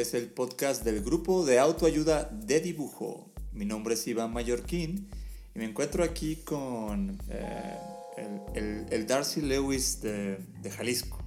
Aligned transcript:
Este 0.00 0.18
es 0.18 0.22
el 0.24 0.30
podcast 0.30 0.84
del 0.84 1.02
grupo 1.02 1.44
de 1.44 1.58
autoayuda 1.58 2.24
de 2.32 2.60
dibujo. 2.60 3.30
Mi 3.52 3.64
nombre 3.64 3.94
es 3.94 4.06
Iván 4.06 4.32
Mallorquín 4.32 5.08
y 5.54 5.58
me 5.58 5.64
encuentro 5.64 6.04
aquí 6.04 6.36
con 6.36 7.18
eh, 7.30 7.76
el, 8.16 8.40
el- 8.62 8.86
el 8.92 9.06
Darcy 9.06 9.40
Lewis 9.40 10.00
de, 10.02 10.38
de 10.62 10.70
Jalisco, 10.70 11.18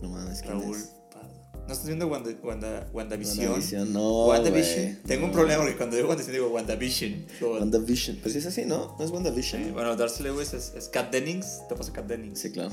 No 0.00 0.08
mames, 0.10 0.40
¿quién 0.42 0.60
Raúl 0.60 0.76
es? 0.76 0.90
¿No 1.66 1.72
estás 1.74 1.86
viendo 1.86 2.08
Wanda, 2.08 2.30
Wanda, 2.42 2.90
WandaVision? 2.92 3.46
WandaVision, 3.50 3.92
no, 3.92 4.26
WandaVision. 4.26 4.84
güey, 4.84 5.02
Tengo 5.04 5.26
un 5.26 5.32
problema 5.32 5.62
porque 5.62 5.76
cuando 5.76 5.94
digo 5.96 6.08
WandaVision 6.08 6.32
digo 6.34 6.48
WandaVision. 6.48 7.26
WandaVision. 7.40 8.16
Pues 8.22 8.34
es 8.34 8.46
así, 8.46 8.64
¿no? 8.64 8.96
¿No 8.98 9.04
es 9.04 9.10
WandaVision? 9.12 9.62
Eh, 9.62 9.70
bueno, 9.72 9.94
Darcy 9.94 10.22
Lewis 10.24 10.54
es, 10.54 10.72
es 10.74 10.88
Kat 10.88 11.12
Dennings. 11.12 11.60
¿Te 11.68 11.76
pasa 11.76 11.92
Kat 11.92 12.06
Dennings? 12.06 12.40
Sí, 12.40 12.50
claro. 12.50 12.72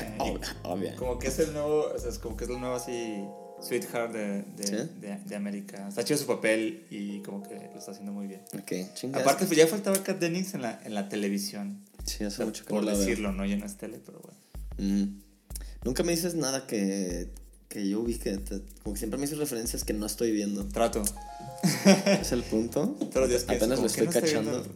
Eh, 0.00 0.16
Ob- 0.18 0.40
Obvio. 0.64 0.96
Como 0.96 1.18
que 1.20 1.28
es 1.28 1.38
el 1.38 1.52
nuevo, 1.52 1.84
o 1.94 1.98
sea, 1.98 2.10
es 2.10 2.18
como 2.18 2.36
que 2.36 2.44
es 2.44 2.50
el 2.50 2.58
nuevo 2.58 2.74
así 2.74 3.24
sweetheart 3.64 4.12
de, 4.12 4.42
de, 4.56 4.66
¿Sí? 4.66 4.76
de, 5.00 5.18
de 5.24 5.36
América. 5.36 5.88
Está 5.88 6.04
chido 6.04 6.18
su 6.18 6.26
papel 6.26 6.84
y 6.90 7.20
como 7.20 7.42
que 7.42 7.54
lo 7.72 7.78
está 7.78 7.92
haciendo 7.92 8.12
muy 8.12 8.26
bien. 8.26 8.42
Ok, 8.58 8.72
chingas. 8.94 9.22
Aparte, 9.22 9.46
pues 9.46 9.56
ya 9.58 9.66
faltaba 9.66 10.02
Kat 10.02 10.18
Dennings 10.20 10.54
en 10.54 10.62
la, 10.62 10.80
en 10.84 10.94
la 10.94 11.08
televisión. 11.08 11.80
Sí, 12.04 12.24
O 12.24 12.28
hace 12.28 12.36
sea, 12.38 12.46
mucho 12.46 12.64
que 12.64 12.70
por 12.70 12.80
no 12.82 12.86
la 12.86 12.92
veo. 12.92 13.00
decirlo, 13.00 13.32
¿no? 13.32 13.44
Ya 13.46 13.56
no 13.56 13.64
es 13.66 13.76
tele, 13.76 14.00
pero 14.04 14.20
bueno. 14.20 14.38
Mm. 14.78 15.20
Nunca 15.84 16.02
me 16.02 16.12
dices 16.12 16.34
nada 16.34 16.66
que, 16.66 17.30
que 17.68 17.88
yo 17.88 18.02
vi 18.02 18.16
que... 18.18 18.36
te- 18.38 18.62
como 18.82 18.94
que 18.94 18.98
siempre 18.98 19.18
me 19.18 19.22
dices 19.26 19.38
referencias 19.38 19.84
que 19.84 19.92
no 19.92 20.06
estoy 20.06 20.32
viendo. 20.32 20.66
Trato. 20.68 21.02
¿Es 22.20 22.32
el 22.32 22.42
punto? 22.42 22.96
Apenas 23.48 23.70
lo 23.70 23.76
como, 23.76 23.86
¿qué 23.86 23.86
estoy 23.86 24.06
no 24.06 24.12
cachando. 24.12 24.66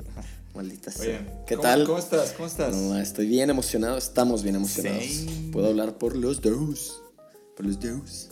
Maldita 0.55 0.91
Oye, 0.99 1.05
sea. 1.05 1.45
¿Qué 1.47 1.55
¿cómo- 1.57 1.63
tal? 1.63 1.85
¿Cómo 1.85 1.99
estás? 1.99 2.33
¿Cómo 2.33 2.47
estás? 2.49 2.75
No, 2.75 2.99
estoy 2.99 3.27
bien 3.27 3.51
emocionado. 3.51 3.97
Estamos 3.99 4.43
bien 4.43 4.57
emocionados. 4.57 5.05
Same. 5.05 5.51
Puedo 5.53 5.69
hablar 5.69 5.99
por 5.99 6.17
los 6.17 6.41
dos. 6.41 7.03
Por 7.57 7.67
los 7.67 7.79
dos. 7.81 8.31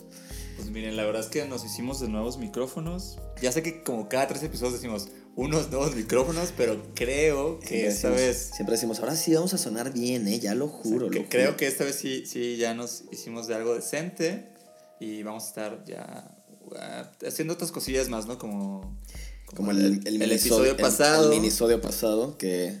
Pues 0.57 0.69
miren, 0.71 0.97
la 0.97 1.05
verdad 1.05 1.21
es 1.21 1.27
que 1.29 1.45
nos 1.47 1.63
hicimos 1.63 1.99
de 2.01 2.09
nuevos 2.09 2.37
micrófonos. 2.37 3.17
Ya 3.41 3.51
sé 3.51 3.61
que 3.63 3.83
como 3.83 4.09
cada 4.09 4.27
tres 4.27 4.43
episodios 4.43 4.73
decimos 4.73 5.07
unos 5.35 5.69
nuevos 5.69 5.95
micrófonos, 5.95 6.51
pero 6.57 6.81
creo 6.95 7.59
que 7.59 7.67
Siempre 7.67 7.87
esta 7.87 8.09
decimos- 8.09 8.15
vez 8.27 8.51
Siempre 8.55 8.73
decimos, 8.75 8.99
ahora 8.99 9.15
sí 9.15 9.33
vamos 9.35 9.53
a 9.53 9.57
sonar 9.59 9.93
bien, 9.93 10.27
¿eh? 10.27 10.39
Ya 10.39 10.55
lo 10.55 10.67
juro. 10.67 11.09
Que 11.11 11.19
lo 11.21 11.29
creo 11.29 11.45
juro. 11.47 11.57
que 11.57 11.67
esta 11.67 11.83
vez 11.83 11.95
sí, 11.95 12.25
sí 12.25 12.57
ya 12.57 12.73
nos 12.73 13.03
hicimos 13.11 13.47
de 13.47 13.53
algo 13.55 13.75
decente 13.75 14.49
y 14.99 15.21
vamos 15.21 15.43
a 15.43 15.47
estar 15.47 15.83
ya 15.85 16.35
uh, 16.65 17.25
haciendo 17.27 17.53
otras 17.53 17.71
cosillas 17.71 18.09
más, 18.09 18.25
¿no? 18.25 18.39
Como, 18.39 18.97
Como 19.55 19.69
el, 19.71 19.77
el, 19.85 20.07
el 20.07 20.19
miniso- 20.19 20.33
episodio 20.33 20.71
el- 20.71 20.77
pasado. 20.77 21.31
El, 21.31 21.39
minisodio 21.39 21.79
pasado 21.81 22.35
que 22.39 22.79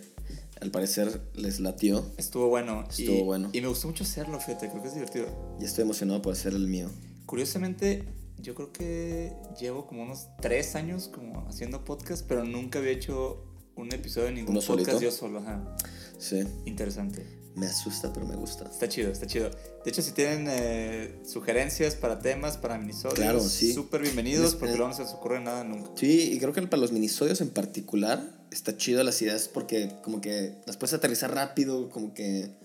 al 0.59 0.71
parecer 0.71 1.21
les 1.35 1.59
latió. 1.59 2.11
Estuvo 2.17 2.47
bueno. 2.47 2.87
Estuvo 2.89 3.17
y, 3.19 3.21
bueno. 3.21 3.49
Y 3.53 3.61
me 3.61 3.67
gustó 3.67 3.87
mucho 3.87 4.03
hacerlo, 4.03 4.39
fíjate, 4.39 4.67
creo 4.71 4.81
que 4.81 4.87
es 4.87 4.95
divertido. 4.95 5.27
Y 5.61 5.65
estoy 5.65 5.83
emocionado 5.83 6.23
por 6.23 6.33
hacer 6.33 6.53
el 6.53 6.67
mío. 6.67 6.89
Curiosamente, 7.27 8.03
yo 8.39 8.55
creo 8.55 8.71
que 8.73 9.33
llevo 9.59 9.85
como 9.85 10.01
unos 10.03 10.27
tres 10.41 10.75
años 10.75 11.09
como 11.13 11.45
haciendo 11.47 11.85
podcast, 11.85 12.25
pero 12.27 12.43
nunca 12.43 12.79
había 12.79 12.91
hecho 12.91 13.43
un 13.75 13.93
episodio 13.93 14.27
de 14.27 14.31
ningún 14.33 14.51
¿Uno 14.57 14.65
podcast 14.65 14.89
solito? 14.91 15.01
yo 15.03 15.11
solo. 15.11 15.39
Ajá. 15.39 15.75
Sí. 16.17 16.41
Interesante. 16.65 17.23
Me 17.55 17.65
asusta, 17.65 18.13
pero 18.13 18.25
me 18.25 18.35
gusta. 18.35 18.65
Está 18.69 18.87
chido, 18.87 19.11
está 19.11 19.25
chido. 19.27 19.49
De 19.49 19.89
hecho, 19.91 20.01
si 20.01 20.11
tienen 20.11 20.45
eh, 20.47 21.21
sugerencias 21.25 21.95
para 21.95 22.19
temas, 22.19 22.55
para 22.57 22.77
minisodios, 22.77 23.15
Claro, 23.15 23.39
sí. 23.41 23.73
súper 23.73 24.01
bienvenidos 24.03 24.55
porque 24.55 24.75
luego 24.75 24.89
no 24.89 24.93
se 24.95 25.01
les 25.03 25.11
ocurre 25.11 25.39
nada 25.41 25.63
nunca. 25.63 25.89
Sí, 25.95 26.31
y 26.33 26.39
creo 26.39 26.53
que 26.53 26.61
para 26.63 26.79
los 26.79 26.91
minisodios 26.91 27.41
en 27.41 27.49
particular 27.49 28.23
está 28.51 28.77
chido 28.77 29.03
las 29.03 29.21
ideas 29.21 29.47
porque 29.47 29.91
como 30.03 30.21
que 30.21 30.55
las 30.65 30.77
puedes 30.77 30.93
aterrizar 30.93 31.33
rápido, 31.33 31.89
como 31.89 32.13
que, 32.13 32.55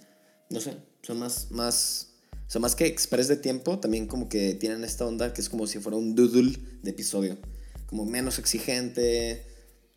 no 0.51 0.61
sé, 0.61 0.77
son 1.03 1.19
más, 1.19 1.51
más, 1.51 2.12
o 2.53 2.57
sea, 2.61 2.61
más 2.61 2.77
que 2.77 2.85
express 2.85 3.29
de 3.29 3.37
tiempo, 3.37 3.79
también 3.79 4.07
como 4.07 4.29
que 4.29 4.53
tienen 4.53 4.85
esta 4.85 5.07
onda 5.07 5.33
que 5.33 5.41
es 5.41 5.49
como 5.49 5.67
si 5.67 5.79
fuera 5.79 5.97
un 5.97 6.15
doodle 6.15 6.59
de 6.83 6.91
episodio, 6.91 7.39
como 7.87 8.05
menos 8.05 8.39
exigente, 8.39 9.47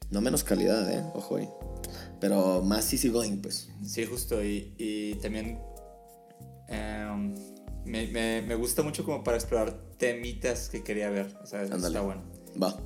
no 0.10 0.22
menos 0.22 0.46
calidad, 0.46 0.90
eh, 0.90 1.04
ojo 1.14 1.36
ahí, 1.36 1.50
pero 2.22 2.62
más 2.62 2.94
easy 2.94 3.10
going, 3.10 3.42
pues. 3.42 3.68
Sí, 3.86 4.06
justo. 4.06 4.42
Y, 4.42 4.74
y 4.78 5.16
también 5.16 5.60
em, 6.70 7.36
me, 7.84 8.08
me, 8.08 8.42
me 8.42 8.56
gusta 8.56 8.84
mucho 8.84 9.04
como 9.04 9.22
para 9.22 9.36
explorar 9.36 9.78
temitas 9.98 10.70
que 10.70 10.82
quería 10.82 11.10
ver. 11.10 11.36
O 11.44 11.46
sea, 11.46 11.64
está 11.64 12.00
bueno. 12.00 12.24
Va. 12.56 12.80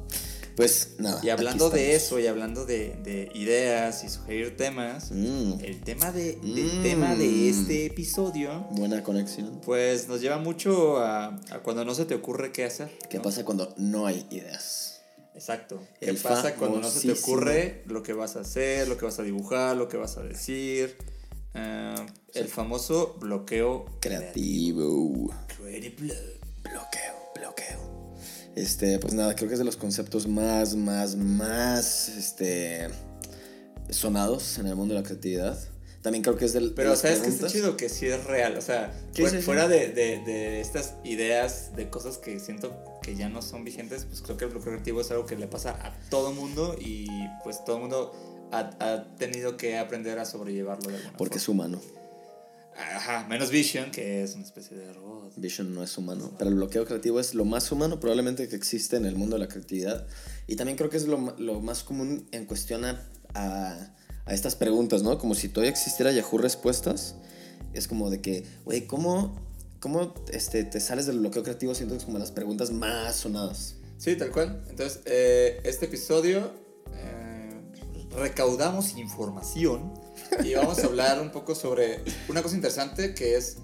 Pues 0.59 0.95
nada. 0.97 1.21
Y 1.23 1.29
hablando 1.29 1.69
de 1.69 1.95
eso 1.95 2.19
y 2.19 2.27
hablando 2.27 2.65
de, 2.65 2.97
de 3.01 3.31
ideas 3.33 4.03
y 4.03 4.09
sugerir 4.09 4.57
temas, 4.57 5.09
Mm, 5.09 5.53
el 5.63 5.79
tema 5.85 6.11
de, 6.11 6.35
del 6.35 6.79
Mm. 6.79 6.83
tema 6.83 7.15
de 7.15 7.47
este 7.49 7.85
episodio, 7.85 8.67
buena 8.71 9.01
conexión. 9.01 9.61
pues 9.63 10.09
nos 10.09 10.19
lleva 10.19 10.37
mucho 10.37 10.97
a, 10.97 11.27
a 11.49 11.59
cuando 11.63 11.85
no 11.85 11.95
se 11.95 12.03
te 12.03 12.13
ocurre 12.13 12.51
qué 12.51 12.65
hacer. 12.65 12.89
¿Qué 13.09 13.17
¿no? 13.19 13.23
pasa 13.23 13.45
cuando 13.45 13.73
no 13.77 14.05
hay 14.05 14.27
ideas? 14.31 14.99
Exacto. 15.33 15.81
¿Qué 15.97 16.09
El 16.09 16.17
pasa 16.17 16.53
cuando 16.55 16.81
no 16.81 16.89
se 16.89 17.07
te 17.07 17.13
ocurre 17.13 17.83
lo 17.85 18.03
que 18.03 18.11
vas 18.11 18.35
a 18.35 18.41
hacer, 18.41 18.89
lo 18.89 18.97
que 18.97 19.05
vas 19.05 19.17
a 19.19 19.23
dibujar, 19.23 19.77
lo 19.77 19.87
que 19.87 19.95
vas 19.95 20.17
a 20.17 20.23
decir? 20.23 20.97
Eh, 21.53 21.95
el 22.33 22.47
famoso 22.49 23.15
bloqueo 23.21 23.85
Creativo. 24.01 25.33
Creative 25.55 25.95
block. 25.97 26.17
Bloqueo, 26.63 27.15
bloqueo. 27.33 27.88
Este, 28.59 28.99
pues 28.99 29.13
nada, 29.13 29.35
creo 29.35 29.47
que 29.47 29.53
es 29.53 29.59
de 29.59 29.65
los 29.65 29.77
conceptos 29.77 30.27
más, 30.27 30.75
más, 30.75 31.15
más, 31.15 32.09
este, 32.09 32.89
sonados 33.89 34.57
en 34.57 34.67
el 34.67 34.75
mundo 34.75 34.93
de 34.93 35.01
la 35.01 35.05
creatividad. 35.05 35.57
También 36.01 36.23
creo 36.23 36.37
que 36.37 36.45
es 36.45 36.53
del... 36.53 36.69
de 36.69 36.75
Pero 36.75 36.89
las 36.91 36.99
sabes 36.99 37.19
que 37.19 37.27
está 37.27 37.47
chido 37.47 37.75
que 37.75 37.89
sí 37.89 38.05
es 38.07 38.23
real. 38.23 38.55
O 38.57 38.61
sea, 38.61 38.93
Sí, 39.13 39.23
fu- 39.23 39.29
sí, 39.29 39.37
sí. 39.37 39.41
fuera 39.41 39.67
De, 39.67 39.89
de, 39.89 40.19
de 40.25 40.61
estas 40.61 40.93
ideas 41.03 41.75
de 41.75 41.89
cosas 41.89 42.17
que 42.17 42.39
siento 42.39 42.73
que 43.01 43.15
ya 43.15 43.27
no 43.27 43.41
son 43.41 43.65
vigentes, 43.65 44.05
pues 44.05 44.21
creo 44.21 44.37
que 44.37 44.45
el 44.45 44.51
bloqueo 44.51 44.71
creativo 44.73 45.01
es 45.01 45.11
algo 45.11 45.25
que 45.25 45.35
le 45.35 45.47
pasa 45.47 45.71
a 45.71 45.93
todo 46.09 46.31
mundo 46.31 46.75
y 46.79 47.07
pues 47.43 47.63
todo 47.65 47.79
mundo 47.79 48.13
ha, 48.51 48.69
ha 48.79 49.15
tenido 49.17 49.57
que 49.57 49.77
aprender 49.77 50.19
a 50.19 50.25
sobrellevarlo 50.25 50.89
de 50.89 50.97
alguna 50.97 51.17
Porque 51.17 51.37
es 51.37 51.49
humano. 51.49 51.81
Ajá, 52.79 53.27
menos 53.27 53.51
Vision, 53.51 53.91
que 53.91 54.23
es 54.23 54.35
una 54.35 54.45
especie 54.45 54.77
de 54.77 54.93
robot. 54.93 55.33
Vision 55.35 55.73
no 55.73 55.83
es 55.83 55.97
humano. 55.97 56.33
Pero 56.37 56.49
el 56.49 56.55
bloqueo 56.55 56.85
creativo 56.85 57.19
es 57.19 57.33
lo 57.33 57.43
más 57.43 57.71
humano 57.71 57.99
probablemente 57.99 58.47
que 58.47 58.55
existe 58.55 58.95
en 58.95 59.05
el 59.05 59.15
mundo 59.15 59.35
de 59.35 59.41
la 59.41 59.47
creatividad. 59.49 60.07
Y 60.47 60.55
también 60.55 60.77
creo 60.77 60.89
que 60.89 60.97
es 60.97 61.05
lo, 61.05 61.35
lo 61.37 61.59
más 61.59 61.83
común 61.83 62.27
en 62.31 62.45
cuestión 62.45 62.85
a, 62.85 63.05
a, 63.33 63.93
a 64.25 64.33
estas 64.33 64.55
preguntas, 64.55 65.03
¿no? 65.03 65.17
Como 65.17 65.35
si 65.35 65.49
todavía 65.49 65.71
existiera 65.71 66.11
Yahoo 66.11 66.37
Respuestas. 66.37 67.15
Es 67.73 67.87
como 67.87 68.09
de 68.09 68.21
que, 68.21 68.45
güey, 68.63 68.87
¿cómo, 68.87 69.35
cómo 69.81 70.13
este, 70.31 70.63
te 70.63 70.79
sales 70.79 71.05
del 71.05 71.19
bloqueo 71.19 71.43
creativo? 71.43 71.75
Siento 71.75 71.95
que 71.95 71.99
es 71.99 72.05
como 72.05 72.17
las 72.17 72.31
preguntas 72.31 72.71
más 72.71 73.17
sonadas. 73.17 73.75
Sí, 73.97 74.15
tal 74.15 74.31
cual. 74.31 74.63
Entonces, 74.69 75.01
eh, 75.05 75.59
este 75.65 75.87
episodio 75.87 76.53
eh, 76.93 77.49
recaudamos 78.15 78.95
información 78.95 79.93
y 80.43 80.53
vamos 80.53 80.79
a 80.79 80.85
hablar 80.87 81.21
un 81.21 81.31
poco 81.31 81.55
sobre 81.55 81.99
una 82.27 82.41
cosa 82.41 82.55
interesante 82.55 83.13
que 83.13 83.35
es, 83.35 83.57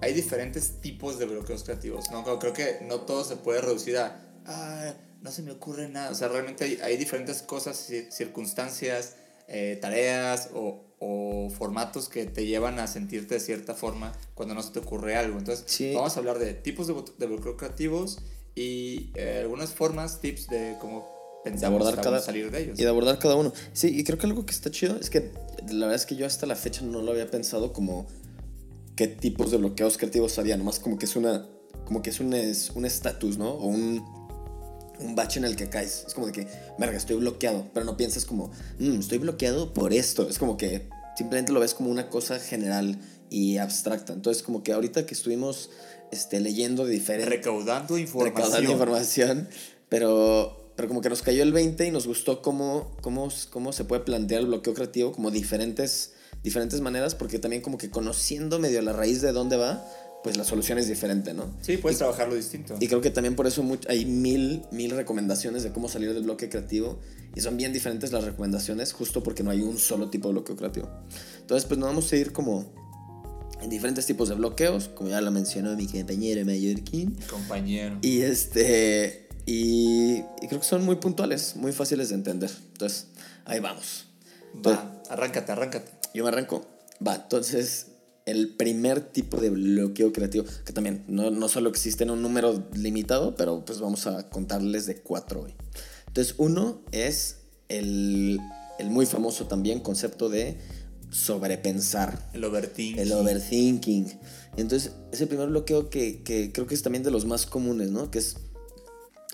hay 0.00 0.12
diferentes 0.14 0.80
tipos 0.80 1.18
de 1.18 1.26
bloqueos 1.26 1.62
creativos, 1.64 2.10
¿no? 2.10 2.24
Creo- 2.38 2.52
que 2.52 2.78
no 2.82 3.00
todo 3.02 3.24
se 3.24 3.36
puede 3.36 3.60
reducir 3.60 3.96
a, 3.98 4.20
"Ah, 4.46 4.92
no 5.20 5.30
se 5.30 5.42
me 5.42 5.52
ocurre 5.52 5.88
nada. 5.88 6.10
O 6.10 6.14
sea, 6.14 6.28
realmente 6.28 6.64
hay, 6.64 6.78
hay 6.82 6.96
diferentes 6.96 7.42
cosas, 7.42 7.88
ci- 7.88 8.10
circunstancias, 8.10 9.14
eh, 9.48 9.78
tareas 9.80 10.50
o, 10.54 10.84
o 10.98 11.50
formatos 11.50 12.08
que 12.08 12.26
te 12.26 12.46
llevan 12.46 12.78
a 12.80 12.86
sentirte 12.86 13.34
de 13.34 13.40
cierta 13.40 13.74
forma 13.74 14.12
cuando 14.34 14.54
no 14.54 14.62
se 14.62 14.72
te 14.72 14.78
ocurre 14.80 15.14
algo. 15.16 15.38
Entonces, 15.38 15.64
Sí. 15.68 15.92
vamos 15.94 16.16
a 16.16 16.20
hablar 16.20 16.38
de 16.38 16.54
tipos 16.54 16.86
de 17.18 17.26
bloqueos 17.26 17.56
creativos 17.56 18.18
y 18.54 19.10
eh, 19.14 19.38
algunas 19.42 19.70
formas, 19.72 20.20
tips 20.20 20.48
de 20.48 20.76
cómo 20.80 21.08
pensamos 21.44 21.80
abordar 21.82 22.02
cada- 22.04 22.20
salir 22.20 22.50
de 22.50 22.62
ellos. 22.62 22.78
Y 22.78 22.82
de 22.82 22.88
abordar 22.88 23.18
cada 23.18 23.36
uno. 23.36 23.52
Sí, 23.72 23.88
y 23.88 24.04
creo 24.04 24.18
que 24.18 24.26
algo 24.26 24.44
que 24.46 24.52
está 24.52 24.70
chido 24.70 24.96
es 25.00 25.10
que 25.10 25.32
la 25.68 25.86
verdad 25.86 25.94
es 25.94 26.06
que 26.06 26.16
yo 26.16 26.26
hasta 26.26 26.46
la 26.46 26.56
fecha 26.56 26.82
no 26.82 27.02
lo 27.02 27.12
había 27.12 27.30
pensado 27.30 27.72
como 27.72 28.06
qué 28.96 29.08
tipos 29.08 29.50
de 29.50 29.56
bloqueos 29.58 29.96
creativos 29.98 30.38
había. 30.38 30.56
Nomás 30.56 30.78
como 30.78 30.98
que 30.98 31.06
es 31.06 31.16
una. 31.16 31.46
Como 31.84 32.02
que 32.02 32.10
es 32.10 32.20
un 32.20 32.32
es 32.34 32.70
un 32.74 32.84
estatus, 32.86 33.38
¿no? 33.38 33.50
O 33.50 33.66
un. 33.66 34.04
Un 35.00 35.16
bache 35.16 35.40
en 35.40 35.44
el 35.46 35.56
que 35.56 35.68
caes. 35.68 36.04
Es 36.06 36.14
como 36.14 36.26
de 36.28 36.32
que, 36.32 36.46
verga, 36.78 36.96
estoy 36.96 37.16
bloqueado. 37.16 37.66
Pero 37.74 37.84
no 37.84 37.96
piensas 37.96 38.24
como, 38.24 38.52
"Mm, 38.78 39.00
estoy 39.00 39.18
bloqueado 39.18 39.72
por 39.74 39.92
esto. 39.92 40.28
Es 40.28 40.38
como 40.38 40.56
que 40.56 40.88
simplemente 41.16 41.50
lo 41.52 41.58
ves 41.58 41.74
como 41.74 41.90
una 41.90 42.08
cosa 42.08 42.38
general 42.38 42.98
y 43.28 43.56
abstracta. 43.56 44.12
Entonces, 44.12 44.44
como 44.44 44.62
que 44.62 44.72
ahorita 44.72 45.04
que 45.04 45.14
estuvimos 45.14 45.70
este, 46.12 46.38
leyendo 46.40 46.84
de 46.84 46.92
diferentes 46.92 47.28
Recaudando 47.30 47.98
información. 47.98 48.36
recaudando 48.36 48.70
información, 48.70 49.48
Pero, 49.88 50.61
pero 50.82 50.88
como 50.88 51.00
que 51.00 51.10
nos 51.10 51.22
cayó 51.22 51.44
el 51.44 51.52
20 51.52 51.86
y 51.86 51.90
nos 51.92 52.08
gustó 52.08 52.42
cómo, 52.42 52.90
cómo, 53.02 53.28
cómo 53.50 53.72
se 53.72 53.84
puede 53.84 54.02
plantear 54.02 54.40
el 54.40 54.48
bloqueo 54.48 54.74
creativo 54.74 55.12
como 55.12 55.30
diferentes, 55.30 56.14
diferentes 56.42 56.80
maneras, 56.80 57.14
porque 57.14 57.38
también 57.38 57.62
como 57.62 57.78
que 57.78 57.88
conociendo 57.88 58.58
medio 58.58 58.82
la 58.82 58.92
raíz 58.92 59.22
de 59.22 59.30
dónde 59.30 59.56
va, 59.56 59.86
pues 60.24 60.36
la 60.36 60.42
solución 60.42 60.78
es 60.78 60.88
diferente, 60.88 61.34
¿no? 61.34 61.54
Sí, 61.60 61.76
puedes 61.76 61.98
trabajarlo 61.98 62.34
distinto. 62.34 62.74
Y 62.80 62.88
creo 62.88 63.00
que 63.00 63.12
también 63.12 63.36
por 63.36 63.46
eso 63.46 63.64
hay 63.88 64.06
mil, 64.06 64.64
mil 64.72 64.90
recomendaciones 64.90 65.62
de 65.62 65.70
cómo 65.70 65.88
salir 65.88 66.12
del 66.14 66.24
bloque 66.24 66.48
creativo. 66.48 66.98
Y 67.36 67.42
son 67.42 67.56
bien 67.56 67.72
diferentes 67.72 68.10
las 68.10 68.24
recomendaciones, 68.24 68.92
justo 68.92 69.22
porque 69.22 69.44
no 69.44 69.52
hay 69.52 69.60
un 69.60 69.78
solo 69.78 70.10
tipo 70.10 70.26
de 70.26 70.34
bloqueo 70.34 70.56
creativo. 70.56 70.90
Entonces, 71.42 71.64
pues 71.64 71.78
nos 71.78 71.90
vamos 71.90 72.12
a 72.12 72.16
ir 72.16 72.32
como 72.32 72.72
en 73.62 73.70
diferentes 73.70 74.04
tipos 74.04 74.28
de 74.28 74.34
bloqueos, 74.34 74.88
como 74.88 75.10
ya 75.10 75.20
lo 75.20 75.30
mencionó 75.30 75.76
mi 75.76 75.86
compañero 75.86 76.44
Mallorquín. 76.44 77.16
Compañero. 77.30 77.98
Y 78.02 78.22
este. 78.22 79.21
Y, 79.46 80.24
y, 80.40 80.48
creo 80.48 80.60
que 80.60 80.66
son 80.66 80.84
muy 80.84 80.96
puntuales, 80.96 81.56
muy 81.56 81.72
fáciles 81.72 82.10
de 82.10 82.14
entender. 82.14 82.50
Entonces, 82.72 83.08
ahí 83.44 83.60
vamos. 83.60 84.06
Va, 84.64 85.02
arráncate, 85.08 85.52
arráncate. 85.52 85.90
Yo 86.14 86.22
me 86.24 86.28
arranco. 86.28 86.66
Va, 87.06 87.16
entonces, 87.16 87.86
el 88.26 88.54
primer 88.54 89.00
tipo 89.00 89.38
de 89.38 89.50
bloqueo 89.50 90.12
creativo, 90.12 90.44
que 90.64 90.72
también 90.72 91.04
no, 91.08 91.30
no 91.30 91.48
solo 91.48 91.70
existe 91.70 92.04
en 92.04 92.10
un 92.10 92.22
número 92.22 92.68
limitado, 92.74 93.34
pero 93.34 93.64
pues 93.64 93.80
vamos 93.80 94.06
a 94.06 94.28
contarles 94.28 94.86
de 94.86 95.00
cuatro 95.00 95.42
hoy. 95.42 95.54
Entonces, 96.06 96.34
uno 96.38 96.82
es 96.92 97.38
el, 97.68 98.38
el 98.78 98.90
muy 98.90 99.06
famoso 99.06 99.46
también 99.46 99.80
concepto 99.80 100.28
de 100.28 100.58
sobrepensar. 101.10 102.28
El 102.32 102.44
overthinking. 102.44 102.98
El 102.98 103.12
overthinking. 103.12 104.18
Entonces, 104.56 104.92
es 105.12 105.20
el 105.20 105.28
primer 105.28 105.48
bloqueo 105.48 105.90
que, 105.90 106.22
que, 106.22 106.52
creo 106.52 106.66
que 106.66 106.74
es 106.74 106.82
también 106.82 107.02
de 107.02 107.10
los 107.10 107.24
más 107.24 107.46
comunes, 107.46 107.90
¿no? 107.90 108.10
Que 108.10 108.18
es 108.18 108.36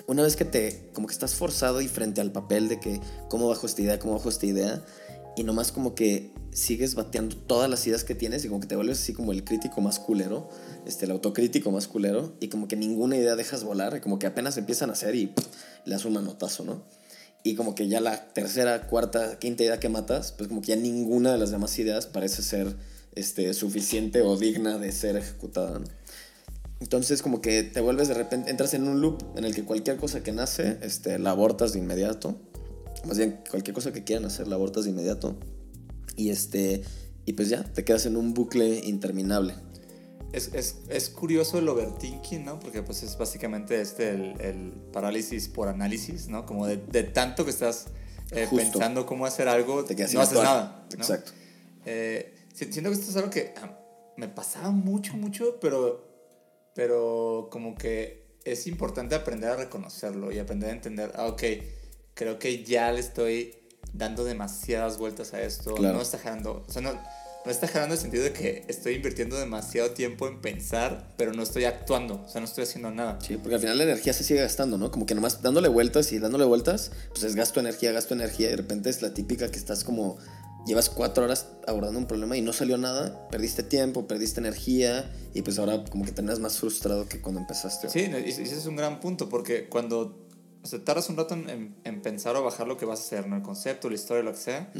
una 0.08 0.22
vez 0.22 0.36
que 0.36 0.46
te, 0.46 0.88
como 0.94 1.06
que 1.06 1.12
estás 1.12 1.34
forzado 1.34 1.82
y 1.82 1.86
frente 1.86 2.22
al 2.22 2.32
papel 2.32 2.68
de 2.68 2.80
que, 2.80 2.98
¿cómo 3.28 3.46
bajo 3.46 3.66
esta 3.66 3.82
idea? 3.82 3.98
¿Cómo 3.98 4.14
bajo 4.14 4.30
esta 4.30 4.46
idea? 4.46 4.82
Y 5.36 5.44
nomás 5.44 5.70
como 5.70 5.94
que 5.94 6.32
sigues 6.50 6.94
bateando 6.94 7.36
todas 7.36 7.68
las 7.68 7.86
ideas 7.86 8.04
que 8.04 8.14
tienes 8.14 8.42
y 8.44 8.48
como 8.48 8.60
que 8.60 8.66
te 8.66 8.74
vuelves 8.74 9.00
así 9.00 9.12
como 9.12 9.32
el 9.32 9.44
crítico 9.44 9.82
más 9.82 9.98
culero, 9.98 10.48
este, 10.86 11.04
el 11.04 11.10
autocrítico 11.10 11.70
más 11.70 11.86
culero, 11.88 12.32
y 12.40 12.48
como 12.48 12.68
que 12.68 12.74
ninguna 12.74 13.18
idea 13.18 13.36
dejas 13.36 13.64
volar, 13.64 14.00
como 14.00 14.18
que 14.18 14.26
apenas 14.26 14.56
empiezan 14.56 14.88
a 14.88 14.94
hacer 14.94 15.14
y 15.14 15.34
le 15.84 15.92
das 15.92 16.06
un 16.06 16.14
manotazo, 16.14 16.64
¿no? 16.64 16.82
Y 17.42 17.54
como 17.54 17.74
que 17.74 17.86
ya 17.86 18.00
la 18.00 18.32
tercera, 18.32 18.86
cuarta, 18.86 19.38
quinta 19.38 19.62
idea 19.62 19.78
que 19.78 19.90
matas, 19.90 20.32
pues 20.32 20.48
como 20.48 20.62
que 20.62 20.68
ya 20.68 20.76
ninguna 20.76 21.32
de 21.32 21.38
las 21.38 21.50
demás 21.50 21.78
ideas 21.78 22.06
parece 22.06 22.42
ser 22.42 22.74
este, 23.14 23.52
suficiente 23.52 24.22
o 24.22 24.38
digna 24.38 24.78
de 24.78 24.90
ser 24.90 25.16
ejecutada. 25.16 25.82
Entonces 26.80 27.22
como 27.22 27.40
que 27.40 27.62
te 27.62 27.80
vuelves 27.80 28.08
de 28.08 28.14
repente, 28.14 28.50
entras 28.50 28.74
en 28.74 28.86
un 28.86 29.00
loop 29.00 29.22
en 29.36 29.44
el 29.44 29.54
que 29.54 29.64
cualquier 29.64 29.96
cosa 29.96 30.22
que 30.22 30.32
nace, 30.32 30.78
este, 30.82 31.18
la 31.18 31.30
abortas 31.30 31.72
de 31.72 31.80
inmediato. 31.80 32.36
Más 33.06 33.18
bien, 33.18 33.40
cualquier 33.50 33.74
cosa 33.74 33.92
que 33.92 34.04
quieran 34.04 34.24
hacer, 34.24 34.48
la 34.48 34.56
abortas 34.56 34.84
de 34.84 34.90
inmediato. 34.90 35.36
Y 36.16 36.30
este, 36.30 36.82
y 37.24 37.32
pues 37.34 37.48
ya, 37.48 37.64
te 37.64 37.84
quedas 37.84 38.06
en 38.06 38.16
un 38.16 38.34
bucle 38.34 38.80
interminable. 38.84 39.54
Es, 40.32 40.50
es, 40.52 40.76
es 40.88 41.08
curioso 41.08 41.58
el 41.58 41.68
overthinking, 41.68 42.44
¿no? 42.44 42.60
Porque 42.60 42.82
pues 42.82 43.02
es 43.02 43.16
básicamente 43.16 43.80
este, 43.80 44.10
el, 44.10 44.40
el 44.40 44.72
parálisis 44.92 45.48
por 45.48 45.68
análisis, 45.68 46.28
¿no? 46.28 46.44
Como 46.44 46.66
de, 46.66 46.76
de 46.76 47.02
tanto 47.02 47.44
que 47.44 47.50
estás 47.50 47.86
eh, 48.30 48.46
pensando 48.54 49.06
cómo 49.06 49.24
hacer 49.24 49.48
algo, 49.48 49.84
te 49.84 49.96
quedas 49.96 50.12
no 50.12 50.20
haces 50.20 50.38
nada. 50.38 50.86
Exacto. 50.92 51.32
Eh, 51.86 52.34
siento 52.52 52.90
que 52.90 52.96
esto 52.96 53.10
es 53.10 53.16
algo 53.16 53.30
que 53.30 53.54
ah, 53.56 53.78
me 54.16 54.28
pasaba 54.28 54.70
mucho, 54.70 55.16
mucho, 55.16 55.58
pero, 55.60 56.07
pero 56.78 57.48
como 57.50 57.74
que 57.74 58.22
es 58.44 58.68
importante 58.68 59.16
aprender 59.16 59.50
a 59.50 59.56
reconocerlo 59.56 60.30
y 60.30 60.38
aprender 60.38 60.70
a 60.70 60.72
entender, 60.74 61.10
ah, 61.16 61.26
ok, 61.26 61.42
creo 62.14 62.38
que 62.38 62.62
ya 62.62 62.92
le 62.92 63.00
estoy 63.00 63.56
dando 63.92 64.22
demasiadas 64.22 64.96
vueltas 64.96 65.34
a 65.34 65.42
esto. 65.42 65.74
No 65.76 66.00
está 66.00 66.18
jalando. 66.18 66.64
O 66.68 66.70
sea, 66.70 66.80
no, 66.80 66.92
no 66.92 67.50
está 67.50 67.66
jalando 67.66 67.96
el 67.96 68.00
sentido 68.00 68.22
de 68.22 68.32
que 68.32 68.64
estoy 68.68 68.94
invirtiendo 68.94 69.36
demasiado 69.36 69.90
tiempo 69.90 70.28
en 70.28 70.40
pensar, 70.40 71.12
pero 71.16 71.32
no 71.32 71.42
estoy 71.42 71.64
actuando. 71.64 72.22
O 72.24 72.28
sea, 72.28 72.40
no 72.40 72.46
estoy 72.46 72.62
haciendo 72.62 72.92
nada. 72.92 73.18
Sí, 73.26 73.36
porque 73.38 73.56
al 73.56 73.60
final 73.60 73.76
la 73.76 73.82
energía 73.82 74.12
se 74.12 74.22
sigue 74.22 74.40
gastando, 74.40 74.78
¿no? 74.78 74.92
Como 74.92 75.04
que 75.04 75.16
nomás 75.16 75.42
dándole 75.42 75.66
vueltas 75.66 76.12
y 76.12 76.20
dándole 76.20 76.44
vueltas, 76.44 76.92
pues 77.08 77.24
es 77.24 77.34
gasto 77.34 77.58
energía, 77.58 77.90
gasto 77.90 78.14
energía. 78.14 78.46
Y 78.46 78.50
de 78.50 78.56
repente 78.58 78.88
es 78.88 79.02
la 79.02 79.12
típica 79.12 79.50
que 79.50 79.58
estás 79.58 79.82
como. 79.82 80.16
Llevas 80.68 80.90
cuatro 80.90 81.24
horas 81.24 81.46
abordando 81.66 81.98
un 81.98 82.06
problema 82.06 82.36
y 82.36 82.42
no 82.42 82.52
salió 82.52 82.76
nada, 82.76 83.26
perdiste 83.30 83.62
tiempo, 83.62 84.06
perdiste 84.06 84.38
energía 84.38 85.10
y 85.32 85.40
pues 85.40 85.58
ahora 85.58 85.82
como 85.84 86.04
que 86.04 86.12
terminas 86.12 86.40
más 86.40 86.58
frustrado 86.58 87.08
que 87.08 87.22
cuando 87.22 87.40
empezaste. 87.40 87.88
Sí, 87.88 88.00
ese 88.00 88.42
es 88.42 88.66
un 88.66 88.76
gran 88.76 89.00
punto 89.00 89.30
porque 89.30 89.66
cuando 89.70 90.28
o 90.62 90.66
sea, 90.66 90.84
tardas 90.84 91.08
un 91.08 91.16
rato 91.16 91.32
en, 91.32 91.74
en, 91.82 92.02
pensar 92.02 92.36
o 92.36 92.44
bajar 92.44 92.68
lo 92.68 92.76
que 92.76 92.84
vas 92.84 93.00
a 93.00 93.02
hacer, 93.02 93.26
¿no? 93.28 93.36
El 93.36 93.42
concepto, 93.42 93.88
la 93.88 93.94
historia, 93.94 94.22
lo 94.22 94.32
que 94.32 94.38
sea. 94.38 94.70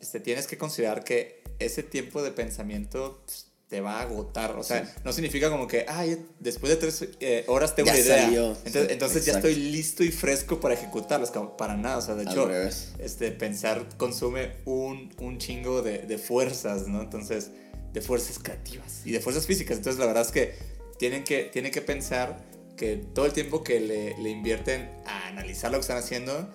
este, 0.00 0.20
tienes 0.20 0.46
que 0.46 0.56
considerar 0.56 1.02
que 1.02 1.42
ese 1.58 1.82
tiempo 1.82 2.22
de 2.22 2.30
pensamiento 2.30 3.20
pues, 3.26 3.51
te 3.72 3.80
va 3.80 4.00
a 4.00 4.02
agotar. 4.02 4.54
O 4.58 4.62
sea, 4.62 4.86
no 5.02 5.14
significa 5.14 5.48
como 5.48 5.66
que, 5.66 5.86
ay, 5.88 6.26
después 6.38 6.68
de 6.68 6.76
tres 6.76 7.08
eh, 7.20 7.42
horas 7.48 7.74
tengo 7.74 7.88
una 7.88 7.98
idea. 7.98 8.26
Entonces, 8.26 8.90
entonces 8.90 9.24
ya 9.24 9.32
estoy 9.32 9.54
listo 9.54 10.04
y 10.04 10.10
fresco 10.10 10.60
para 10.60 10.74
ejecutarlas. 10.74 11.32
Para 11.56 11.74
nada. 11.74 11.96
O 11.96 12.02
sea, 12.02 12.14
de 12.14 12.24
hecho, 12.24 12.50
este, 12.98 13.32
pensar 13.32 13.88
consume 13.96 14.56
un, 14.66 15.10
un 15.18 15.38
chingo 15.38 15.80
de, 15.80 16.00
de 16.00 16.18
fuerzas, 16.18 16.86
¿no? 16.86 17.00
Entonces, 17.00 17.50
de 17.94 18.02
fuerzas 18.02 18.38
creativas 18.38 19.06
y 19.06 19.12
de 19.12 19.20
fuerzas 19.20 19.46
físicas. 19.46 19.78
Entonces, 19.78 19.98
la 19.98 20.04
verdad 20.04 20.24
es 20.24 20.32
que 20.32 20.52
tienen 20.98 21.24
que, 21.24 21.44
tienen 21.44 21.72
que 21.72 21.80
pensar 21.80 22.44
que 22.76 22.96
todo 22.96 23.24
el 23.24 23.32
tiempo 23.32 23.64
que 23.64 23.80
le, 23.80 24.18
le, 24.18 24.28
invierten 24.28 24.90
a 25.06 25.28
analizar 25.28 25.70
lo 25.70 25.78
que 25.78 25.82
están 25.82 25.96
haciendo 25.96 26.46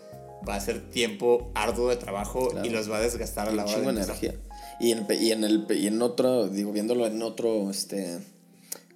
va 0.48 0.56
a 0.56 0.60
ser 0.60 0.90
tiempo 0.90 1.52
arduo 1.56 1.90
de 1.90 1.96
trabajo 1.96 2.50
y 2.64 2.70
los 2.70 2.90
va 2.92 2.98
a 2.98 3.02
desgastar 3.02 3.48
a 3.48 3.52
la 3.52 3.66
hora 3.66 3.80
de 3.80 3.90
energía. 3.90 4.36
Y 4.80 4.92
en, 4.92 5.08
y 5.10 5.32
en, 5.32 5.44
el, 5.44 5.66
y 5.70 5.88
en 5.88 6.02
otro, 6.02 6.48
digo, 6.48 6.72
viéndolo 6.72 7.08
en 7.08 7.22
otro, 7.22 7.70
este, 7.72 8.20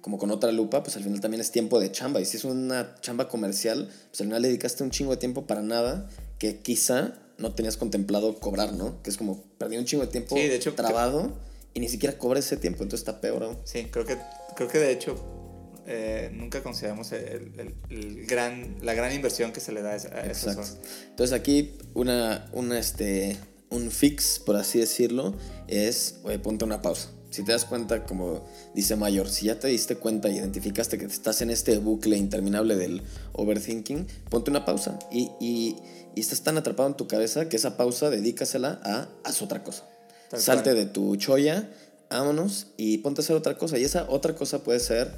como 0.00 0.18
con 0.18 0.30
otra 0.30 0.52
lupa, 0.52 0.82
pues 0.82 0.96
al 0.96 1.02
final 1.02 1.20
también 1.20 1.40
es 1.40 1.50
tiempo 1.50 1.80
de 1.80 1.90
chamba. 1.90 2.20
Y 2.20 2.24
si 2.24 2.36
es 2.36 2.44
una 2.44 2.94
chamba 3.00 3.28
comercial, 3.28 3.88
pues 4.10 4.20
al 4.20 4.26
final 4.26 4.42
le 4.42 4.48
dedicaste 4.48 4.82
un 4.84 4.90
chingo 4.90 5.10
de 5.10 5.16
tiempo 5.16 5.46
para 5.46 5.62
nada 5.62 6.08
que 6.38 6.58
quizá 6.60 7.14
no 7.38 7.54
tenías 7.54 7.76
contemplado 7.76 8.38
cobrar, 8.38 8.72
¿no? 8.72 9.02
Que 9.02 9.10
es 9.10 9.16
como 9.16 9.42
perdí 9.58 9.76
un 9.76 9.84
chingo 9.84 10.04
de 10.04 10.10
tiempo 10.10 10.34
de 10.34 10.54
hecho, 10.54 10.74
trabado 10.74 11.32
y 11.74 11.80
ni 11.80 11.88
siquiera 11.88 12.18
cobra 12.18 12.38
ese 12.38 12.56
tiempo, 12.56 12.82
entonces 12.82 13.06
está 13.06 13.20
peor. 13.20 13.56
Sí, 13.64 13.86
creo 13.90 14.04
que, 14.04 14.18
creo 14.54 14.68
que 14.68 14.78
de 14.78 14.92
hecho 14.92 15.41
eh, 15.86 16.30
nunca 16.32 16.62
consideramos 16.62 17.12
el, 17.12 17.74
el, 17.90 18.26
gran, 18.26 18.76
la 18.82 18.94
gran 18.94 19.12
inversión 19.12 19.52
que 19.52 19.60
se 19.60 19.72
le 19.72 19.82
da 19.82 19.90
a 19.90 19.96
esas 19.96 20.78
Entonces 21.08 21.32
aquí 21.32 21.76
una, 21.94 22.48
una, 22.52 22.78
este, 22.78 23.36
un 23.70 23.90
fix, 23.90 24.38
por 24.38 24.56
así 24.56 24.78
decirlo, 24.78 25.34
es, 25.66 26.20
oye, 26.22 26.38
ponte 26.38 26.64
una 26.64 26.82
pausa. 26.82 27.10
Si 27.30 27.42
te 27.42 27.52
das 27.52 27.64
cuenta, 27.64 28.04
como 28.04 28.44
dice 28.74 28.94
Mayor, 28.94 29.28
si 29.28 29.46
ya 29.46 29.58
te 29.58 29.68
diste 29.68 29.96
cuenta 29.96 30.28
y 30.28 30.36
identificaste 30.36 30.98
que 30.98 31.06
estás 31.06 31.40
en 31.40 31.50
este 31.50 31.78
bucle 31.78 32.16
interminable 32.16 32.76
del 32.76 33.02
overthinking, 33.32 34.06
ponte 34.28 34.50
una 34.50 34.66
pausa 34.66 34.98
y, 35.10 35.30
y, 35.40 35.76
y 36.14 36.20
estás 36.20 36.42
tan 36.42 36.58
atrapado 36.58 36.90
en 36.90 36.96
tu 36.96 37.08
cabeza 37.08 37.48
que 37.48 37.56
esa 37.56 37.78
pausa 37.78 38.10
dedícasela 38.10 38.80
a 38.84 39.08
haz 39.24 39.40
otra 39.40 39.64
cosa. 39.64 39.88
Salte 40.36 40.74
de 40.74 40.84
tu 40.84 41.16
choya, 41.16 41.70
vámonos 42.10 42.68
y 42.76 42.98
ponte 42.98 43.20
a 43.20 43.24
hacer 43.24 43.36
otra 43.36 43.56
cosa. 43.56 43.78
Y 43.78 43.84
esa 43.84 44.06
otra 44.10 44.34
cosa 44.34 44.62
puede 44.62 44.80
ser 44.80 45.10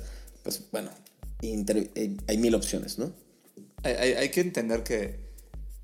pues 0.45 0.63
bueno, 0.71 0.91
eh, 1.43 2.17
hay 2.29 2.39
mil 2.39 2.55
opciones, 2.55 2.99
¿no? 2.99 3.13
Hay, 3.83 4.13
hay, 4.13 4.29
que 4.31 4.41
entender 4.41 4.83
que 4.83 5.19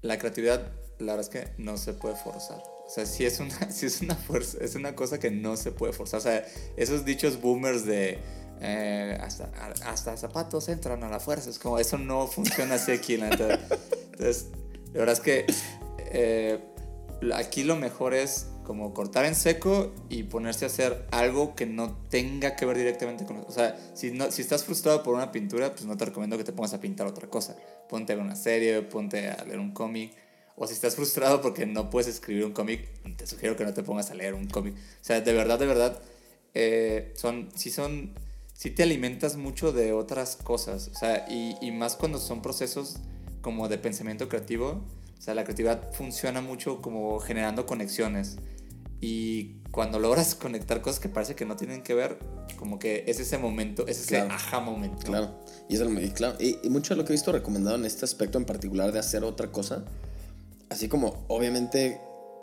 la 0.00 0.18
creatividad, 0.18 0.72
la 0.98 1.16
verdad 1.16 1.20
es 1.20 1.28
que 1.28 1.48
no 1.62 1.76
se 1.76 1.92
puede 1.92 2.14
forzar. 2.14 2.62
O 2.86 2.88
sea, 2.88 3.04
si 3.06 3.24
es 3.24 3.40
una, 3.40 3.70
si 3.72 3.86
es 3.86 4.00
una 4.00 4.14
fuerza, 4.14 4.58
es 4.60 4.74
una 4.74 4.94
cosa 4.94 5.18
que 5.18 5.30
no 5.30 5.56
se 5.56 5.72
puede 5.72 5.92
forzar. 5.92 6.20
O 6.20 6.22
sea, 6.22 6.46
esos 6.76 7.04
dichos 7.04 7.40
boomers 7.40 7.84
de 7.84 8.18
eh, 8.60 9.18
hasta, 9.20 9.50
hasta 9.86 10.16
zapatos 10.16 10.68
entran 10.68 11.02
a 11.02 11.08
la 11.08 11.18
fuerza, 11.18 11.50
es 11.50 11.58
como 11.58 11.78
eso 11.78 11.98
no 11.98 12.26
funciona 12.26 12.74
así 12.74 12.92
aquí. 12.92 13.14
Entonces, 13.20 14.46
la 14.92 15.00
verdad 15.00 15.14
es 15.14 15.20
que 15.20 15.46
eh, 16.12 16.58
aquí 17.34 17.64
lo 17.64 17.76
mejor 17.76 18.14
es 18.14 18.46
como 18.70 18.94
cortar 18.94 19.24
en 19.24 19.34
seco 19.34 19.92
y 20.08 20.22
ponerse 20.22 20.64
a 20.64 20.68
hacer 20.68 21.04
algo 21.10 21.56
que 21.56 21.66
no 21.66 21.96
tenga 22.08 22.54
que 22.54 22.64
ver 22.66 22.78
directamente 22.78 23.24
con... 23.24 23.38
O 23.38 23.50
sea, 23.50 23.76
si, 23.94 24.12
no, 24.12 24.30
si 24.30 24.42
estás 24.42 24.62
frustrado 24.62 25.02
por 25.02 25.16
una 25.16 25.32
pintura, 25.32 25.72
pues 25.72 25.86
no 25.86 25.96
te 25.96 26.04
recomiendo 26.04 26.38
que 26.38 26.44
te 26.44 26.52
pongas 26.52 26.72
a 26.72 26.80
pintar 26.80 27.08
otra 27.08 27.28
cosa. 27.28 27.56
Ponte 27.88 28.12
a 28.12 28.14
ver 28.14 28.24
una 28.24 28.36
serie, 28.36 28.80
ponte 28.82 29.28
a 29.28 29.42
leer 29.44 29.58
un 29.58 29.72
cómic. 29.72 30.12
O 30.54 30.68
si 30.68 30.74
estás 30.74 30.94
frustrado 30.94 31.40
porque 31.40 31.66
no 31.66 31.90
puedes 31.90 32.06
escribir 32.06 32.44
un 32.44 32.52
cómic, 32.52 32.86
te 33.16 33.26
sugiero 33.26 33.56
que 33.56 33.64
no 33.64 33.74
te 33.74 33.82
pongas 33.82 34.12
a 34.12 34.14
leer 34.14 34.34
un 34.34 34.46
cómic. 34.46 34.74
O 34.76 35.04
sea, 35.04 35.20
de 35.20 35.32
verdad, 35.32 35.58
de 35.58 35.66
verdad, 35.66 36.00
eh, 36.54 37.12
son, 37.16 37.48
si 37.56 37.72
son, 37.72 38.14
si 38.52 38.70
te 38.70 38.84
alimentas 38.84 39.34
mucho 39.34 39.72
de 39.72 39.92
otras 39.92 40.36
cosas. 40.36 40.92
O 40.94 40.94
sea, 40.96 41.26
y, 41.28 41.56
y 41.60 41.72
más 41.72 41.96
cuando 41.96 42.20
son 42.20 42.40
procesos 42.40 42.98
como 43.42 43.66
de 43.66 43.78
pensamiento 43.78 44.28
creativo. 44.28 44.84
O 45.18 45.22
sea, 45.22 45.34
la 45.34 45.42
creatividad 45.42 45.92
funciona 45.92 46.40
mucho 46.40 46.80
como 46.80 47.18
generando 47.18 47.66
conexiones 47.66 48.38
Y 49.00 49.54
cuando 49.70 49.98
logras 49.98 50.34
conectar 50.34 50.82
cosas 50.82 51.00
que 51.00 51.08
parece 51.08 51.34
que 51.34 51.46
no 51.46 51.56
tienen 51.56 51.82
que 51.82 51.94
ver, 51.94 52.18
como 52.58 52.78
que 52.78 53.04
es 53.06 53.18
ese 53.20 53.38
momento, 53.38 53.86
es 53.86 53.98
ese 54.00 54.16
Claro. 54.16 54.30
aha 54.32 54.60
momento. 54.60 55.06
Claro. 55.06 55.34
Y, 55.68 55.74
es 55.76 55.80
el- 55.80 56.04
y 56.04 56.10
claro. 56.10 56.36
Y, 56.38 56.58
y 56.62 56.68
mucho 56.68 56.94
de 56.94 56.98
lo 56.98 57.04
que 57.04 57.12
he 57.12 57.16
visto 57.16 57.32
recomendado 57.32 57.76
en 57.76 57.86
este 57.86 58.04
aspecto 58.04 58.36
en 58.38 58.44
particular 58.44 58.92
de 58.92 58.98
hacer 58.98 59.24
otra 59.24 59.50
cosa, 59.50 59.84
así 60.68 60.88
como 60.88 61.24
obviamente 61.28 61.98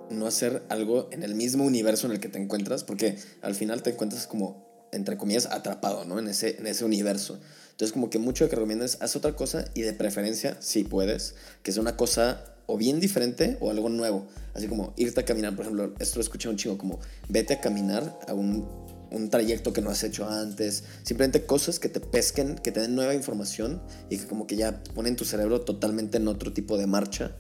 no 0.10 0.26
hacer 0.26 0.64
algo 0.70 1.10
en 1.12 1.22
el 1.24 1.36
mismo 1.36 1.64
universo 1.66 2.08
en 2.08 2.14
el 2.14 2.20
que 2.20 2.30
te 2.30 2.40
encuentras, 2.40 2.84
porque 2.84 3.18
al 3.42 3.54
final 3.56 3.84
te 3.84 3.92
encuentras 3.92 4.26
como, 4.26 4.88
entre 4.92 5.18
comillas, 5.18 5.46
atrapado, 5.48 6.06
¿no? 6.06 6.18
En 6.18 6.28
ese, 6.28 6.58
en 6.58 6.66
ese 6.66 6.86
universo. 6.86 7.40
Entonces 7.72 7.92
como 7.94 8.10
que 8.10 8.18
mucho 8.18 8.46
de 8.46 8.50
que 8.50 8.56
recomiendas, 8.56 8.98
haz 9.02 9.16
otra 9.16 9.36
cosa 9.36 9.66
y 9.76 9.82
de 9.82 9.94
preferencia, 9.94 10.58
si 10.62 10.84
puedes, 10.86 11.36
que 11.62 11.72
sea 11.72 11.82
una 11.82 11.98
cosa 11.98 12.56
o 12.68 12.78
bien 12.78 13.00
diferente 13.00 13.58
o 13.60 13.72
algo 13.72 13.90
nuevo. 13.90 14.28
Así 14.54 14.68
como 14.68 14.94
irte 14.98 15.22
a 15.22 15.26
caminar, 15.26 15.56
por 15.56 15.66
ejemplo, 15.66 15.94
esto 16.00 16.18
lo 16.18 16.22
escuché 16.22 16.50
un 16.50 16.58
chico 16.58 16.78
como, 16.78 17.00
vete 17.30 17.56
a 17.56 17.62
caminar 17.62 18.20
a 18.28 18.34
un, 18.34 18.68
un 19.10 19.30
trayecto 19.30 19.74
que 19.74 19.82
no 19.82 19.90
has 19.90 20.04
hecho 20.04 20.30
antes. 20.30 20.84
Simplemente 21.04 21.46
cosas 21.46 21.80
que 21.80 21.90
te 21.90 22.00
pesquen, 22.00 22.56
que 22.56 22.72
te 22.72 22.82
den 22.82 22.94
nueva 22.94 23.16
información 23.16 23.82
y 24.10 24.18
que 24.18 24.28
como 24.28 24.46
que 24.46 24.58
ya 24.58 24.84
ponen 24.94 25.16
tu 25.16 25.26
cerebro 25.26 25.62
totalmente 25.62 26.18
en 26.18 26.28
otro 26.28 26.54
tipo 26.54 26.78
de 26.78 26.86
marcha. 26.86 27.36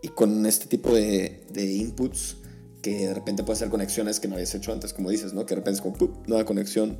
Y 0.00 0.08
con 0.08 0.46
este 0.46 0.66
tipo 0.66 0.94
de, 0.94 1.44
de 1.52 1.72
inputs 1.72 2.36
que 2.80 3.08
de 3.08 3.14
repente 3.14 3.42
puedes 3.42 3.58
hacer 3.58 3.70
conexiones 3.70 4.20
que 4.20 4.28
no 4.28 4.34
habías 4.34 4.54
hecho 4.54 4.72
antes, 4.72 4.92
como 4.92 5.10
dices, 5.10 5.34
¿no? 5.34 5.44
Que 5.44 5.56
de 5.56 5.60
repente 5.60 5.78
es 5.78 5.80
como, 5.82 5.96
¡pup! 5.96 6.28
nueva 6.28 6.44
conexión 6.44 6.98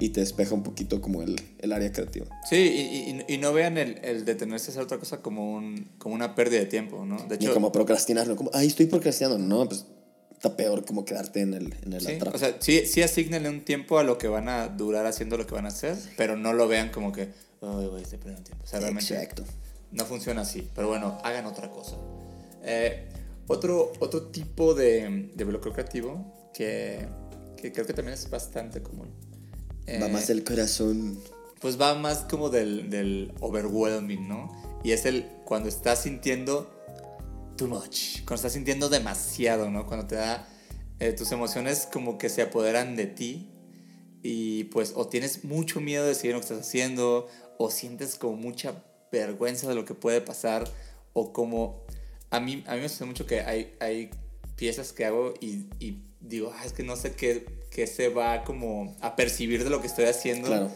y 0.00 0.10
te 0.10 0.20
despeja 0.20 0.54
un 0.54 0.62
poquito 0.62 1.00
como 1.00 1.22
el, 1.22 1.36
el 1.58 1.72
área 1.72 1.90
creativa. 1.92 2.26
Sí, 2.48 2.56
y, 2.56 3.10
y- 3.32 3.34
y 3.34 3.38
no 3.38 3.52
vean 3.52 3.78
el, 3.78 3.98
el 4.04 4.24
detenerse 4.24 4.68
a 4.68 4.70
hacer 4.70 4.82
otra 4.82 4.98
cosa 4.98 5.22
como, 5.22 5.54
un, 5.54 5.90
como 5.98 6.14
una 6.14 6.34
pérdida 6.34 6.60
de 6.60 6.66
tiempo, 6.66 7.04
¿no? 7.04 7.16
De 7.24 7.36
Ni 7.38 7.44
hecho, 7.46 7.54
como 7.54 7.72
procrastinar, 7.72 8.26
¿no? 8.28 8.36
Como, 8.36 8.50
ay, 8.54 8.68
estoy 8.68 8.86
procrastinando. 8.86 9.38
No, 9.38 9.66
pues 9.68 9.86
está 10.32 10.56
peor 10.56 10.84
como 10.84 11.04
quedarte 11.04 11.40
en 11.40 11.52
el, 11.54 11.74
en 11.82 11.92
el 11.94 12.00
sí, 12.00 12.16
o 12.32 12.38
sea, 12.38 12.56
sí, 12.60 12.86
sí 12.86 13.02
asignenle 13.02 13.48
un 13.48 13.64
tiempo 13.64 13.98
a 13.98 14.04
lo 14.04 14.18
que 14.18 14.28
van 14.28 14.48
a 14.48 14.68
durar 14.68 15.04
haciendo 15.06 15.36
lo 15.36 15.46
que 15.48 15.54
van 15.54 15.64
a 15.64 15.68
hacer, 15.68 15.96
pero 16.16 16.36
no 16.36 16.52
lo 16.52 16.68
vean 16.68 16.90
como 16.90 17.10
que, 17.10 17.22
ay, 17.60 17.86
güey, 17.88 18.02
estoy 18.02 18.18
perdiendo 18.18 18.44
tiempo. 18.44 18.64
O 18.64 18.68
sea, 18.68 18.78
realmente 18.78 19.12
Exacto. 19.14 19.44
no 19.90 20.04
funciona 20.04 20.42
así. 20.42 20.68
Pero 20.76 20.86
bueno, 20.86 21.18
hagan 21.24 21.44
otra 21.46 21.70
cosa. 21.72 21.96
Eh, 22.62 23.08
otro, 23.48 23.92
otro 23.98 24.26
tipo 24.28 24.74
de, 24.74 25.32
de 25.34 25.44
bloqueo 25.44 25.72
creativo 25.72 26.50
que, 26.54 27.08
que 27.56 27.72
creo 27.72 27.84
que 27.86 27.94
también 27.94 28.14
es 28.14 28.30
bastante 28.30 28.80
común. 28.80 29.08
Va 30.00 30.06
Eh, 30.06 30.10
más 30.10 30.26
del 30.26 30.44
corazón. 30.44 31.18
pues 31.60 31.80
va 31.80 31.94
más 31.94 32.18
como 32.30 32.50
del, 32.50 32.90
del 32.90 33.32
overwhelming, 33.40 34.28
¿no? 34.28 34.50
Y 34.84 34.92
es 34.92 35.06
el 35.06 35.24
cuando 35.44 35.68
estás 35.68 36.02
sintiendo 36.02 36.70
too 37.56 37.66
much, 37.66 38.18
cuando 38.18 38.36
estás 38.36 38.52
sintiendo 38.52 38.88
demasiado, 38.88 39.70
¿no? 39.70 39.86
Cuando 39.86 40.06
te 40.06 40.14
da, 40.14 40.46
eh, 41.00 41.12
tus 41.12 41.32
emociones 41.32 41.88
como 41.92 42.18
que 42.18 42.28
se 42.28 42.42
apoderan 42.42 42.96
de 42.96 43.06
ti 43.06 43.48
y 44.22 44.64
pues 44.64 44.92
o 44.96 45.06
tienes 45.08 45.44
mucho 45.44 45.80
miedo 45.80 46.04
de 46.04 46.14
seguir 46.14 46.34
lo 46.34 46.40
que 46.40 46.46
estás 46.46 46.60
haciendo 46.60 47.28
o 47.56 47.70
sientes 47.70 48.16
como 48.16 48.36
mucha 48.36 48.84
vergüenza 49.12 49.68
de 49.68 49.74
lo 49.74 49.84
que 49.84 49.94
puede 49.94 50.20
pasar 50.20 50.64
o 51.12 51.32
como 51.32 51.84
a 52.30 52.40
mí, 52.40 52.64
a 52.66 52.74
mí 52.74 52.80
me 52.80 52.88
sucede 52.88 53.06
mucho 53.06 53.26
que 53.26 53.40
hay, 53.40 53.74
hay 53.80 54.10
piezas 54.56 54.92
que 54.92 55.04
hago 55.04 55.34
y, 55.40 55.66
y 55.78 56.02
digo, 56.20 56.52
"Ah, 56.54 56.64
es 56.64 56.72
que 56.72 56.82
no 56.82 56.96
sé 56.96 57.12
qué, 57.12 57.46
qué 57.70 57.86
se 57.86 58.08
va 58.08 58.44
como 58.44 58.96
a 59.00 59.14
percibir 59.16 59.64
de 59.64 59.70
lo 59.70 59.80
que 59.80 59.86
estoy 59.86 60.06
haciendo 60.06 60.48
Claro. 60.48 60.70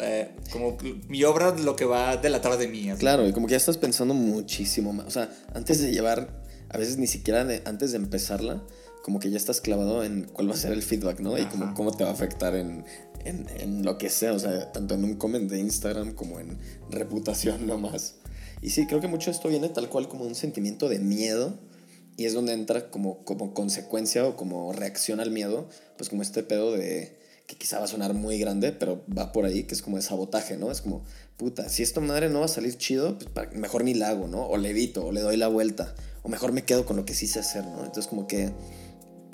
eh, 0.00 0.30
como 0.52 0.76
mi 1.08 1.24
obra 1.24 1.50
lo 1.56 1.74
que 1.74 1.84
va 1.84 2.10
a 2.10 2.16
delatar 2.16 2.56
de 2.56 2.68
mí. 2.68 2.88
así. 2.90 3.00
Claro, 3.00 3.26
y 3.26 3.32
como 3.32 3.46
que 3.48 3.52
ya 3.52 3.56
estás 3.56 3.78
pensando 3.78 4.14
muchísimo 4.14 4.92
más. 4.92 5.06
O 5.06 5.10
sea, 5.10 5.30
antes 5.54 5.80
de 5.80 5.90
llevar, 5.90 6.42
a 6.68 6.78
veces 6.78 6.98
ni 6.98 7.06
siquiera 7.08 7.44
de- 7.44 7.62
antes 7.64 7.90
de 7.90 7.96
empezarla, 7.96 8.62
como 9.02 9.18
que 9.18 9.30
ya 9.30 9.36
estás 9.36 9.60
clavado 9.60 10.04
en 10.04 10.24
cuál 10.24 10.50
va 10.50 10.54
a 10.54 10.56
ser 10.56 10.70
el 10.72 10.82
feedback, 10.82 11.18
¿no? 11.20 11.36
Y 11.38 11.46
como 11.46 11.74
cómo 11.74 11.90
te 11.96 12.04
va 12.04 12.10
a 12.10 12.12
afectar 12.12 12.54
en, 12.54 12.84
en, 13.24 13.46
en 13.58 13.84
lo 13.84 13.96
que 13.98 14.08
sea, 14.10 14.32
o 14.34 14.38
sea, 14.38 14.70
tanto 14.70 14.94
en 14.94 15.02
un 15.02 15.14
comment 15.16 15.50
de 15.50 15.58
Instagram 15.58 16.12
como 16.12 16.38
en 16.38 16.58
reputación 16.90 17.66
nomás. 17.66 18.16
Y 18.60 18.70
sí, 18.70 18.86
creo 18.86 19.00
que 19.00 19.08
mucho 19.08 19.30
esto 19.30 19.48
viene 19.48 19.68
tal 19.68 19.88
cual 19.88 20.08
como 20.08 20.24
un 20.24 20.34
sentimiento 20.34 20.88
de 20.88 20.98
miedo. 20.98 21.58
Y 22.18 22.26
es 22.26 22.34
donde 22.34 22.52
entra 22.52 22.90
como, 22.90 23.24
como 23.24 23.54
consecuencia 23.54 24.26
o 24.26 24.36
como 24.36 24.72
reacción 24.72 25.20
al 25.20 25.30
miedo, 25.30 25.68
pues 25.96 26.10
como 26.10 26.20
este 26.20 26.42
pedo 26.42 26.72
de 26.72 27.16
que 27.46 27.54
quizá 27.54 27.78
va 27.78 27.84
a 27.84 27.88
sonar 27.88 28.12
muy 28.12 28.40
grande, 28.40 28.72
pero 28.72 29.04
va 29.16 29.32
por 29.32 29.44
ahí, 29.46 29.62
que 29.62 29.74
es 29.74 29.82
como 29.82 29.98
de 29.98 30.02
sabotaje, 30.02 30.56
¿no? 30.56 30.72
Es 30.72 30.80
como, 30.80 31.04
puta, 31.36 31.68
si 31.68 31.84
esta 31.84 32.00
madre 32.00 32.28
no 32.28 32.40
va 32.40 32.46
a 32.46 32.48
salir 32.48 32.76
chido, 32.76 33.16
pues 33.18 33.52
mejor 33.52 33.84
ni 33.84 33.94
la 33.94 34.08
hago, 34.08 34.26
¿no? 34.26 34.46
O 34.46 34.56
le 34.56 34.70
evito, 34.70 35.06
o 35.06 35.12
le 35.12 35.20
doy 35.20 35.36
la 35.36 35.46
vuelta, 35.46 35.94
o 36.24 36.28
mejor 36.28 36.50
me 36.50 36.64
quedo 36.64 36.84
con 36.84 36.96
lo 36.96 37.04
que 37.04 37.14
sí 37.14 37.28
sé 37.28 37.38
hacer, 37.38 37.64
¿no? 37.64 37.78
Entonces 37.84 38.08
como 38.08 38.26
que, 38.26 38.50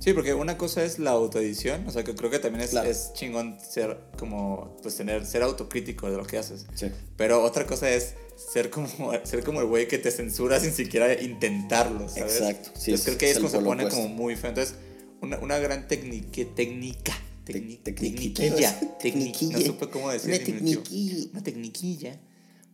Sí, 0.04 0.12
porque 0.12 0.34
una 0.34 0.58
cosa 0.58 0.84
es 0.84 0.98
la 0.98 1.12
autoedición, 1.12 1.86
o 1.86 1.90
sea, 1.90 2.04
que 2.04 2.14
creo 2.14 2.28
que 2.30 2.38
también 2.38 2.62
es, 2.62 2.70
Claro. 2.72 2.90
es 2.90 3.12
chingón 3.14 3.58
ser 3.58 3.98
como, 4.18 4.76
pues 4.82 4.96
tener, 4.96 5.24
ser 5.24 5.42
autocrítico 5.42 6.10
de 6.10 6.18
lo 6.18 6.26
que 6.26 6.36
haces. 6.36 6.66
sí, 6.74 6.88
Pero 7.16 7.42
otra 7.42 7.66
cosa 7.66 7.88
es 7.88 8.12
ser 8.36 8.68
como, 8.68 8.86
ser 9.24 9.42
como 9.44 9.60
el 9.62 9.66
güey 9.66 9.88
que 9.88 9.96
te 9.96 10.10
censura 10.10 10.60
sin 10.60 10.72
siquiera 10.74 11.10
intentarlo, 11.22 12.06
¿sabes? 12.10 12.36
Exacto, 12.40 12.70
sí, 12.74 12.90
Entonces 12.90 12.94
es- 13.00 13.04
creo 13.04 13.18
que 13.18 13.24
ahí 13.26 13.32
es 13.32 13.38
como 13.38 13.48
se 13.48 13.58
pone 13.60 13.84
opuesto. 13.84 14.02
como 14.02 14.14
muy 14.14 14.36
feo. 14.36 14.50
Entonces, 14.50 14.74
una, 15.22 15.38
una 15.38 15.58
gran 15.58 15.88
técnica, 15.88 16.44
técnica, 16.54 17.18
tecniquilla, 17.44 18.78
tecni- 18.80 18.84
no 18.84 18.98
Tecniquilla. 18.98 19.60
supe 19.66 19.88
cómo 19.88 20.10
decir 20.10 20.28
Una 20.34 20.38
tecniquilla. 20.44 21.28
Una 21.32 21.42
tecniquilla. 21.42 22.20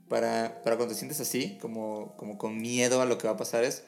Para, 0.09 0.61
para 0.65 0.77
cuando 0.77 0.93
te 0.95 0.99
sientes 0.99 1.21
así, 1.21 1.57
como, 1.61 2.17
como 2.17 2.37
con 2.39 2.59
miedo 2.61 3.01
a 3.01 3.05
lo 3.05 3.17
que 3.19 3.29
va 3.29 3.35
a 3.35 3.37
pasar, 3.37 3.63
es, 3.63 3.85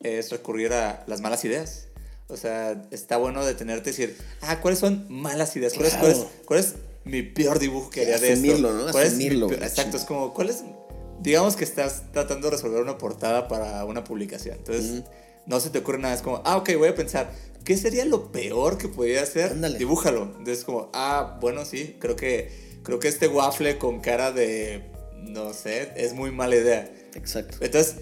es 0.00 0.30
recurrir 0.30 0.72
a 0.72 1.04
las 1.06 1.20
malas 1.20 1.44
ideas. 1.44 1.88
O 2.28 2.36
sea, 2.36 2.82
está 2.90 3.16
bueno 3.18 3.44
detenerte 3.44 3.90
y 3.90 3.92
decir, 3.92 4.16
ah, 4.42 4.60
¿cuáles 4.60 4.80
son 4.80 5.06
malas 5.08 5.54
ideas? 5.56 5.74
¿Cuál, 5.74 5.86
es, 5.86 5.94
cuál, 5.94 6.10
es, 6.10 6.16
Claro. 6.18 6.30
cuál 6.46 6.60
es 6.60 6.74
mi 7.04 7.22
peor 7.22 7.58
dibujo 7.60 7.88
que 7.90 8.00
haría 8.02 8.18
de 8.18 8.32
esto? 8.32 8.42
¿no? 8.72 8.90
¿Cuál 8.92 9.06
es 9.06 9.12
peor- 9.14 9.62
Exacto, 9.62 9.96
es 9.96 10.04
como, 10.04 10.34
¿cuál 10.34 10.50
es? 10.50 10.64
Digamos 11.20 11.54
que 11.56 11.64
estás 11.64 12.02
tratando 12.12 12.48
de 12.50 12.56
resolver 12.56 12.82
una 12.82 12.98
portada 12.98 13.46
para 13.48 13.84
una 13.84 14.02
publicación. 14.04 14.56
Entonces, 14.58 15.04
no 15.46 15.60
se 15.60 15.70
te 15.70 15.78
ocurre 15.78 15.98
nada. 15.98 16.14
Es 16.14 16.22
como, 16.22 16.42
ah, 16.44 16.56
ok, 16.56 16.70
voy 16.76 16.88
a 16.88 16.94
pensar, 16.96 17.30
¿qué 17.64 17.76
sería 17.76 18.04
lo 18.04 18.32
peor 18.32 18.76
que 18.76 18.88
podría 18.88 19.22
hacer? 19.22 19.52
Ándale. 19.52 19.78
Dibújalo. 19.78 20.22
Entonces, 20.38 20.64
como, 20.64 20.90
ah, 20.92 21.38
bueno, 21.40 21.64
sí, 21.64 21.96
creo 22.00 22.16
que, 22.16 22.50
creo 22.82 22.98
que 22.98 23.06
este 23.08 23.28
waffle 23.28 23.78
con 23.78 24.00
cara 24.00 24.32
de, 24.32 24.82
no 25.22 25.54
sé, 25.54 25.92
es 25.96 26.12
muy 26.12 26.32
mala 26.32 26.56
idea. 26.56 26.90
exacto. 27.14 27.56
Entonces, 27.60 27.96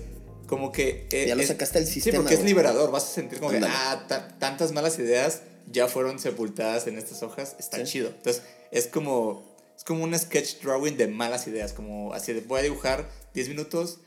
como 0.47 0.73
que... 0.73 1.07
eh, 1.11 1.27
Ya 1.29 1.35
lo 1.35 1.43
sacaste 1.43 1.79
del 1.79 1.87
Sí, 1.89 1.95
sistema, 1.95 2.19
porque 2.19 2.35
es 2.35 2.43
liberador. 2.45 2.91
Vas 2.91 3.05
a 3.05 3.09
sentir 3.15 3.39
como 3.39 3.51
que, 3.51 3.57
Ándale. 3.57 3.75
ah, 3.77 4.05
ta- 4.09 4.29
tantas 4.39 4.73
malas 4.73 4.99
ideas 4.99 5.43
ya 5.71 5.89
fueron 5.89 6.19
sepultadas 6.19 6.87
en 6.87 6.99
estas 6.99 7.23
hojas. 7.23 7.57
Está 7.59 7.79
Sí. 7.79 7.85
chido. 7.93 8.09
Entonces, 8.09 8.43
es 8.71 8.87
como, 8.87 9.55
es 9.77 9.85
como 9.85 10.05
un 10.05 10.19
sketch 10.19 10.61
drawing 10.63 10.97
de 10.97 11.07
malas 11.09 11.47
ideas. 11.47 11.73
Como 11.73 12.13
así 12.13 12.33
de, 12.33 12.41
voy 12.41 12.61
a 12.61 12.63
dibujar 12.63 13.09
10 13.35 13.49
minutos, 13.49 13.99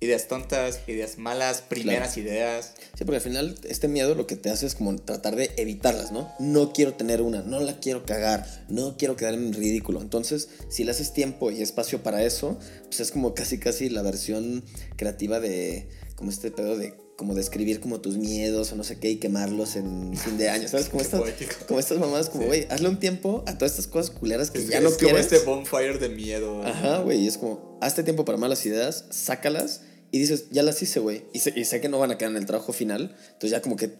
ideas 0.00 0.28
tontas, 0.28 0.80
ideas 0.86 1.18
malas, 1.18 1.60
primeras 1.60 2.16
ideas. 2.16 2.72
Sí, 2.96 3.04
porque 3.04 3.16
al 3.16 3.22
final 3.22 3.54
este 3.68 3.86
miedo 3.86 4.14
lo 4.14 4.26
que 4.26 4.36
te 4.36 4.48
hace 4.48 4.66
es 4.66 4.74
como 4.74 4.96
tratar 4.96 5.36
de 5.36 5.50
evitarlas, 5.58 6.10
¿no? 6.10 6.32
No 6.38 6.72
quiero 6.72 6.94
tener 6.94 7.20
una, 7.20 7.42
no 7.42 7.60
la 7.60 7.78
quiero 7.80 8.06
cagar, 8.06 8.46
no 8.68 8.96
quiero 8.96 9.16
quedar 9.16 9.34
en 9.34 9.52
ridículo. 9.52 10.00
Entonces, 10.00 10.48
si 10.70 10.84
le 10.84 10.92
haces 10.92 11.12
tiempo 11.12 11.50
y 11.50 11.60
espacio 11.60 12.02
para 12.02 12.24
eso, 12.24 12.58
pues 12.84 13.00
es 13.00 13.10
como 13.10 13.34
casi 13.34 13.58
casi 13.58 13.90
la 13.90 14.00
versión 14.00 14.64
creativa 14.96 15.38
de 15.38 15.88
como 16.16 16.30
este 16.30 16.50
pedo 16.50 16.78
de 16.78 16.94
como 17.16 17.34
de 17.34 17.42
escribir 17.42 17.80
como 17.80 18.00
tus 18.00 18.16
miedos 18.16 18.72
o 18.72 18.76
no 18.76 18.82
sé 18.84 18.98
qué 18.98 19.10
y 19.10 19.16
quemarlos 19.16 19.76
en 19.76 20.16
fin 20.16 20.38
de 20.38 20.48
año, 20.48 20.66
¿sabes? 20.68 20.88
Como 20.90 21.02
estas, 21.02 21.20
como 21.68 21.78
estas 21.78 21.98
mamás, 21.98 22.30
como, 22.30 22.46
güey, 22.46 22.66
hazle 22.70 22.88
un 22.88 22.98
tiempo 22.98 23.44
a 23.46 23.58
todas 23.58 23.72
estas 23.72 23.88
cosas 23.88 24.10
culeras 24.10 24.50
que 24.50 24.56
Es, 24.56 24.68
ya 24.68 24.78
es 24.78 24.82
no 24.82 24.88
como 24.88 25.00
quieres. 25.00 25.30
este 25.30 25.40
bonfire 25.40 25.98
de 25.98 26.08
miedo. 26.08 26.62
Ajá, 26.64 27.00
güey, 27.00 27.26
es 27.26 27.36
como, 27.36 27.78
hazte 27.82 28.04
tiempo 28.04 28.24
para 28.24 28.38
malas 28.38 28.64
ideas, 28.64 29.04
sácalas 29.10 29.82
y 30.10 30.18
dices, 30.18 30.46
ya 30.50 30.62
las 30.62 30.80
hice, 30.82 31.00
güey. 31.00 31.24
Y 31.32 31.40
sé, 31.40 31.52
y 31.56 31.64
sé 31.64 31.80
que 31.80 31.88
no 31.88 31.98
van 31.98 32.10
a 32.10 32.18
quedar 32.18 32.32
en 32.32 32.36
el 32.36 32.46
trabajo 32.46 32.72
final, 32.72 33.16
entonces 33.26 33.50
ya 33.50 33.62
como 33.62 33.76
que, 33.76 33.92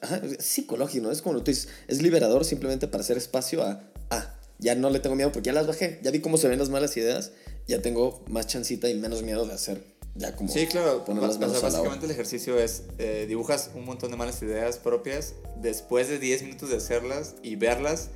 ajá, 0.00 0.16
es 0.24 0.44
psicológico, 0.44 1.06
¿no? 1.06 1.12
Es 1.12 1.22
como 1.22 1.34
lo 1.34 1.42
tú 1.42 1.50
dices, 1.50 1.68
es 1.88 2.02
liberador 2.02 2.44
simplemente 2.44 2.88
para 2.88 3.02
hacer 3.02 3.16
espacio 3.16 3.62
a, 3.62 3.82
ah, 4.10 4.34
ya 4.58 4.74
no 4.74 4.90
le 4.90 5.00
tengo 5.00 5.16
miedo 5.16 5.30
porque 5.32 5.46
ya 5.46 5.52
las 5.52 5.66
bajé, 5.66 6.00
ya 6.02 6.10
vi 6.10 6.20
cómo 6.20 6.36
se 6.36 6.48
ven 6.48 6.58
las 6.58 6.70
malas 6.70 6.96
ideas, 6.96 7.32
ya 7.66 7.82
tengo 7.82 8.24
más 8.28 8.46
chancita 8.46 8.88
y 8.88 8.94
menos 8.94 9.22
miedo 9.22 9.46
de 9.46 9.52
hacer, 9.52 9.82
ya 10.14 10.34
como 10.34 10.52
Sí, 10.52 10.66
claro. 10.66 11.04
poner 11.04 11.22
las 11.22 11.36
o 11.36 11.38
sea, 11.38 11.46
manos 11.46 11.62
a 11.62 11.66
la 11.66 11.70
básicamente 11.70 12.06
el 12.06 12.12
ejercicio 12.12 12.58
es 12.58 12.82
eh, 12.98 13.26
dibujas 13.28 13.70
un 13.74 13.84
montón 13.84 14.10
de 14.10 14.16
malas 14.16 14.42
ideas 14.42 14.78
propias. 14.78 15.34
Después 15.60 16.08
de 16.08 16.18
10 16.18 16.42
minutos 16.42 16.70
de 16.70 16.76
hacerlas 16.76 17.34
y 17.42 17.56
verlas, 17.56 18.08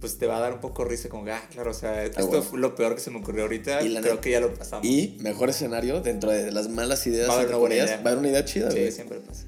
pues 0.00 0.18
te 0.18 0.26
va 0.26 0.36
a 0.36 0.40
dar 0.40 0.52
un 0.52 0.60
poco 0.60 0.84
risa 0.84 1.08
como, 1.08 1.30
ah, 1.32 1.42
claro, 1.50 1.70
o 1.72 1.74
sea, 1.74 2.04
esto 2.04 2.26
bueno. 2.26 2.42
fue 2.42 2.58
lo 2.58 2.74
peor 2.74 2.94
que 2.94 3.00
se 3.00 3.10
me 3.10 3.18
ocurrió 3.18 3.42
ahorita. 3.42 3.82
Y 3.82 3.88
la 3.88 4.00
Creo 4.00 4.20
que 4.20 4.30
ya 4.30 4.40
lo 4.40 4.54
pasamos. 4.54 4.86
Y 4.86 5.16
mejor 5.20 5.50
escenario, 5.50 6.00
dentro 6.00 6.30
de 6.30 6.52
las 6.52 6.68
malas 6.68 7.06
ideas, 7.06 7.28
Va 7.28 7.34
a 7.34 7.36
haber 7.36 7.48
una 7.48 7.56
buena 7.56 7.74
idea. 7.76 7.86
va 7.96 7.96
a 7.96 7.98
haber 8.12 8.18
una 8.18 8.28
idea 8.28 8.44
chida, 8.44 8.70
sí, 8.70 8.90
siempre 8.92 9.18
pasa. 9.20 9.44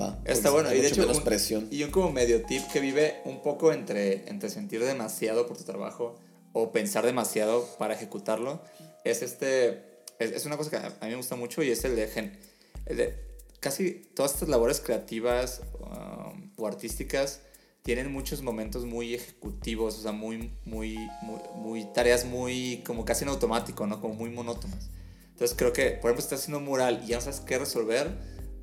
Va. 0.00 0.20
Está 0.24 0.50
bueno. 0.50 0.72
Y 0.74 0.80
de 0.80 0.88
hecho, 0.88 1.06
un, 1.08 1.22
presión. 1.22 1.68
y 1.70 1.82
un 1.82 1.90
como 1.90 2.10
medio 2.10 2.42
tip 2.46 2.62
que 2.72 2.80
vive 2.80 3.16
un 3.26 3.42
poco 3.42 3.72
entre, 3.72 4.28
entre 4.28 4.48
sentir 4.48 4.82
demasiado 4.82 5.46
por 5.46 5.56
tu 5.58 5.64
trabajo 5.64 6.14
o 6.54 6.72
pensar 6.72 7.04
demasiado 7.04 7.66
para 7.78 7.94
ejecutarlo 7.94 8.62
es 9.04 9.22
este. 9.22 9.82
Es, 10.18 10.30
es 10.32 10.46
una 10.46 10.56
cosa 10.56 10.70
que 10.70 10.76
a, 10.76 10.86
a 11.00 11.04
mí 11.04 11.10
me 11.10 11.16
gusta 11.16 11.36
mucho 11.36 11.62
y 11.62 11.70
es 11.70 11.84
el 11.84 11.94
de, 11.96 12.06
gen- 12.08 12.38
el 12.86 12.96
de 12.96 13.14
casi 13.60 13.90
todas 14.14 14.32
estas 14.34 14.48
labores 14.48 14.80
creativas, 14.80 15.60
um, 15.80 16.50
o 16.56 16.66
artísticas 16.66 17.40
tienen 17.82 18.12
muchos 18.12 18.42
momentos 18.42 18.84
muy 18.84 19.14
ejecutivos, 19.14 19.98
o 19.98 20.02
sea, 20.02 20.12
muy, 20.12 20.52
muy, 20.64 20.96
muy, 21.22 21.40
muy 21.56 21.84
tareas 21.92 22.24
muy, 22.24 22.82
como 22.86 23.04
casi 23.04 23.24
en 23.24 23.30
automático, 23.30 23.86
¿no? 23.86 24.00
Como 24.00 24.14
muy 24.14 24.30
monótonas. 24.30 24.90
Entonces 25.30 25.56
creo 25.56 25.72
que, 25.72 25.90
por 25.90 26.10
ejemplo, 26.10 26.20
si 26.20 26.26
estás 26.26 26.40
haciendo 26.40 26.58
un 26.58 26.64
mural 26.64 27.02
y 27.04 27.08
ya 27.08 27.16
no 27.16 27.22
sabes 27.22 27.40
qué 27.40 27.58
resolver, 27.58 28.16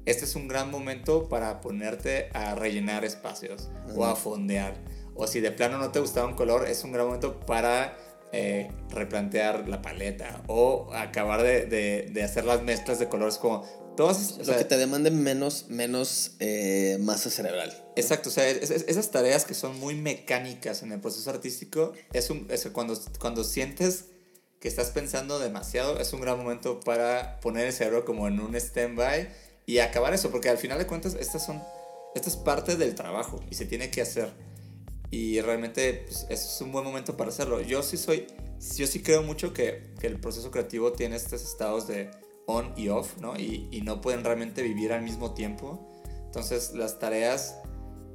este 0.05 0.23
es 0.23 0.35
un 0.35 0.47
gran 0.47 0.71
momento 0.71 1.27
para 1.27 1.59
ponerte 1.59 2.29
a 2.33 2.55
rellenar 2.55 3.03
espacios 3.03 3.69
o 3.95 4.05
a 4.05 4.15
fondear. 4.15 4.75
O 5.15 5.27
si 5.27 5.41
de 5.41 5.51
plano 5.51 5.77
no 5.77 5.91
te 5.91 5.99
gustaba 5.99 6.27
un 6.27 6.35
color, 6.35 6.67
es 6.67 6.83
un 6.85 6.93
gran 6.93 7.07
momento 7.07 7.41
para 7.41 7.97
eh, 8.31 8.71
replantear 8.91 9.67
la 9.67 9.81
paleta 9.81 10.43
o 10.47 10.93
acabar 10.93 11.43
de, 11.43 11.65
de, 11.65 12.09
de, 12.11 12.23
hacer 12.23 12.45
las 12.45 12.63
mezclas 12.63 12.99
de 12.99 13.09
colores 13.09 13.37
como 13.37 13.65
todas 13.99 14.37
o 14.39 14.45
sea, 14.45 14.57
que 14.57 14.63
te 14.63 14.77
demanden 14.77 15.21
menos 15.21 15.65
menos 15.67 16.31
eh, 16.39 16.97
masa 17.01 17.29
cerebral 17.29 17.69
exacto 17.97 18.29
o 18.29 18.31
sea 18.31 18.47
es, 18.47 18.71
es, 18.71 18.85
esas 18.87 19.11
tareas 19.11 19.43
que 19.43 19.53
son 19.53 19.77
muy 19.77 19.93
mecánicas 19.93 20.83
en 20.83 20.93
el 20.93 21.01
proceso 21.01 21.29
artístico 21.29 21.91
es 22.13 22.29
un 22.29 22.47
es 22.49 22.65
cuando 22.71 22.97
cuando 23.19 23.43
sientes 23.43 24.05
que 24.61 24.69
estás 24.69 24.91
pensando 24.91 25.37
demasiado 25.37 25.99
es 25.99 26.13
un 26.13 26.21
gran 26.21 26.37
momento 26.37 26.79
para 26.79 27.41
poner 27.41 27.67
el 27.67 27.73
cerebro 27.73 28.05
como 28.05 28.29
en 28.29 28.39
un 28.39 28.55
stand-by 28.55 29.27
y 29.65 29.79
acabar 29.79 30.13
eso 30.13 30.31
porque 30.31 30.47
al 30.47 30.57
final 30.57 30.77
de 30.77 30.87
cuentas 30.87 31.17
estas 31.19 31.45
son 31.45 31.61
esta 32.15 32.29
es 32.29 32.37
parte 32.37 32.77
del 32.77 32.95
trabajo 32.95 33.43
y 33.51 33.55
se 33.55 33.65
tiene 33.65 33.91
que 33.91 34.01
hacer 34.01 34.31
y 35.11 35.41
realmente 35.41 36.05
pues, 36.05 36.25
es 36.29 36.61
un 36.61 36.71
buen 36.71 36.85
momento 36.85 37.17
para 37.17 37.31
hacerlo. 37.31 37.61
Yo 37.61 37.81
sí 37.81 37.97
soy, 37.97 38.27
yo 38.77 38.85
sí 38.85 39.01
creo 39.01 39.23
mucho 39.23 39.53
que, 39.53 39.91
que 39.99 40.05
el 40.05 40.19
proceso 40.19 40.51
creativo 40.51 40.91
tiene 40.91 41.15
estos 41.15 41.43
estados 41.43 41.87
de 41.87 42.11
on 42.49 42.73
y 42.75 42.89
off, 42.89 43.17
¿no? 43.19 43.37
Y, 43.37 43.67
y 43.71 43.81
no 43.81 44.01
pueden 44.01 44.23
realmente 44.23 44.63
vivir 44.63 44.91
al 44.91 45.03
mismo 45.03 45.33
tiempo. 45.33 45.87
Entonces 46.25 46.73
las 46.73 46.99
tareas 46.99 47.57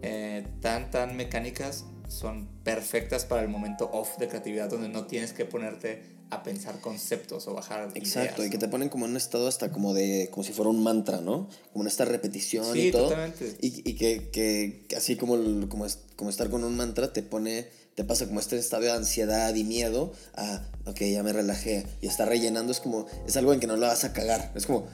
eh, 0.02 0.46
tan, 0.60 0.90
tan 0.90 1.16
mecánicas 1.16 1.84
son 2.08 2.48
perfectas 2.64 3.24
para 3.24 3.42
el 3.42 3.48
momento 3.48 3.88
off 3.92 4.18
de 4.18 4.28
creatividad, 4.28 4.68
donde 4.68 4.88
no 4.88 5.06
tienes 5.06 5.32
que 5.32 5.44
ponerte 5.44 6.02
a 6.30 6.42
pensar 6.42 6.80
conceptos 6.80 7.46
o 7.46 7.54
bajar 7.54 7.90
Exacto, 7.94 8.42
ideas, 8.42 8.48
y 8.48 8.50
que 8.50 8.58
te 8.58 8.68
ponen 8.68 8.88
como 8.88 9.04
en 9.04 9.12
un 9.12 9.16
estado 9.16 9.46
hasta 9.46 9.70
como 9.70 9.94
de, 9.94 10.28
como 10.30 10.42
si 10.42 10.52
fuera 10.52 10.70
un 10.70 10.82
mantra, 10.82 11.20
¿no? 11.20 11.48
Como 11.72 11.84
en 11.84 11.88
esta 11.88 12.04
repetición 12.04 12.66
sí, 12.72 12.88
y 12.88 12.90
todo. 12.90 13.04
Totalmente. 13.04 13.56
Y, 13.60 13.88
y 13.88 13.94
que, 13.94 14.30
que, 14.30 14.96
así 14.96 15.16
como, 15.16 15.36
como, 15.68 15.86
como 16.16 16.30
estar 16.30 16.50
con 16.50 16.64
un 16.64 16.76
mantra 16.76 17.12
te 17.12 17.22
pone, 17.22 17.68
te 17.94 18.04
pasa 18.04 18.26
como 18.26 18.40
este 18.40 18.58
estado 18.58 18.82
de 18.82 18.92
ansiedad 18.92 19.54
y 19.54 19.64
miedo 19.64 20.12
a, 20.34 20.62
ok, 20.86 21.00
ya 21.00 21.22
me 21.22 21.32
relajé 21.32 21.86
y 22.00 22.06
está 22.06 22.24
rellenando, 22.24 22.72
es 22.72 22.80
como, 22.80 23.06
es 23.26 23.36
algo 23.36 23.52
en 23.52 23.60
que 23.60 23.66
no 23.66 23.76
la 23.76 23.88
vas 23.88 24.04
a 24.04 24.12
cagar. 24.12 24.52
Es 24.54 24.66
como, 24.66 24.86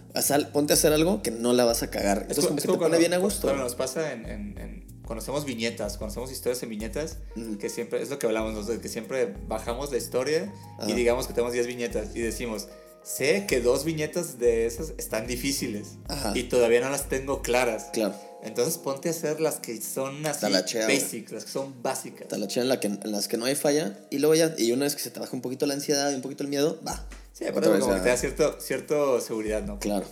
ponte 0.52 0.72
a 0.72 0.76
hacer 0.76 0.92
algo 0.92 1.22
que 1.22 1.30
no 1.30 1.52
la 1.52 1.64
vas 1.64 1.82
a 1.82 1.90
cagar. 1.90 2.26
Es 2.28 2.36
Entonces 2.38 2.44
como, 2.44 2.48
como 2.48 2.58
es 2.58 2.62
que 2.62 2.68
como 2.68 2.78
te 2.78 2.84
pone 2.84 2.90
cuando, 2.90 2.98
bien 2.98 3.14
a 3.14 3.18
gusto. 3.18 3.46
Cuando 3.46 3.64
nos 3.64 3.74
pasa 3.74 4.12
en, 4.12 4.26
en, 4.26 4.58
en 4.58 4.90
cuando 5.10 5.22
hacemos 5.22 5.44
viñetas, 5.44 5.98
cuando 5.98 6.12
hacemos 6.12 6.30
historias 6.30 6.62
en 6.62 6.68
viñetas, 6.68 7.16
que 7.58 7.68
siempre, 7.68 8.00
es 8.00 8.10
lo 8.10 8.20
que 8.20 8.26
hablamos 8.26 8.52
nosotros, 8.52 8.78
que 8.78 8.88
siempre 8.88 9.34
bajamos 9.48 9.90
la 9.90 9.96
historia 9.96 10.52
y 10.86 10.92
digamos 10.92 11.26
que 11.26 11.32
tenemos 11.32 11.52
10 11.52 11.66
viñetas 11.66 12.14
y 12.14 12.20
decimos, 12.20 12.68
sé 13.02 13.46
que 13.46 13.60
dos 13.60 13.84
viñetas 13.84 14.38
de 14.38 14.66
esas 14.66 14.94
están 14.98 15.26
difíciles 15.26 15.96
Ajá. 16.08 16.32
y 16.36 16.44
todavía 16.44 16.80
no 16.80 16.90
las 16.90 17.08
tengo 17.08 17.42
claras. 17.42 17.88
Claro. 17.92 18.14
Entonces 18.42 18.78
ponte 18.78 19.08
a 19.08 19.10
hacer 19.12 19.40
las 19.40 19.56
que 19.56 19.80
son 19.82 20.24
así 20.24 20.40
Talachea, 20.40 20.86
basic, 20.86 21.30
las 21.30 21.44
que 21.44 21.50
son 21.50 21.82
básicas. 21.82 22.28
Talachea 22.28 22.62
en, 22.62 22.68
la 22.68 22.80
que, 22.80 22.86
en 22.86 23.12
las 23.12 23.28
que 23.28 23.36
no 23.36 23.44
hay 23.44 23.54
falla 23.54 23.98
y 24.10 24.18
luego 24.18 24.34
ya, 24.34 24.54
y 24.56 24.72
una 24.72 24.84
vez 24.84 24.96
que 24.96 25.02
se 25.02 25.10
te 25.10 25.20
baja 25.20 25.34
un 25.34 25.42
poquito 25.42 25.66
la 25.66 25.74
ansiedad 25.74 26.10
y 26.10 26.14
un 26.14 26.22
poquito 26.22 26.42
el 26.42 26.48
miedo, 26.48 26.80
va. 26.86 27.06
Sí, 27.32 27.44
como 27.52 27.60
que 27.60 28.00
te 28.00 28.08
da 28.08 28.16
cierto, 28.16 28.60
cierto 28.60 29.20
seguridad, 29.20 29.62
¿no? 29.62 29.78
Claro. 29.78 30.06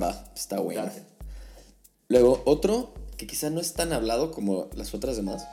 Va, 0.00 0.24
está 0.34 0.60
bueno. 0.60 0.90
Luego, 2.08 2.42
otro 2.46 2.94
que 3.16 3.26
quizá 3.26 3.50
no 3.50 3.60
es 3.60 3.74
tan 3.74 3.92
hablado 3.92 4.30
como 4.30 4.70
las 4.74 4.94
otras 4.94 5.16
demás, 5.16 5.46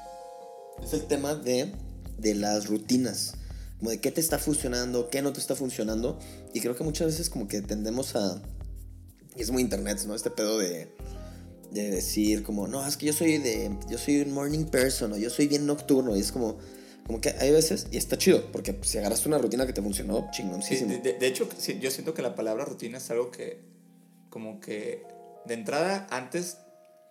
es 0.83 0.93
el 0.93 1.05
tema 1.05 1.35
de, 1.35 1.71
de 2.17 2.35
las 2.35 2.67
rutinas. 2.67 3.33
Como 3.79 3.89
de 3.91 3.99
qué 3.99 4.11
te 4.11 4.21
está 4.21 4.39
funcionando, 4.39 5.09
qué 5.09 5.21
no 5.21 5.33
te 5.33 5.39
está 5.39 5.55
funcionando. 5.55 6.17
Y 6.53 6.61
creo 6.61 6.75
que 6.75 6.83
muchas 6.83 7.07
veces 7.07 7.29
como 7.29 7.47
que 7.47 7.61
tendemos 7.61 8.15
a... 8.15 8.41
Y 9.35 9.41
es 9.41 9.51
muy 9.51 9.61
internet, 9.61 9.99
¿no? 10.07 10.15
Este 10.15 10.29
pedo 10.31 10.57
de, 10.59 10.95
de 11.71 11.91
decir 11.91 12.43
como, 12.43 12.67
no, 12.67 12.85
es 12.87 12.95
que 12.97 13.05
yo 13.07 13.13
soy 13.13 13.37
de... 13.37 13.75
Yo 13.89 13.97
soy 13.97 14.21
un 14.21 14.31
morning 14.31 14.65
person 14.65 15.11
o 15.13 15.17
yo 15.17 15.29
soy 15.29 15.47
bien 15.47 15.65
nocturno. 15.65 16.15
Y 16.15 16.19
es 16.21 16.31
como... 16.31 16.57
Como 17.05 17.21
que 17.21 17.29
hay 17.37 17.51
veces, 17.51 17.85
y 17.91 17.97
está 17.97 18.17
chido, 18.17 18.51
porque 18.51 18.73
pues, 18.73 18.89
si 18.89 18.97
agarraste 18.97 19.27
una 19.27 19.37
rutina 19.37 19.67
que 19.67 19.73
te 19.73 19.81
funcionó, 19.83 20.21
Sí, 20.31 20.37
chingoncísimo. 20.41 20.89
de, 20.91 20.97
de- 20.97 21.13
de 21.19 21.27
hecho, 21.27 21.47
sí, 21.55 21.77
yo 21.79 21.91
siento 21.91 22.15
que 22.15 22.23
la 22.23 22.33
palabra 22.33 22.65
rutina 22.65 22.97
es 22.97 23.11
algo 23.11 23.29
que, 23.29 23.59
como 24.31 24.59
que, 24.59 25.03
de 25.45 25.53
entrada, 25.53 26.07
antes, 26.09 26.57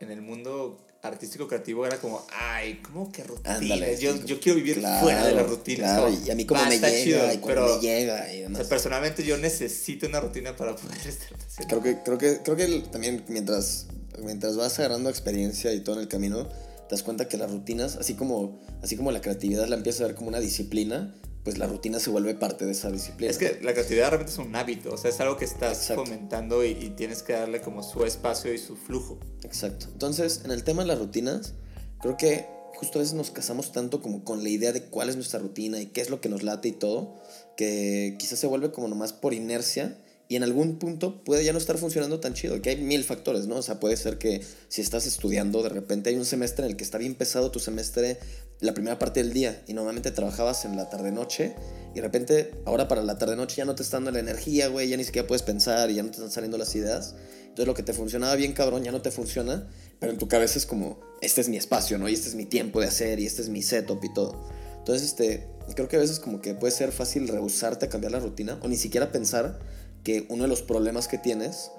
en 0.00 0.10
el 0.10 0.20
mundo 0.20 0.83
artístico 1.04 1.46
creativo, 1.46 1.86
era 1.86 1.98
como, 1.98 2.24
ay, 2.30 2.80
¿cómo 2.82 3.12
que 3.12 3.22
rutinas? 3.24 3.58
Ándale, 3.60 3.98
yo, 3.98 4.16
yo 4.24 4.40
quiero 4.40 4.56
vivir 4.56 4.78
Claro, 4.78 5.02
fuera 5.02 5.26
de 5.26 5.34
las 5.34 5.48
rutinas. 5.48 5.90
Claro, 5.92 6.10
como, 6.10 6.26
y 6.26 6.30
a 6.30 6.34
mí 6.34 6.44
como 6.46 6.60
va, 6.60 6.68
me 6.68 6.76
llega, 6.78 6.90
chido, 7.04 7.18
y 7.32 7.38
cuando 7.38 7.46
pero, 7.46 7.76
me 7.76 7.80
llega 7.80 8.34
y 8.34 8.38
o 8.40 8.42
demás. 8.44 8.58
sea, 8.60 8.68
personalmente, 8.68 9.22
yo 9.24 9.36
necesito 9.38 10.06
una 10.06 10.20
rutina 10.20 10.56
para 10.56 10.74
poder 10.74 10.98
estar. 11.06 11.66
Creo 11.68 11.82
que, 11.82 11.98
creo 12.02 12.18
que, 12.18 12.40
creo 12.42 12.56
que 12.56 12.82
también 12.90 13.24
mientras, 13.28 13.86
mientras 14.22 14.56
vas 14.56 14.78
agarrando 14.78 15.10
experiencia 15.10 15.72
y 15.72 15.80
todo 15.80 15.96
en 15.96 16.02
el 16.02 16.08
camino, 16.08 16.46
te 16.46 16.90
das 16.90 17.02
cuenta 17.02 17.28
que 17.28 17.36
las 17.36 17.50
rutinas, 17.50 17.96
así 17.96 18.14
como, 18.14 18.60
así 18.82 18.96
como 18.96 19.12
la 19.12 19.20
creatividad 19.20 19.66
la 19.68 19.76
empiezas 19.76 20.02
a 20.02 20.06
ver 20.06 20.14
como 20.14 20.28
una 20.28 20.40
disciplina, 20.40 21.14
pues 21.44 21.58
la 21.58 21.66
rutina 21.66 22.00
se 22.00 22.10
vuelve 22.10 22.34
parte 22.34 22.64
de 22.64 22.72
esa 22.72 22.90
disciplina. 22.90 23.30
Es 23.30 23.38
que 23.38 23.60
la 23.62 23.72
creatividad 23.72 24.08
realmente 24.08 24.32
es 24.32 24.38
un 24.38 24.56
hábito, 24.56 24.94
o 24.94 24.96
sea, 24.96 25.10
es 25.10 25.20
algo 25.20 25.36
que 25.36 25.44
estás 25.44 25.78
Exacto. 25.78 26.04
fomentando 26.04 26.64
y, 26.64 26.70
y 26.70 26.90
tienes 26.96 27.22
que 27.22 27.34
darle 27.34 27.60
como 27.60 27.82
su 27.82 28.04
espacio 28.04 28.52
y 28.52 28.58
su 28.58 28.76
flujo. 28.76 29.20
Exacto. 29.44 29.86
Entonces, 29.92 30.40
en 30.44 30.50
el 30.50 30.64
tema 30.64 30.82
de 30.82 30.88
las 30.88 30.98
rutinas, 30.98 31.52
creo 32.00 32.16
que 32.16 32.46
justo 32.74 32.98
a 32.98 33.02
veces 33.02 33.14
nos 33.14 33.30
casamos 33.30 33.72
tanto 33.72 34.02
como 34.02 34.24
con 34.24 34.42
la 34.42 34.48
idea 34.48 34.72
de 34.72 34.84
cuál 34.84 35.08
es 35.08 35.16
nuestra 35.16 35.38
rutina 35.38 35.80
y 35.80 35.86
qué 35.86 36.00
es 36.00 36.10
lo 36.10 36.20
que 36.20 36.28
nos 36.28 36.42
late 36.42 36.68
y 36.68 36.72
todo, 36.72 37.14
que 37.56 38.16
quizás 38.18 38.38
se 38.38 38.46
vuelve 38.46 38.72
como 38.72 38.88
nomás 38.88 39.12
por 39.12 39.34
inercia 39.34 39.98
y 40.26 40.36
en 40.36 40.42
algún 40.42 40.78
punto 40.78 41.22
puede 41.22 41.44
ya 41.44 41.52
no 41.52 41.58
estar 41.58 41.76
funcionando 41.76 42.18
tan 42.18 42.32
chido, 42.32 42.60
que 42.62 42.70
hay 42.70 42.76
mil 42.76 43.04
factores, 43.04 43.46
¿no? 43.46 43.56
O 43.56 43.62
sea, 43.62 43.78
puede 43.78 43.96
ser 43.96 44.16
que 44.18 44.42
si 44.68 44.80
estás 44.80 45.06
estudiando, 45.06 45.62
de 45.62 45.68
repente 45.68 46.10
hay 46.10 46.16
un 46.16 46.24
semestre 46.24 46.64
en 46.64 46.70
el 46.70 46.76
que 46.76 46.84
está 46.84 46.96
bien 46.98 47.14
pesado 47.14 47.50
tu 47.50 47.60
semestre 47.60 48.18
la 48.64 48.72
primera 48.72 48.98
parte 48.98 49.22
del 49.22 49.32
día 49.32 49.62
y 49.66 49.74
normalmente 49.74 50.10
trabajabas 50.10 50.64
en 50.64 50.76
la 50.76 50.88
tarde-noche 50.88 51.54
y 51.92 51.96
de 51.96 52.02
repente 52.02 52.54
ahora 52.64 52.88
para 52.88 53.02
la 53.02 53.18
tarde-noche 53.18 53.56
ya 53.56 53.64
no 53.64 53.74
te 53.74 53.82
está 53.82 53.98
dando 53.98 54.10
la 54.10 54.20
energía, 54.20 54.68
güey, 54.68 54.88
ya 54.88 54.96
ni 54.96 55.04
siquiera 55.04 55.28
puedes 55.28 55.42
pensar 55.42 55.90
y 55.90 55.94
ya 55.94 56.02
no 56.02 56.08
te 56.08 56.16
están 56.16 56.30
saliendo 56.30 56.56
las 56.56 56.74
ideas. 56.74 57.14
Entonces 57.42 57.66
lo 57.66 57.74
que 57.74 57.82
te 57.82 57.92
funcionaba 57.92 58.34
bien 58.36 58.52
cabrón 58.52 58.82
ya 58.82 58.90
no 58.90 59.02
te 59.02 59.10
funciona, 59.10 59.68
pero 60.00 60.12
en 60.12 60.18
tu 60.18 60.28
cabeza 60.28 60.58
es 60.58 60.66
como, 60.66 60.98
este 61.20 61.40
es 61.40 61.48
mi 61.48 61.56
espacio, 61.56 61.98
¿no? 61.98 62.08
Y 62.08 62.14
este 62.14 62.28
es 62.28 62.34
mi 62.34 62.46
tiempo 62.46 62.80
de 62.80 62.86
hacer 62.86 63.20
y 63.20 63.26
este 63.26 63.42
es 63.42 63.48
mi 63.48 63.62
setup 63.62 64.02
y 64.02 64.12
todo. 64.12 64.48
Entonces, 64.78 65.08
este, 65.08 65.46
creo 65.74 65.86
que 65.86 65.96
a 65.96 66.00
veces 66.00 66.18
como 66.18 66.40
que 66.40 66.54
puede 66.54 66.72
ser 66.72 66.90
fácil 66.90 67.28
rehusarte 67.28 67.86
a 67.86 67.88
cambiar 67.88 68.12
la 68.12 68.20
rutina 68.20 68.58
o 68.62 68.68
ni 68.68 68.76
siquiera 68.76 69.12
pensar 69.12 69.60
que 70.02 70.26
uno 70.30 70.42
de 70.42 70.48
los 70.48 70.62
problemas 70.62 71.06
que 71.06 71.18
tienes 71.18 71.70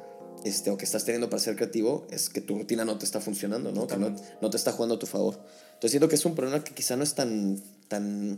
este, 0.45 0.69
o 0.69 0.77
que 0.77 0.86
estás 0.86 1.03
teniendo 1.03 1.27
para 1.27 1.41
ser 1.41 1.55
creativo 1.55 2.08
es 2.12 2.29
que 2.29 2.39
tu 2.39 2.55
rutina 2.55 2.86
no 2.86 2.99
te 2.99 3.03
está 3.03 3.19
funcionando, 3.19 3.71
¿no? 3.71 3.88
Que 3.88 3.97
no, 3.97 4.15
no 4.41 4.49
te 4.51 4.58
está 4.58 4.71
jugando 4.71 4.95
a 4.95 4.99
tu 4.99 5.08
favor. 5.08 5.39
Entonces 5.73 5.91
siento 5.91 6.08
que 6.08 6.13
es 6.13 6.23
un 6.23 6.36
problema 6.36 6.63
que 6.63 6.71
quizá 6.73 6.95
no 6.95 7.03
es 7.03 7.15
tan, 7.15 7.60
tan, 7.88 8.38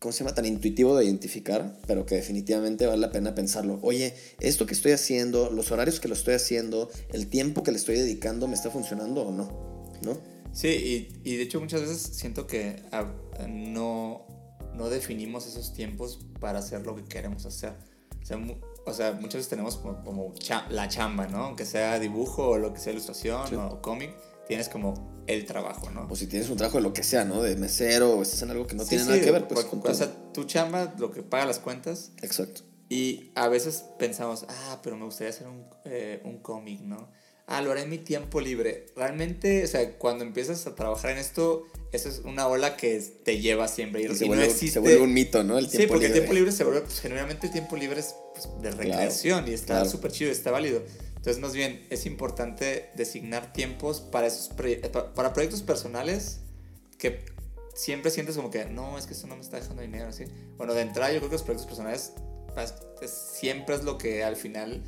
¿cómo 0.00 0.10
se 0.10 0.24
llama? 0.24 0.34
Tan 0.34 0.46
intuitivo 0.46 0.96
de 0.96 1.04
identificar, 1.04 1.78
pero 1.86 2.04
que 2.06 2.16
definitivamente 2.16 2.86
vale 2.86 3.00
la 3.00 3.12
pena 3.12 3.36
pensarlo. 3.36 3.78
Oye, 3.82 4.14
esto 4.40 4.66
que 4.66 4.74
estoy 4.74 4.90
haciendo, 4.90 5.48
los 5.50 5.70
horarios 5.70 6.00
que 6.00 6.08
lo 6.08 6.14
estoy 6.14 6.34
haciendo, 6.34 6.90
el 7.12 7.28
tiempo 7.28 7.62
que 7.62 7.70
le 7.70 7.76
estoy 7.76 7.94
dedicando, 7.94 8.48
¿me 8.48 8.54
está 8.54 8.70
funcionando 8.70 9.22
o 9.22 9.30
no? 9.30 9.92
¿No? 10.02 10.18
Sí, 10.52 10.68
y, 10.68 11.20
y 11.22 11.36
de 11.36 11.44
hecho 11.44 11.60
muchas 11.60 11.82
veces 11.82 12.00
siento 12.02 12.48
que 12.48 12.82
ah, 12.90 13.14
no, 13.48 14.26
no 14.74 14.90
definimos 14.90 15.46
esos 15.46 15.72
tiempos 15.72 16.18
para 16.40 16.58
hacer 16.58 16.84
lo 16.84 16.96
que 16.96 17.04
queremos 17.04 17.46
hacer. 17.46 17.74
O 18.20 18.26
sea, 18.26 18.38
o 18.84 18.92
sea 18.92 19.12
muchas 19.12 19.34
veces 19.34 19.48
tenemos 19.48 19.76
como, 19.76 20.02
como 20.04 20.34
cha- 20.34 20.66
la 20.70 20.88
chamba, 20.88 21.26
¿no? 21.26 21.44
Aunque 21.44 21.64
sea 21.66 21.98
dibujo 21.98 22.48
o 22.50 22.58
lo 22.58 22.72
que 22.72 22.80
sea 22.80 22.92
ilustración 22.92 23.48
Sí. 23.48 23.54
o 23.54 23.80
cómic, 23.82 24.10
tienes 24.48 24.68
como 24.68 25.22
el 25.26 25.44
trabajo, 25.46 25.90
¿no? 25.90 26.06
O 26.10 26.16
si 26.16 26.26
tienes 26.26 26.50
un 26.50 26.56
trabajo 26.56 26.78
de 26.78 26.82
lo 26.82 26.92
que 26.92 27.02
sea, 27.04 27.24
¿no? 27.24 27.42
De 27.42 27.54
mesero 27.56 28.10
o 28.16 28.22
estás 28.22 28.42
en 28.42 28.50
algo 28.50 28.66
que 28.66 28.74
no 28.74 28.82
Sí, 28.82 28.90
tiene 28.90 29.04
sí, 29.04 29.10
nada 29.10 29.22
que 29.22 29.30
ver, 29.30 29.46
pues 29.48 29.64
porque- 29.64 29.80
con 29.82 29.90
o 29.90 29.94
sea, 29.94 30.12
tu 30.32 30.44
chamba, 30.44 30.94
lo 30.98 31.10
que 31.12 31.22
paga 31.22 31.46
las 31.46 31.58
cuentas, 31.60 32.10
Exacto. 32.22 32.62
y 32.88 33.30
a 33.36 33.48
veces 33.48 33.84
pensamos, 33.98 34.44
ah, 34.48 34.80
pero 34.82 34.96
me 34.96 35.04
gustaría 35.04 35.30
hacer 35.30 35.46
un, 35.46 35.64
eh, 35.84 36.20
un 36.24 36.38
cómic, 36.38 36.80
¿no? 36.80 37.08
Ah, 37.46 37.60
lo 37.60 37.72
haré 37.72 37.82
en 37.82 37.90
mi 37.90 37.98
tiempo 37.98 38.40
libre. 38.40 38.86
Realmente, 38.96 39.64
o 39.64 39.66
sea, 39.66 39.98
cuando 39.98 40.24
empiezas 40.24 40.66
a 40.66 40.74
trabajar 40.74 41.10
en 41.10 41.18
esto, 41.18 41.64
eso 41.90 42.08
es 42.08 42.20
una 42.24 42.46
ola 42.46 42.76
que 42.76 42.98
te 43.24 43.40
lleva 43.40 43.68
siempre. 43.68 44.00
Y, 44.02 44.06
Y 44.06 44.14
se, 44.14 44.24
vuelve, 44.26 44.44
no 44.44 44.48
se 44.50 44.54
existe... 44.56 44.78
vuelve 44.78 45.00
un 45.02 45.12
mito, 45.12 45.42
¿no? 45.44 45.58
El 45.58 45.66
sí, 45.68 45.78
tiempo 45.78 45.94
porque 45.94 46.06
libre. 46.06 46.18
el 46.18 46.22
tiempo 46.24 46.34
libre 46.34 46.52
se 46.52 46.64
vuelve, 46.64 46.80
pues 46.82 47.00
generalmente 47.00 47.46
el 47.48 47.52
tiempo 47.52 47.76
libre 47.76 48.00
es 48.00 48.14
de 48.60 48.70
recreación 48.70 49.46
y 49.48 49.52
está 49.52 49.74
claro. 49.74 49.90
súper 49.90 50.12
chido, 50.12 50.30
está 50.30 50.50
válido. 50.50 50.82
Entonces, 51.16 51.40
más 51.40 51.54
bien, 51.54 51.86
es 51.90 52.04
importante 52.06 52.90
designar 52.96 53.52
tiempos 53.52 54.00
para, 54.00 54.26
esos 54.26 54.50
proye- 54.56 54.80
pa- 54.90 55.14
para 55.14 55.32
proyectos 55.32 55.62
personales 55.62 56.40
que 56.98 57.24
siempre 57.74 58.10
sientes 58.10 58.36
como 58.36 58.50
que, 58.50 58.64
no, 58.66 58.98
es 58.98 59.06
que 59.06 59.12
esto 59.14 59.26
no 59.28 59.36
me 59.36 59.42
está 59.42 59.58
dejando 59.58 59.82
dinero, 59.82 60.08
así. 60.08 60.24
Bueno, 60.56 60.74
de 60.74 60.82
entrada 60.82 61.12
yo 61.12 61.18
creo 61.18 61.30
que 61.30 61.34
los 61.36 61.42
proyectos 61.42 61.66
personales 61.66 62.12
siempre 63.06 63.74
es 63.74 63.84
lo 63.84 63.98
que 63.98 64.22
al 64.24 64.36
final 64.36 64.82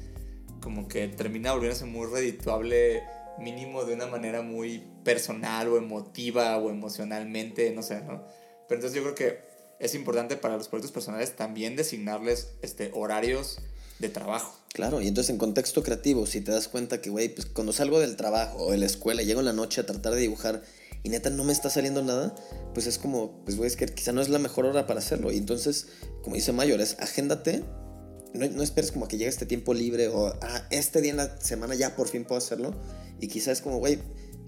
como 0.60 0.88
que 0.88 1.08
termina 1.08 1.52
volviéndose 1.52 1.84
muy 1.84 2.06
redituable 2.06 3.02
mínimo 3.38 3.84
de 3.84 3.94
una 3.94 4.06
manera 4.06 4.42
muy 4.42 4.84
personal 5.04 5.68
o 5.68 5.76
emotiva 5.76 6.56
o 6.58 6.70
emocionalmente, 6.70 7.70
no 7.72 7.82
sé, 7.82 8.00
¿no? 8.02 8.24
Pero 8.68 8.80
entonces 8.80 8.94
yo 8.94 9.02
creo 9.02 9.14
que 9.14 9.53
es 9.84 9.94
importante 9.94 10.36
para 10.36 10.56
los 10.56 10.68
proyectos 10.68 10.92
personales 10.92 11.36
también 11.36 11.76
designarles 11.76 12.48
este, 12.62 12.90
horarios 12.94 13.58
de 13.98 14.08
trabajo. 14.08 14.58
Claro, 14.72 15.02
y 15.02 15.08
entonces 15.08 15.30
en 15.30 15.38
contexto 15.38 15.82
creativo, 15.82 16.26
si 16.26 16.40
te 16.40 16.52
das 16.52 16.68
cuenta 16.68 17.02
que, 17.02 17.10
güey, 17.10 17.28
pues 17.28 17.46
cuando 17.46 17.72
salgo 17.72 18.00
del 18.00 18.16
trabajo 18.16 18.58
o 18.64 18.72
de 18.72 18.78
la 18.78 18.86
escuela, 18.86 19.22
llego 19.22 19.40
en 19.40 19.46
la 19.46 19.52
noche 19.52 19.82
a 19.82 19.86
tratar 19.86 20.14
de 20.14 20.20
dibujar 20.20 20.62
y 21.02 21.10
neta 21.10 21.28
no 21.28 21.44
me 21.44 21.52
está 21.52 21.68
saliendo 21.68 22.02
nada, 22.02 22.34
pues 22.72 22.86
es 22.86 22.98
como, 22.98 23.44
pues 23.44 23.58
güey, 23.58 23.68
es 23.68 23.76
que 23.76 23.84
quizá 23.84 24.12
no 24.12 24.22
es 24.22 24.30
la 24.30 24.38
mejor 24.38 24.64
hora 24.64 24.86
para 24.86 25.00
hacerlo. 25.00 25.30
Y 25.30 25.36
entonces, 25.36 25.88
como 26.22 26.34
dice 26.34 26.52
Mayor, 26.52 26.80
es 26.80 26.96
agéndate, 26.98 27.62
no, 28.32 28.48
no 28.48 28.62
esperes 28.62 28.90
como 28.90 29.06
que 29.06 29.18
llegue 29.18 29.28
este 29.28 29.44
tiempo 29.44 29.74
libre 29.74 30.08
o, 30.08 30.28
ah, 30.40 30.66
este 30.70 31.02
día 31.02 31.10
en 31.10 31.18
la 31.18 31.38
semana 31.40 31.74
ya 31.74 31.94
por 31.94 32.08
fin 32.08 32.24
puedo 32.24 32.38
hacerlo. 32.38 32.74
Y 33.20 33.28
quizá 33.28 33.52
es 33.52 33.60
como, 33.60 33.78
güey, 33.78 33.98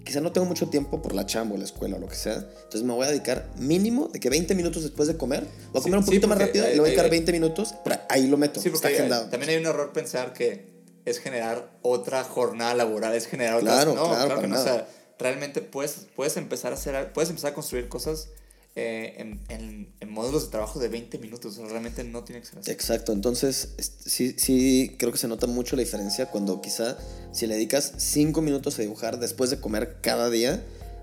quizá 0.07 0.21
no 0.23 0.33
tengo 0.33 0.47
mucho 0.47 0.69
tiempo 0.69 1.03
por 1.03 1.15
la 1.15 1.27
chamba 1.27 1.57
o 1.57 1.59
la 1.59 1.65
escuela 1.65 1.97
o 1.97 1.99
lo 1.99 2.09
que 2.09 2.15
sea. 2.15 2.35
Entonces 2.37 2.83
me 2.85 2.95
voy 2.95 3.05
a 3.07 3.11
dedicar 3.11 3.51
mínimo 3.59 4.09
de 4.09 4.21
que 4.21 4.31
20 4.31 4.55
minutos 4.55 4.83
después 4.85 5.09
de 5.09 5.17
comer. 5.17 5.45
Voy 5.73 5.81
a 5.81 5.83
comer 5.83 5.99
un 5.99 6.05
Sí, 6.05 6.11
poquito 6.11 6.29
más 6.29 6.39
rápido 6.39 6.65
y 6.67 6.75
le 6.75 6.77
voy 6.79 6.85
a 6.87 6.91
dedicar 6.91 7.05
hay- 7.07 7.11
20 7.11 7.33
minutos. 7.33 7.75
Pero 7.85 7.97
ahí 8.09 8.27
lo 8.29 8.37
meto. 8.37 8.61
Sí, 8.61 8.71
porque 8.71 8.77
está 8.77 8.89
hay- 8.89 8.95
agendado. 8.95 9.29
también 9.29 9.51
hay 9.51 9.57
un 9.57 9.67
error 9.67 9.93
pensar 9.93 10.33
que 10.33 10.75
es 11.05 11.19
generar 11.19 11.71
otra 11.83 12.25
jornada 12.25 12.75
laboral, 12.75 13.15
es 13.15 13.27
generar 13.27 13.57
otras... 13.57 13.75
Claro, 13.75 13.95
no, 13.95 14.03
claro, 14.09 14.15
claro, 14.15 14.29
para 14.29 14.41
que 14.41 14.47
no. 14.49 14.61
O 14.61 14.65
sea, 14.65 14.89
realmente 15.19 15.61
puedes, 15.61 16.07
puedes 16.17 16.37
empezar 16.37 16.73
a 16.73 16.77
hacer, 16.77 17.13
puedes 17.13 17.29
empezar 17.31 17.51
a 17.53 17.55
construir 17.55 17.89
cosas 17.89 18.29
eh, 18.77 19.15
en, 19.19 19.41
en, 19.49 19.89
en 20.01 20.11
módulos 20.11 20.45
de 20.45 20.51
trabajo 20.51 20.79
de 20.79 20.89
20 20.89 21.19
minutos. 21.19 21.55
O 21.55 21.61
sea, 21.63 21.67
realmente 21.69 22.05
no 22.05 22.23
tiene 22.25 22.41
que 22.43 22.47
ser 22.47 22.59
así. 22.61 22.71
Exacto, 22.71 23.13
entonces 23.13 23.75
sí, 24.05 24.35
sí 24.39 24.95
creo 24.99 25.11
que 25.13 25.19
se 25.19 25.29
nota 25.29 25.47
mucho 25.47 25.77
la 25.77 25.83
diferencia 25.83 26.27
cuando 26.27 26.61
quizá 26.61 26.97
si 27.33 27.47
le 27.47 27.55
dedicas 27.55 27.93
5 27.97 28.43
minutos 28.43 28.79
a 28.79 28.83
dibujar 28.83 29.19
después 29.19 29.51
de 29.51 29.61
comer 29.61 29.97
cada 30.03 30.31
día, 30.31 30.63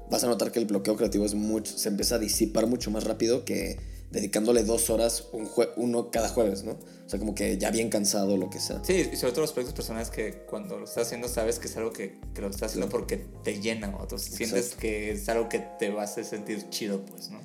vas 0.10 0.24
a 0.24 0.28
notar 0.28 0.52
que 0.52 0.60
el 0.60 0.66
bloqueo 0.66 0.96
creativo 0.96 1.26
es 1.26 1.34
mucho, 1.34 1.78
se 1.78 1.90
empieza 1.90 2.16
a 2.16 2.20
disipar 2.20 2.68
mucho 2.68 2.92
más 2.92 3.04
rápido 3.06 3.44
que 3.46 3.80
dedicándole 4.12 4.64
dos 4.64 4.92
horas 4.92 5.26
un 5.32 5.48
jue- 5.48 5.72
uno 5.76 6.12
cada 6.12 6.30
jueves, 6.30 6.64
¿no? 6.64 6.74
O 6.74 7.10
sea, 7.10 7.18
como 7.18 7.34
que 7.34 7.58
ya 7.58 7.72
bien 7.72 7.90
cansado, 7.90 8.38
lo 8.38 8.52
que 8.52 8.60
sea. 8.60 8.80
Sí, 8.84 9.10
y 9.12 9.16
sobre 9.16 9.32
todo 9.34 9.42
los 9.42 9.54
proyectos 9.54 9.74
personales 9.76 10.12
que 10.12 10.44
cuando 10.48 10.78
lo 10.78 10.86
estás 10.86 11.08
haciendo 11.08 11.28
sabes 11.28 11.58
que 11.58 11.68
es 11.68 11.76
algo 11.78 11.92
que, 11.92 12.20
que 12.36 12.42
lo 12.42 12.50
estás 12.50 12.70
haciendo 12.70 12.90
porque 12.90 13.26
te 13.44 13.60
llena 13.60 13.96
o 13.98 14.08
tú 14.08 14.20
sientes 14.20 14.76
que 14.76 15.12
es 15.14 15.28
algo 15.30 15.50
que 15.50 15.66
te 15.80 15.90
va 15.90 16.02
a 16.02 16.06
hacer 16.06 16.26
sentir 16.26 16.70
chido, 16.70 17.04
pues, 17.06 17.30
¿no? 17.32 17.40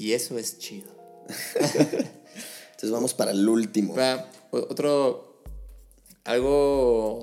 Y 0.00 0.14
eso 0.14 0.38
es 0.38 0.58
chido. 0.58 0.90
Entonces 1.54 2.90
vamos 2.90 3.12
para 3.12 3.32
el 3.32 3.46
último. 3.46 3.94
Otro, 4.50 5.42
algo, 6.24 7.22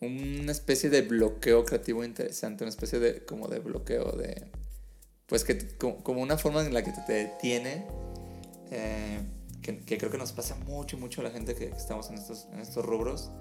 una 0.00 0.52
especie 0.52 0.88
de 0.88 1.02
bloqueo 1.02 1.64
creativo 1.64 2.04
interesante, 2.04 2.62
una 2.62 2.68
especie 2.70 3.00
de, 3.00 3.24
como 3.24 3.48
de 3.48 3.58
bloqueo 3.58 4.12
de, 4.12 4.46
pues 5.26 5.42
que, 5.42 5.76
como, 5.76 6.22
una 6.22 6.38
forma 6.38 6.64
en 6.64 6.72
la 6.72 6.84
que 6.84 6.92
te, 6.92 7.12
detiene, 7.12 7.86
eh, 8.70 9.18
que, 9.60 9.80
que 9.80 9.98
creo 9.98 10.12
que 10.12 10.18
nos 10.18 10.30
pasa 10.30 10.54
mucho, 10.54 10.96
mucho 10.98 11.22
a 11.22 11.24
la 11.24 11.30
gente 11.30 11.56
que 11.56 11.70
estamos 11.70 12.08
en 12.08 12.18
estos, 12.18 12.46
en 12.52 12.60
estos 12.60 12.86
rubros, 12.86 13.32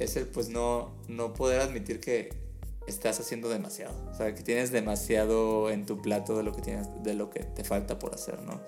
es 0.00 0.16
el 0.16 0.26
pues 0.26 0.48
no, 0.48 1.00
no 1.06 1.34
poder 1.34 1.60
admitir 1.60 2.00
que 2.00 2.41
estás 2.86 3.20
haciendo 3.20 3.48
demasiado, 3.48 3.94
o 4.10 4.14
sea, 4.14 4.34
que 4.34 4.42
tienes 4.42 4.70
demasiado 4.72 5.70
en 5.70 5.86
tu 5.86 6.00
plato 6.02 6.36
de 6.36 6.42
lo 6.42 6.52
que 6.52 6.62
tienes, 6.62 6.86
de 7.02 7.14
lo 7.14 7.30
que 7.30 7.40
te 7.40 7.64
falta 7.64 7.98
por 7.98 8.14
hacer, 8.14 8.40
¿no? 8.42 8.60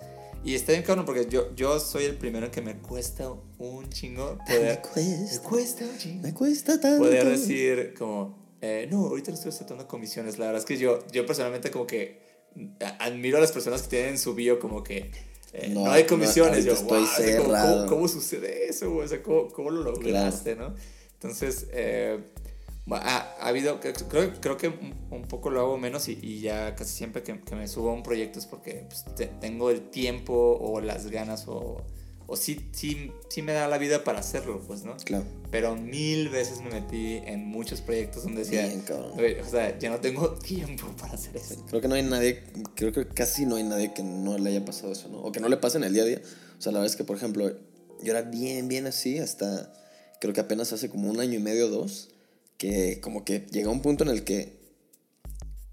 Y 0.45 0.55
está 0.55 0.73
bien 0.73 0.85
cabrón 0.85 1.07
porque 1.07 1.27
yo, 1.31 1.55
yo 1.55 1.81
soy 1.81 2.05
el 2.05 2.17
primero 2.17 2.51
que 2.51 2.61
me 2.61 2.77
cuesta 2.77 3.31
un 3.59 3.89
chingo 3.89 4.39
poder... 4.47 4.79
me 4.79 4.83
cuesta, 4.83 5.35
me 5.43 5.49
cuesta 5.49 5.85
un 5.87 5.99
chingo 5.99 6.23
me 6.23 6.35
cuesta 6.35 6.81
tanto. 6.81 6.99
poder 7.03 7.27
decir 7.29 7.95
como, 7.99 8.37
eh, 8.61 8.87
no, 8.91 9.07
ahorita 9.07 9.31
no 9.31 9.37
estoy 9.37 9.49
aceptando 9.51 9.89
comisiones. 9.89 10.39
La 10.39 10.47
verdad 10.47 10.61
es 10.61 10.67
que 10.67 10.77
yo, 10.77 10.99
yo 11.11 11.25
personalmente 11.25 11.71
como 11.71 11.87
que 11.87 12.21
admiro 13.01 13.39
a 13.39 13.41
las 13.41 13.53
personas 13.53 13.83
que 13.83 13.89
tienen 13.89 14.11
en 14.11 14.19
su 14.19 14.35
bio 14.35 14.59
como 14.61 14.85
que 14.85 15.11
eh, 15.55 15.69
no, 15.71 15.87
No, 15.87 15.91
hay 15.93 16.03
no, 16.03 16.09
comisiones. 16.11 16.67
ahorita 16.67 16.75
yo, 16.75 16.85
"Wow", 16.89 17.05
así 17.05 17.23
como, 17.37 17.45
cerrado. 17.49 17.77
¿cómo, 17.77 17.89
cómo 17.89 18.09
sucede 18.09 18.69
eso? 18.69 18.95
O 18.95 19.09
sea, 19.09 19.23
¿cómo, 19.23 19.49
cómo 19.49 19.71
lo 19.71 19.83
lograste, 19.83 20.57
no? 20.57 20.75
Entonces, 21.15 21.69
eh, 21.73 22.21
ha, 22.91 23.35
ha 23.41 23.49
habido, 23.49 23.81
creo, 23.81 24.33
creo 24.41 24.57
que 24.57 24.69
un, 24.69 25.23
poco 25.29 25.51
lo 25.51 25.61
hago 25.61 25.79
menos 25.79 26.09
y, 26.09 26.19
y 26.23 26.41
ya 26.41 26.75
casi 26.75 26.93
siempre 26.95 27.23
que, 27.23 27.41
que 27.41 27.55
me 27.57 27.67
subo 27.67 27.91
a 27.91 27.95
un 27.95 28.03
proyecto 28.03 28.39
es 28.39 28.47
porque 28.47 28.87
pues, 28.89 29.05
te- 29.17 29.27
tengo 29.41 29.71
el 29.71 29.89
tiempo 29.91 30.59
o 30.61 30.81
las 30.81 31.07
ganas 31.07 31.45
o, 31.49 31.83
o 32.27 32.37
sí, 32.37 32.69
sí, 32.73 33.11
sí 33.31 33.43
me 33.43 33.53
da 33.53 33.69
la 33.69 33.79
vida 33.79 34.05
para 34.05 34.21
hacerlo, 34.21 34.61
pues, 34.67 34.85
¿no? 34.85 34.97
Claro. 34.99 35.25
Pero 35.51 35.77
mil 35.77 36.29
veces 36.29 36.61
me 36.61 36.71
metí 36.71 37.17
en 37.25 37.47
muchos 37.47 37.81
proyectos 37.81 38.25
donde 38.25 38.41
decía, 38.45 38.67
Bien, 38.67 38.81
cabrón. 38.83 39.13
"Güey, 39.15 39.41
o 39.41 39.49
sea, 39.49 39.79
ya 39.79 39.89
no 39.91 40.01
tengo 40.01 40.31
tiempo 40.39 40.87
para 41.01 41.15
hacer 41.15 41.37
eso. 41.37 41.65
Creo 41.69 41.81
que 41.81 41.89
no 41.89 41.95
hay 41.95 42.03
nadie, 42.03 42.43
creo 42.75 42.93
que 42.93 43.07
casi 43.09 43.47
no 43.47 43.57
hay 43.57 43.63
nadie 43.65 43.95
que 43.95 44.03
no 44.03 44.37
le 44.39 44.51
haya 44.51 44.65
pasado 44.65 44.93
eso, 44.93 45.09
¿no? 45.09 45.19
O 45.23 45.33
que 45.33 45.41
no 45.41 45.49
le 45.49 45.57
pase 45.57 45.79
en 45.79 45.85
el 45.85 45.95
día 45.95 46.03
a 46.03 46.07
día. 46.07 46.21
O 46.59 46.61
sea, 46.63 46.73
la 46.73 46.81
verdad 46.81 46.91
es 46.93 46.97
que, 46.97 47.05
por 47.05 47.17
ejemplo, 47.17 47.51
yo 48.03 48.11
era 48.13 48.23
bien, 48.23 48.69
bien 48.69 48.87
así 48.87 49.19
hasta, 49.19 49.73
creo 50.21 50.35
que 50.35 50.41
apenas 50.41 50.73
hace 50.73 50.89
como 50.91 51.11
un 51.11 51.21
año 51.21 51.35
y 51.39 51.43
medio, 51.43 51.69
dos, 51.69 52.11
que 52.59 53.01
como 53.01 53.25
que 53.25 53.47
llegó 53.51 53.71
un 53.71 53.83
punto 53.83 54.05
en 54.05 54.11
el 54.11 54.25
que 54.25 54.59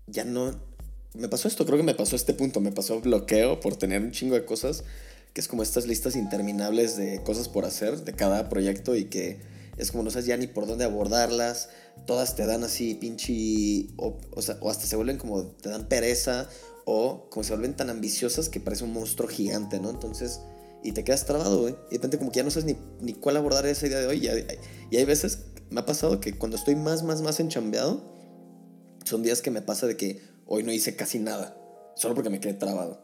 ya 0.07 0.23
no... 0.23 0.59
Me 1.13 1.27
pasó 1.27 1.47
esto, 1.47 1.65
creo 1.65 1.77
que 1.77 1.83
me 1.83 1.93
pasó 1.93 2.15
este 2.15 2.33
punto, 2.33 2.61
me 2.61 2.71
pasó 2.71 3.01
bloqueo 3.01 3.59
por 3.59 3.75
tener 3.75 4.01
un 4.01 4.11
chingo 4.11 4.35
de 4.35 4.45
cosas, 4.45 4.85
que 5.33 5.41
es 5.41 5.47
como 5.47 5.61
estas 5.61 5.85
listas 5.85 6.15
interminables 6.15 6.95
de 6.95 7.21
cosas 7.23 7.49
por 7.49 7.65
hacer 7.65 8.05
de 8.05 8.13
cada 8.13 8.47
proyecto 8.47 8.95
y 8.95 9.05
que 9.05 9.39
es 9.77 9.91
como 9.91 10.03
no 10.03 10.11
sabes 10.11 10.25
ya 10.25 10.37
ni 10.37 10.47
por 10.47 10.67
dónde 10.67 10.85
abordarlas, 10.85 11.69
todas 12.05 12.35
te 12.35 12.45
dan 12.45 12.63
así 12.63 12.95
pinche, 12.95 13.93
o, 13.97 14.19
o 14.31 14.69
hasta 14.69 14.85
se 14.85 14.95
vuelven 14.95 15.17
como, 15.17 15.47
te 15.47 15.69
dan 15.69 15.87
pereza, 15.87 16.47
o 16.85 17.29
como 17.29 17.43
se 17.43 17.53
vuelven 17.53 17.75
tan 17.75 17.89
ambiciosas 17.89 18.49
que 18.49 18.59
parece 18.59 18.83
un 18.83 18.93
monstruo 18.93 19.27
gigante, 19.27 19.79
¿no? 19.79 19.89
Entonces, 19.89 20.41
y 20.83 20.93
te 20.93 21.03
quedas 21.03 21.25
trabado, 21.25 21.61
güey. 21.61 21.75
Y 21.89 21.91
de 21.91 21.97
repente 21.97 22.17
como 22.17 22.31
que 22.31 22.37
ya 22.37 22.43
no 22.43 22.51
sabes 22.51 22.65
ni, 22.65 22.75
ni 23.01 23.13
cuál 23.13 23.37
abordar 23.37 23.65
esa 23.65 23.87
idea 23.87 23.99
de 23.99 24.07
hoy. 24.07 24.29
Y 24.89 24.97
hay 24.97 25.05
veces, 25.05 25.39
me 25.71 25.79
ha 25.79 25.85
pasado 25.85 26.19
que 26.19 26.37
cuando 26.37 26.57
estoy 26.57 26.75
más, 26.75 27.03
más, 27.03 27.21
más 27.21 27.39
enchambeado, 27.39 28.03
son 29.05 29.23
días 29.23 29.41
que 29.41 29.51
me 29.51 29.61
pasa 29.61 29.87
de 29.87 29.97
que 29.97 30.21
hoy 30.45 30.63
no 30.63 30.71
hice 30.71 30.95
casi 30.95 31.17
nada, 31.17 31.57
solo 31.95 32.13
porque 32.13 32.29
me 32.29 32.39
quedé 32.39 32.53
trabado. 32.53 33.03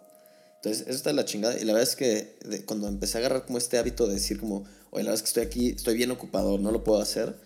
Entonces, 0.57 0.81
eso 0.87 0.97
está 0.97 1.09
de 1.11 1.15
la 1.15 1.25
chingada. 1.25 1.57
Y 1.57 1.63
la 1.63 1.73
verdad 1.73 1.89
es 1.89 1.95
que 1.95 2.63
cuando 2.65 2.87
empecé 2.87 3.17
a 3.17 3.19
agarrar 3.19 3.45
como 3.45 3.57
este 3.57 3.77
hábito 3.77 4.07
de 4.07 4.15
decir 4.15 4.39
como, 4.39 4.65
oye, 4.91 5.03
la 5.03 5.11
verdad 5.11 5.15
es 5.15 5.21
que 5.21 5.27
estoy 5.27 5.43
aquí, 5.43 5.69
estoy 5.69 5.95
bien 5.95 6.11
ocupado, 6.11 6.57
no 6.57 6.71
lo 6.71 6.83
puedo 6.83 7.01
hacer. 7.01 7.39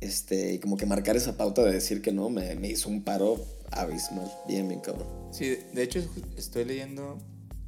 Este, 0.00 0.54
y 0.54 0.58
como 0.58 0.76
que 0.76 0.86
marcar 0.86 1.16
esa 1.16 1.36
pauta 1.36 1.62
de 1.62 1.72
decir 1.72 2.02
que 2.02 2.12
no, 2.12 2.28
me, 2.30 2.54
me 2.54 2.68
hizo 2.68 2.88
un 2.88 3.02
paro 3.02 3.44
abismal. 3.70 4.30
Bien, 4.46 4.68
bien 4.68 4.80
cabrón. 4.80 5.06
Sí, 5.32 5.58
de 5.72 5.82
hecho 5.82 6.00
estoy 6.36 6.64
leyendo 6.64 7.18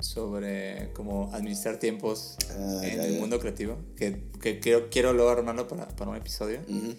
sobre 0.00 0.92
cómo 0.94 1.30
administrar 1.32 1.78
tiempos 1.78 2.36
Ah, 2.50 2.80
en 2.84 2.96
ya, 2.96 3.04
el 3.04 3.14
ya. 3.14 3.20
mundo 3.20 3.38
creativo, 3.40 3.78
que, 3.96 4.24
que 4.40 4.60
quiero, 4.60 4.88
quiero 4.90 5.12
luego 5.12 5.30
armarlo 5.30 5.66
para, 5.68 5.88
para 5.88 6.10
un 6.10 6.16
episodio. 6.16 6.60
Ujú. 6.68 6.94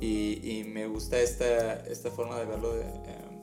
Y, 0.00 0.40
y 0.60 0.64
me 0.64 0.86
gusta 0.86 1.18
esta, 1.20 1.74
esta 1.86 2.10
forma 2.10 2.38
de 2.38 2.44
verlo. 2.46 2.74
De, 2.74 2.82
em, 2.84 3.36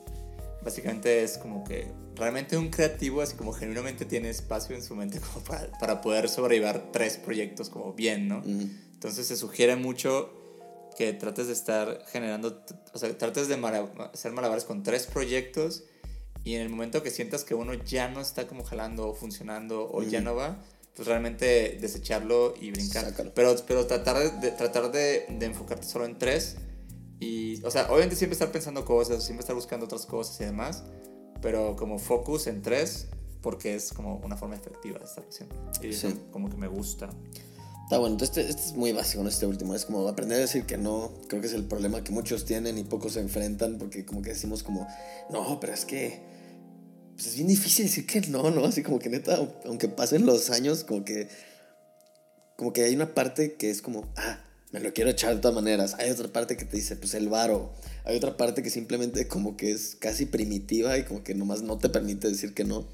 básicamente 0.64 1.24
es 1.24 1.38
como 1.38 1.64
que 1.64 1.92
realmente 2.16 2.58
un 2.58 2.70
creativo, 2.70 3.22
así 3.22 3.36
como 3.36 3.52
genuinamente 3.54 4.06
tiene 4.06 4.30
espacio 4.30 4.76
en 4.76 4.84
su 4.84 4.96
mente 4.96 5.20
como 5.34 5.44
para, 5.46 5.72
para 5.80 6.02
poder 6.02 6.30
sobrellevar 6.30 6.92
tres 6.92 7.18
proyectos 7.18 7.70
como 7.70 7.94
bien, 7.94 8.28
¿no? 8.28 8.40
Ujú. 8.40 8.70
Entonces 8.94 9.28
se 9.28 9.36
sugiere 9.36 9.76
mucho 9.76 10.32
que 10.98 11.12
trates 11.12 11.48
de 11.48 11.54
estar 11.54 12.06
generando, 12.12 12.64
o 12.94 12.98
sea, 13.00 13.18
trates 13.18 13.48
de 13.48 13.58
mara- 13.58 13.92
hacer 14.14 14.32
malabares 14.32 14.64
con 14.64 14.84
tres 14.84 15.08
proyectos 15.08 15.84
y 16.44 16.56
en 16.56 16.62
el 16.62 16.70
momento 16.70 17.02
que 17.04 17.10
sientas 17.12 17.44
que 17.44 17.56
uno 17.56 17.74
ya 17.74 18.10
no 18.10 18.20
está 18.22 18.48
como 18.48 18.64
jalando 18.64 19.08
o 19.10 19.14
funcionando 19.14 19.90
o 19.92 20.04
ya 20.04 20.20
Ujú. 20.20 20.26
no 20.26 20.36
va, 20.36 20.64
pues 20.96 21.08
realmente 21.08 21.78
desecharlo 21.82 22.54
y 22.60 22.72
brincar. 22.72 23.06
Sácalo. 23.06 23.34
Pero, 23.34 23.56
pero 23.68 23.88
tratar, 23.88 24.40
de, 24.42 24.52
tratar 24.52 24.92
de, 24.92 25.26
de 25.30 25.46
enfocarte 25.46 25.86
solo 25.88 26.06
en 26.06 26.18
tres 26.20 26.58
y, 27.20 27.64
o 27.64 27.72
sea, 27.72 27.88
obviamente 27.90 28.16
siempre 28.16 28.34
estar 28.34 28.52
pensando 28.52 28.84
cosas, 28.86 29.24
siempre 29.24 29.42
estar 29.42 29.56
buscando 29.56 29.86
otras 29.86 30.06
cosas 30.06 30.40
y 30.42 30.46
demás, 30.46 30.84
pero 31.42 31.76
como 31.76 31.98
focus 32.00 32.48
en 32.48 32.62
tres 32.62 33.08
porque 33.42 33.76
es 33.76 33.92
como 33.92 34.18
una 34.18 34.38
forma 34.38 34.56
efectiva 34.56 35.00
de 35.00 35.06
estar 35.06 35.26
haciendo. 35.28 35.56
Y 35.82 35.94
Sí. 35.94 36.14
como 36.32 36.50
que 36.50 36.56
me 36.58 36.68
gusta. 36.68 37.10
Está 37.84 37.98
bueno, 37.98 38.14
entonces 38.16 38.38
este, 38.38 38.50
este 38.50 38.62
es 38.70 38.74
muy 38.78 38.94
básico, 38.94 39.22
¿no? 39.24 39.28
Este 39.30 39.46
último. 39.46 39.76
Es 39.76 39.84
como 39.86 40.08
aprender 40.08 40.38
a 40.38 40.42
decir 40.42 40.66
que 40.66 40.78
no. 40.78 41.12
Creo 41.28 41.42
que 41.42 41.48
es 41.48 41.54
el 41.54 41.66
problema 41.66 42.02
que 42.06 42.14
muchos 42.14 42.46
tienen 42.46 42.78
y 42.78 42.86
pocos 42.86 43.14
se 43.14 43.20
enfrentan 43.20 43.78
porque 43.78 44.06
como 44.06 44.22
que 44.22 44.30
decimos 44.30 44.64
como, 44.64 44.88
no, 45.30 45.60
pero 45.60 45.74
es 45.74 45.84
que 45.84 46.22
pues 47.16 47.28
es 47.28 47.36
bien 47.36 47.48
difícil 47.48 47.86
decir 47.86 48.06
que 48.06 48.22
no, 48.22 48.50
¿no? 48.52 48.66
Así 48.66 48.84
como 48.84 49.00
que 49.00 49.10
neta, 49.10 49.38
aunque 49.66 49.88
pasen 49.88 50.26
los 50.26 50.50
años, 50.50 50.84
como 50.84 51.04
que 51.06 51.28
como 52.56 52.72
que 52.72 52.84
hay 52.84 52.96
una 52.96 53.14
parte 53.14 53.56
que 53.56 53.70
es 53.70 53.82
como, 53.82 54.12
ah, 54.16 54.40
me 54.72 54.80
lo 54.80 54.94
quiero 54.94 55.10
echar 55.10 55.34
de 55.36 55.42
todas 55.42 55.56
maneras. 55.56 55.96
Hay 56.00 56.10
otra 56.12 56.28
parte 56.32 56.56
que 56.56 56.66
te 56.66 56.78
dice, 56.78 56.96
pues 56.96 57.14
el 57.16 57.28
varo. 57.30 57.74
Hay 58.06 58.16
otra 58.16 58.38
parte 58.38 58.62
que 58.64 58.70
simplemente 58.70 59.28
como 59.28 59.58
que 59.58 59.72
es 59.72 59.96
casi 60.00 60.26
primitiva 60.26 60.98
y 60.98 61.04
como 61.04 61.24
que 61.24 61.34
nomás 61.36 61.62
no 61.62 61.78
te 61.78 61.90
permite 61.90 62.28
decir 62.30 62.54
que 62.54 62.64
no. 62.64 62.88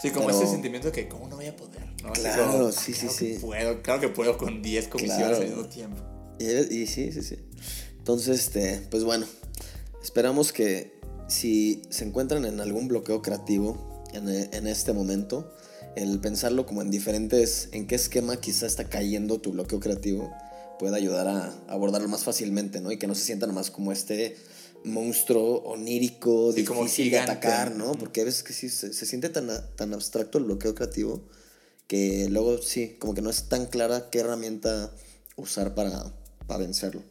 Sí, 0.00 0.10
como 0.10 0.26
Pero- 0.28 0.38
ese 0.40 0.50
sentimiento 0.50 0.88
de 0.88 0.92
que, 0.92 1.08
¿cómo 1.08 1.28
no 1.28 1.36
voy 1.36 1.46
a 1.46 1.56
poder? 1.56 1.84
¿no? 2.02 2.12
Claro, 2.12 2.50
como, 2.52 2.72
sí, 2.72 2.92
sí, 2.94 3.00
claro 3.06 3.08
que 3.18 3.34
sí. 3.34 3.38
Puedo, 3.40 3.82
claro 3.82 4.00
que 4.00 4.08
puedo 4.08 4.38
con 4.38 4.62
10 4.62 4.88
comisiones 4.88 5.18
Claro. 5.26 5.36
al 5.36 5.46
mismo 5.48 5.64
tiempo. 5.66 6.02
Y, 6.38 6.46
y 6.82 6.86
sí, 6.86 7.12
sí, 7.12 7.22
sí. 7.22 7.36
Entonces, 7.98 8.40
este, 8.46 8.80
pues 8.90 9.04
bueno, 9.04 9.26
esperamos 10.02 10.52
que 10.52 10.98
si 11.30 11.82
se 11.90 12.04
encuentran 12.04 12.44
en 12.44 12.60
algún 12.60 12.88
bloqueo 12.88 13.22
creativo 13.22 14.04
en, 14.12 14.28
en 14.28 14.66
este 14.66 14.92
momento, 14.92 15.54
el 15.96 16.20
pensarlo 16.20 16.66
como 16.66 16.82
en 16.82 16.90
diferentes, 16.90 17.68
en 17.72 17.86
qué 17.86 17.94
esquema 17.94 18.36
quizá 18.36 18.66
está 18.66 18.84
cayendo 18.84 19.40
tu 19.40 19.52
bloqueo 19.52 19.80
creativo, 19.80 20.30
puede 20.78 20.96
ayudar 20.96 21.28
a 21.28 21.54
abordarlo 21.68 22.08
más 22.08 22.24
fácilmente, 22.24 22.80
¿no? 22.80 22.90
Y 22.92 22.98
que 22.98 23.06
no 23.06 23.14
se 23.14 23.24
sientan 23.24 23.54
más 23.54 23.70
como 23.70 23.92
este 23.92 24.36
monstruo 24.84 25.62
onírico, 25.64 26.52
Sí, 26.52 26.62
difícil 26.62 27.10
como 27.10 27.16
de 27.16 27.18
atacar, 27.18 27.74
¿no? 27.74 27.92
Porque 27.92 28.22
a 28.22 28.24
veces 28.24 28.42
que 28.42 28.52
sí 28.52 28.68
se, 28.68 28.92
se 28.92 29.06
siente 29.06 29.28
tan, 29.28 29.48
tan 29.76 29.92
abstracto 29.92 30.38
el 30.38 30.44
bloqueo 30.44 30.74
creativo 30.74 31.22
que 31.86 32.28
luego 32.30 32.62
sí, 32.62 32.96
como 33.00 33.14
que 33.14 33.20
no 33.20 33.30
es 33.30 33.48
tan 33.48 33.66
clara 33.66 34.10
qué 34.10 34.20
herramienta 34.20 34.92
usar 35.34 35.74
para, 35.74 36.14
para 36.46 36.60
vencerlo. 36.60 37.02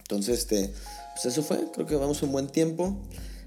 Entonces, 0.00 0.40
este, 0.40 0.74
pues 1.14 1.24
eso 1.24 1.42
fue, 1.42 1.70
creo 1.72 1.86
que 1.86 1.96
vamos 1.96 2.22
un 2.22 2.30
buen 2.30 2.48
tiempo. 2.48 3.00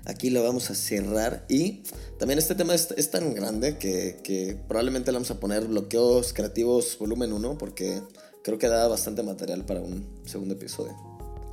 Aquí 0.09 0.29
lo 0.29 0.41
vamos 0.41 0.69
a 0.71 0.75
cerrar 0.75 1.45
y 1.49 1.83
también 2.17 2.39
este 2.39 2.55
tema 2.55 2.73
es, 2.73 2.91
es 2.95 3.11
tan 3.11 3.33
grande 3.33 3.77
que, 3.77 4.19
que 4.23 4.57
probablemente 4.67 5.11
le 5.11 5.17
vamos 5.17 5.31
a 5.31 5.39
poner 5.39 5.65
bloqueos 5.67 6.31
creativos 6.31 6.97
volumen 6.97 7.33
1 7.33 7.57
porque 7.57 8.01
creo 8.41 8.57
que 8.57 8.69
da 8.69 8.87
bastante 8.87 9.21
material 9.21 9.65
para 9.65 9.81
un 9.81 10.07
segundo 10.25 10.53
episodio. 10.53 10.95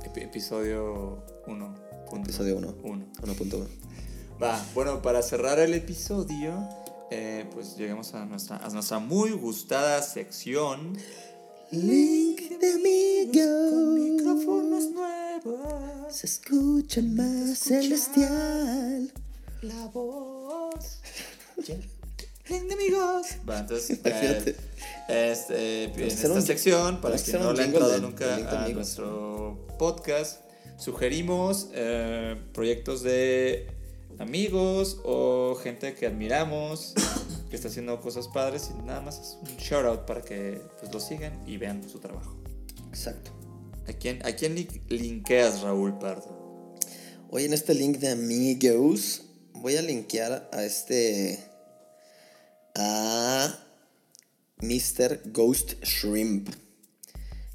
Ep- 0.05 0.23
episodio 0.23 1.21
1. 1.47 1.75
Episodio 2.21 2.57
1. 2.57 2.75
1. 2.81 3.05
1.1. 3.23 3.67
Va, 4.41 4.65
bueno, 4.73 5.01
para 5.01 5.21
cerrar 5.21 5.59
el 5.59 5.73
episodio, 5.73 6.53
eh, 7.11 7.45
pues 7.53 7.75
lleguemos 7.75 8.13
a 8.13 8.23
nuestra, 8.25 8.55
a 8.57 8.69
nuestra 8.69 8.99
muy 8.99 9.31
gustada 9.31 10.01
sección. 10.01 10.97
Link 11.71 12.39
de 12.59 12.71
Con 13.33 13.93
micrófonos 13.95 14.83
amigos. 14.85 15.24
Se 16.09 16.27
escucha 16.27 17.01
más 17.01 17.49
escucha. 17.49 17.81
celestial. 17.81 19.11
La 19.61 19.85
voz. 19.87 20.99
Amigos. 22.49 23.27
Va, 23.49 23.59
entonces, 23.59 23.99
Imagínate. 24.05 24.55
eh, 25.07 25.31
este, 25.31 25.83
en 25.85 25.99
esta 26.01 26.31
un- 26.31 26.41
sección, 26.41 27.01
para 27.01 27.17
quien 27.17 27.41
no 27.41 27.53
le 27.53 27.63
ha 27.63 27.65
entrado 27.65 27.97
nunca 27.99 28.37
de 28.37 28.43
a 28.47 28.67
nuestro 28.69 29.65
podcast, 29.79 30.41
sugerimos 30.77 31.69
eh, 31.73 32.35
proyectos 32.53 33.01
de 33.01 33.67
amigos 34.19 34.99
o 35.03 35.55
gente 35.61 35.95
que 35.95 36.05
admiramos 36.05 36.93
que 37.49 37.55
está 37.55 37.67
haciendo 37.69 37.99
cosas 37.99 38.27
padres 38.27 38.69
y 38.71 38.81
nada 38.83 39.01
más 39.01 39.19
es 39.19 39.37
un 39.41 39.57
shout 39.57 39.85
out 39.85 40.01
para 40.05 40.21
que 40.21 40.61
pues, 40.79 40.93
lo 40.93 40.99
sigan 40.99 41.41
y 41.47 41.57
vean 41.57 41.87
su 41.89 41.99
trabajo. 41.99 42.35
Exacto. 42.89 43.31
¿A 43.87 43.93
quién, 43.93 44.25
a 44.25 44.31
quién 44.35 44.55
li- 44.55 44.67
linkeas, 44.89 45.61
Raúl 45.61 45.97
Pardo? 45.99 46.73
Hoy 47.29 47.45
en 47.45 47.53
este 47.53 47.73
link 47.73 47.97
de 47.97 48.09
amigos 48.09 49.23
voy 49.53 49.75
a 49.75 49.81
linkear 49.81 50.49
a 50.51 50.63
este 50.63 51.39
a 52.75 53.57
Mr. 54.61 55.21
Ghost 55.31 55.73
Shrimp 55.83 56.49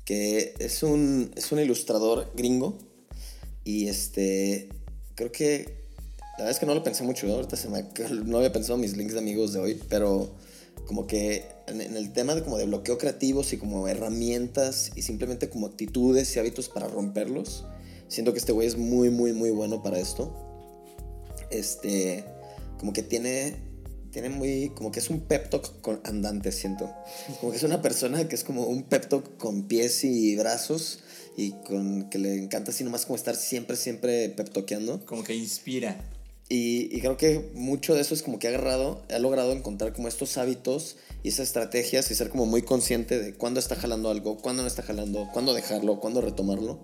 que 0.04 0.54
es 0.58 0.82
un 0.82 1.32
es 1.36 1.52
un 1.52 1.60
ilustrador 1.60 2.32
gringo 2.34 2.78
y 3.64 3.88
este 3.88 4.68
creo 5.14 5.30
que 5.30 5.64
la 6.32 6.44
verdad 6.44 6.50
es 6.50 6.58
que 6.58 6.66
no 6.66 6.74
lo 6.74 6.82
pensé 6.82 7.02
mucho 7.04 7.26
¿no? 7.26 7.34
ahorita 7.34 7.56
se 7.56 7.68
me 7.68 7.82
no 8.24 8.38
había 8.38 8.52
pensado 8.52 8.78
mis 8.78 8.96
links 8.96 9.12
de 9.12 9.18
amigos 9.20 9.52
de 9.52 9.60
hoy 9.60 9.80
pero 9.88 10.34
como 10.86 11.06
que 11.06 11.46
en, 11.66 11.80
el 11.80 12.12
tema 12.12 12.34
de 12.34 12.42
como 12.42 12.58
de 12.58 12.66
bloqueo 12.66 12.98
creativos 12.98 13.52
y 13.52 13.56
como 13.56 13.88
herramientas 13.88 14.90
y 14.96 15.02
simplemente 15.02 15.48
como 15.48 15.66
actitudes 15.66 16.34
y 16.34 16.38
hábitos 16.38 16.68
para 16.68 16.88
romperlos 16.88 17.64
Siento 18.10 18.32
que 18.32 18.40
este 18.40 18.50
güey 18.50 18.66
es 18.66 18.76
muy, 18.76 19.08
muy, 19.08 19.32
muy 19.32 19.50
bueno 19.50 19.84
para 19.84 20.00
esto. 20.00 20.34
Este, 21.52 22.24
como 22.76 22.92
que 22.92 23.04
tiene, 23.04 23.54
tiene 24.10 24.28
muy, 24.30 24.72
como 24.74 24.90
que 24.90 24.98
es 24.98 25.10
un 25.10 25.20
pep 25.20 25.48
talk 25.48 25.80
con 25.80 26.00
andante, 26.02 26.50
siento. 26.50 26.90
Como 27.38 27.52
que 27.52 27.58
es 27.58 27.62
una 27.62 27.80
persona 27.80 28.26
que 28.26 28.34
es 28.34 28.42
como 28.42 28.64
un 28.64 28.82
pep 28.82 29.08
talk 29.08 29.36
con 29.36 29.68
pies 29.68 30.02
y 30.02 30.34
brazos 30.34 31.04
y 31.36 31.52
con 31.52 32.10
que 32.10 32.18
le 32.18 32.34
encanta 32.34 32.72
así 32.72 32.82
nomás 32.82 33.06
como 33.06 33.14
estar 33.14 33.36
siempre, 33.36 33.76
siempre 33.76 34.28
pep 34.30 34.50
talkeando. 34.50 35.06
Como 35.06 35.22
que 35.22 35.36
inspira. 35.36 36.04
Y, 36.52 37.00
creo 37.00 37.16
que 37.16 37.52
mucho 37.54 37.94
de 37.94 38.00
eso 38.00 38.12
es 38.12 38.24
como 38.24 38.40
que 38.40 38.48
ha 38.48 38.50
agarrado, 38.50 39.04
ha 39.08 39.20
logrado 39.20 39.52
encontrar 39.52 39.92
como 39.92 40.08
estos 40.08 40.36
hábitos 40.36 40.96
y 41.22 41.28
esas 41.28 41.46
estrategias 41.46 42.10
y 42.10 42.16
ser 42.16 42.28
como 42.28 42.44
muy 42.44 42.62
consciente 42.62 43.20
de 43.20 43.34
cuándo 43.34 43.60
está 43.60 43.76
jalando 43.76 44.10
algo, 44.10 44.36
cuándo 44.38 44.62
no 44.62 44.66
está 44.66 44.82
jalando, 44.82 45.28
cuándo 45.32 45.54
dejarlo, 45.54 46.00
cuándo 46.00 46.20
retomarlo. 46.20 46.80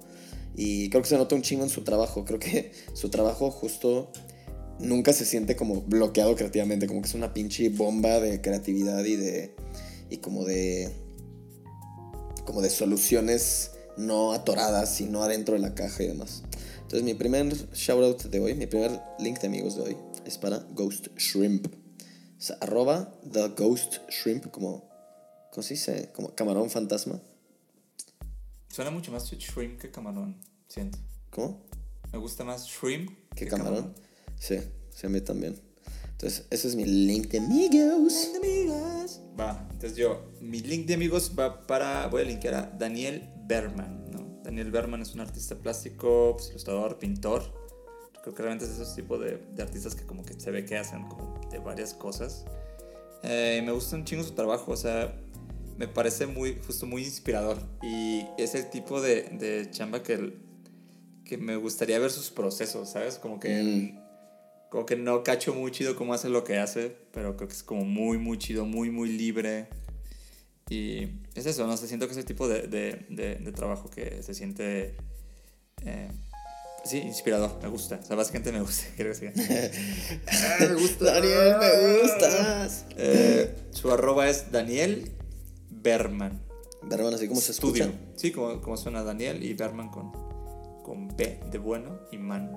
Y 0.55 0.89
creo 0.91 1.03
que 1.03 1.09
se 1.09 1.19
nota 1.19 1.35
un 1.35 1.43
chingo 1.43 1.65
en 1.65 1.69
su 1.69 1.83
trabajo. 1.83 2.25
Creo 2.25 2.39
que 2.39 2.71
su 2.95 3.11
trabajo 3.11 3.51
justo 3.51 4.13
nunca 4.79 5.13
se 5.13 5.25
siente 5.25 5.57
como 5.57 5.83
bloqueado 5.83 6.37
creativamente, 6.37 6.87
como 6.87 7.03
que 7.03 7.09
es 7.09 7.15
una 7.15 7.35
pinche 7.35 7.69
bomba 7.69 8.21
de 8.21 8.41
creatividad 8.41 9.05
y 9.05 9.17
de 9.17 9.57
y 10.11 10.19
como 10.19 10.45
de 10.45 10.93
como 12.45 12.63
de 12.63 12.71
soluciones 12.71 13.73
no 13.97 14.33
atoradas, 14.33 14.95
sino 14.95 15.25
adentro 15.25 15.55
de 15.55 15.61
la 15.61 15.75
caja 15.75 16.05
y 16.05 16.07
demás. 16.07 16.45
Entonces 16.87 17.03
mi 17.03 17.15
primer 17.15 17.53
shoutout 17.73 18.31
de 18.31 18.39
hoy, 18.39 18.55
mi 18.55 18.69
primer 18.69 18.93
link 19.19 19.41
de 19.41 19.49
amigos 19.49 19.75
de 19.75 19.83
hoy 19.83 19.97
es 20.25 20.39
para 20.39 20.59
Ghost 20.71 21.09
Shrimp. 21.17 21.67
O 21.67 22.41
sea, 22.41 22.59
arroba 22.61 23.13
the 23.29 23.49
Ghost 23.49 24.09
Shrimp 24.09 24.53
como, 24.53 24.89
¿cómo 25.51 25.65
se 25.65 25.75
dice? 25.75 26.13
Como 26.15 26.33
camarón 26.37 26.71
fantasma. 26.71 27.21
Suena 28.69 28.93
mucho 28.93 29.11
más 29.11 29.29
shrimp 29.29 29.81
que 29.81 29.91
camarón, 29.91 30.37
siento. 30.69 30.99
¿Cómo? 31.31 31.61
Me 32.13 32.21
gusta 32.21 32.45
más 32.45 32.69
shrimp 32.69 33.11
¿Qué 33.35 33.49
camarón? 33.49 33.93
Sí, 34.39 34.61
sí, 34.95 35.07
a 35.09 35.11
mí 35.11 35.21
también. 35.21 35.61
Entonces, 36.13 36.47
ese 36.51 36.69
es 36.69 36.77
mi 36.77 36.85
link 36.85 37.31
de 37.31 37.39
amigos. 37.39 38.29
amigas. 38.37 39.21
Va, 39.39 39.67
entonces 39.73 39.99
yo, 39.99 40.31
mi 40.41 40.61
link 40.61 40.87
de 40.87 40.95
amigos 40.95 41.33
va 41.37 41.67
para, 41.67 42.07
voy 42.07 42.23
a 42.23 42.25
linkear 42.27 42.55
a 42.55 42.63
Daniel 42.79 43.29
Berman. 43.45 43.96
Daniel 44.57 44.73
Berman 44.73 45.03
es 45.03 45.13
un 45.15 45.21
artista 45.21 45.55
plástico, 45.55 46.33
pues, 46.39 46.49
ilustrador, 46.49 46.99
pintor. 46.99 47.43
Creo 48.23 48.35
que 48.35 48.43
realmente 48.43 48.65
es 48.65 48.71
esos 48.71 48.97
tipos 48.97 49.21
de, 49.21 49.37
de 49.55 49.63
artistas 49.63 49.95
que 49.95 50.07
como 50.07 50.25
que 50.25 50.33
se 50.41 50.51
ve 50.51 50.65
que 50.65 50.79
hacen 50.79 51.03
como 51.09 51.39
de 51.51 51.59
varias 51.59 51.93
cosas. 51.93 52.47
Eh, 53.23 53.61
me 53.67 53.73
gusta 53.73 53.97
un 53.97 54.07
chingo 54.07 54.23
su 54.25 54.33
trabajo, 54.33 54.73
o 54.73 54.77
sea, 54.77 55.15
me 55.77 55.89
parece 55.89 56.27
muy, 56.27 56.59
justo 56.67 56.87
muy 56.87 57.05
inspirador. 57.05 57.59
Y 57.83 58.25
es 58.39 58.55
el 58.55 58.71
tipo 58.71 59.03
de, 59.03 59.25
de 59.25 59.71
chamba 59.71 60.03
que, 60.03 60.39
que 61.27 61.37
me 61.37 61.57
gustaría 61.57 61.99
ver 61.99 62.11
sus 62.11 62.31
procesos, 62.31 62.89
¿sabes? 62.89 63.19
Como 63.19 63.39
que, 63.39 63.63
Mm. 63.63 64.71
como 64.71 64.87
que 64.87 64.97
no 64.97 65.23
cacho 65.23 65.53
muy 65.53 65.71
chido 65.71 65.97
cómo 65.97 66.15
hace 66.15 66.31
lo 66.31 66.45
que 66.45 66.57
hace, 66.57 66.97
pero 67.13 67.37
creo 67.37 67.47
que 67.49 67.55
es 67.55 67.63
como 67.63 67.85
muy, 67.85 68.17
muy 68.17 68.39
chido, 68.39 68.65
muy, 68.65 68.91
muy 68.91 69.11
libre. 69.11 69.69
Y 70.69 71.05
es 71.35 71.47
eso, 71.47 71.67
¿no? 71.67 71.77
Se 71.77 71.87
siento 71.87 72.07
que 72.07 72.13
es 72.13 72.19
el 72.19 72.25
tipo 72.25 72.49
de, 72.49 72.63
de, 72.63 73.07
de, 73.09 73.37
de 73.37 73.53
trabajo 73.53 73.89
que 73.89 74.23
se 74.23 74.35
siente... 74.35 74.97
eh, 75.85 76.09
sí, 76.85 76.99
inspirador, 76.99 77.57
me 77.63 77.69
gusta. 77.69 78.01
O 78.03 78.07
sea, 78.07 78.17
básicamente 78.17 78.51
me 78.53 78.61
gusta. 78.61 78.85
Creo 78.97 79.13
que 79.13 79.19
sí. 79.19 79.27
Ah, 80.27 80.57
me 80.61 80.75
gusta. 80.75 81.05
Daniel, 81.05 81.57
me 81.61 82.01
gustas. 82.03 82.85
Eh, 82.97 83.55
su 83.71 83.93
arroba 83.93 84.29
es 84.29 84.51
Daniel 84.51 85.13
Berman. 85.71 86.43
Berman, 86.83 87.15
así 87.15 87.29
como 87.29 87.41
se 87.41 87.53
Estudio. 87.53 87.85
escucha. 87.85 88.01
Sí, 88.17 88.33
como, 88.33 88.61
como 88.61 88.77
suena 88.77 89.03
Daniel 89.05 89.43
y 89.45 89.55
Berman 89.55 89.89
con, 89.91 90.13
con 90.83 91.17
B 91.17 91.41
de 91.51 91.59
bueno 91.59 92.01
y 92.11 92.19
man. 92.19 92.51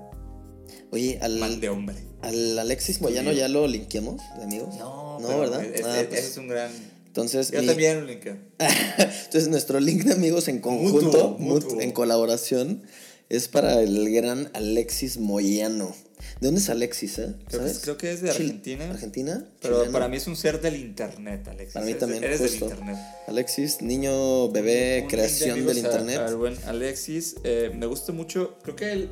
Oye, 0.92 1.18
al, 1.22 1.38
Man 1.40 1.60
de 1.60 1.70
hombre. 1.70 1.96
al 2.22 2.58
Alexis 2.58 3.02
Moyano 3.02 3.32
ya 3.32 3.48
lo 3.48 3.68
linkeamos, 3.68 4.22
amigos. 4.42 4.76
No, 4.78 5.20
no 5.20 5.28
pero 5.28 5.40
¿verdad? 5.42 5.64
es- 5.64 5.86
Ah, 5.86 6.02
es- 6.02 6.08
pues, 6.08 6.20
ese 6.20 6.30
es 6.30 6.38
un 6.38 6.48
gran. 6.48 6.72
Entonces, 7.10 7.52
Yo 7.52 7.62
mi- 7.62 7.68
también 7.68 8.00
lo 8.02 8.06
linkeo. 8.08 8.38
entonces, 8.60 9.48
nuestro 9.50 9.80
link 9.80 10.04
de 10.04 10.14
amigos 10.14 10.48
en 10.48 10.60
conjunto, 10.60 11.02
Mutuo, 11.06 11.38
mut- 11.40 11.64
mutuo. 11.64 11.82
en 11.82 11.92
colaboración, 11.92 12.84
es 13.30 13.48
para 13.48 13.82
el 13.82 14.12
gran 14.14 14.50
Alexis 14.54 15.18
Moyano. 15.18 15.94
¿De 16.42 16.48
dónde 16.48 16.60
es 16.62 16.70
Alexis, 16.70 17.18
eh? 17.20 17.36
Creo 17.48 17.66
que, 17.66 17.72
creo 17.82 17.98
que 17.98 18.12
es 18.12 18.22
de 18.22 18.30
Argentina. 18.32 18.90
¿Argentina? 18.90 19.46
Pero 19.62 19.76
¿Chileno? 19.76 19.92
para 19.94 20.08
mí 20.08 20.18
es 20.18 20.28
un 20.28 20.36
ser 20.36 20.60
del 20.62 20.76
internet, 20.76 21.48
Alexis. 21.48 21.74
Para 21.74 21.86
mí 21.86 21.94
también, 21.94 22.24
Eres 22.24 22.40
justo. 22.42 22.66
del 22.68 22.78
internet. 22.80 22.98
Alexis, 23.28 23.82
niño, 23.82 24.50
bebé, 24.50 24.72
Un 24.96 25.00
link 25.02 25.12
de 25.12 25.16
creación 25.18 25.66
del 25.66 25.78
a- 25.78 25.80
internet. 25.80 26.18
Al 26.20 26.36
buen 26.36 26.58
Alexis. 26.66 27.36
eh, 27.44 27.72
me 27.76 27.86
gusta 27.86 28.12
mucho. 28.14 28.58
Creo 28.64 28.76
que 28.76 28.92
él. 28.92 29.10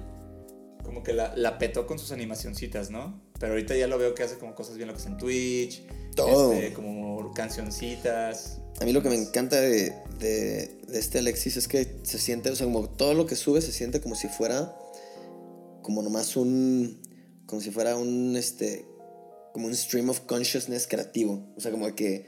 Como 0.83 1.03
que 1.03 1.11
la, 1.13 1.35
la 1.35 1.57
petó 1.57 1.85
con 1.85 1.99
sus 1.99 2.11
animacioncitas, 2.13 2.89
¿no? 2.89 3.21
Pero 3.39 3.53
ahorita 3.53 3.75
ya 3.75 3.87
lo 3.87 3.97
veo 3.97 4.13
que 4.15 4.23
hace 4.23 4.37
como 4.37 4.55
cosas 4.55 4.77
bien 4.77 4.87
locas 4.87 5.05
en 5.05 5.17
Twitch. 5.17 5.83
Todo. 6.15 6.53
este, 6.53 6.73
como 6.73 7.31
cancioncitas. 7.33 8.57
A 8.81 8.85
mí 8.85 8.93
lo 8.93 9.03
que 9.03 9.09
me 9.09 9.15
encanta 9.15 9.59
de, 9.61 9.93
de, 10.19 10.79
de 10.87 10.99
este 10.99 11.19
Alexis 11.19 11.57
es 11.57 11.67
que 11.67 11.99
se 12.03 12.17
siente, 12.17 12.49
o 12.49 12.55
sea, 12.55 12.65
como 12.65 12.89
todo 12.89 13.13
lo 13.13 13.25
que 13.25 13.35
sube 13.35 13.61
se 13.61 13.71
siente 13.71 14.01
como 14.01 14.15
si 14.15 14.27
fuera, 14.27 14.75
como 15.81 16.01
nomás 16.01 16.35
un, 16.35 17.01
como 17.45 17.61
si 17.61 17.71
fuera 17.71 17.95
un, 17.95 18.35
este, 18.35 18.85
como 19.53 19.67
un 19.67 19.75
stream 19.75 20.09
of 20.09 20.21
consciousness 20.21 20.87
creativo. 20.87 21.53
O 21.55 21.61
sea, 21.61 21.71
como 21.71 21.93
que 21.95 22.27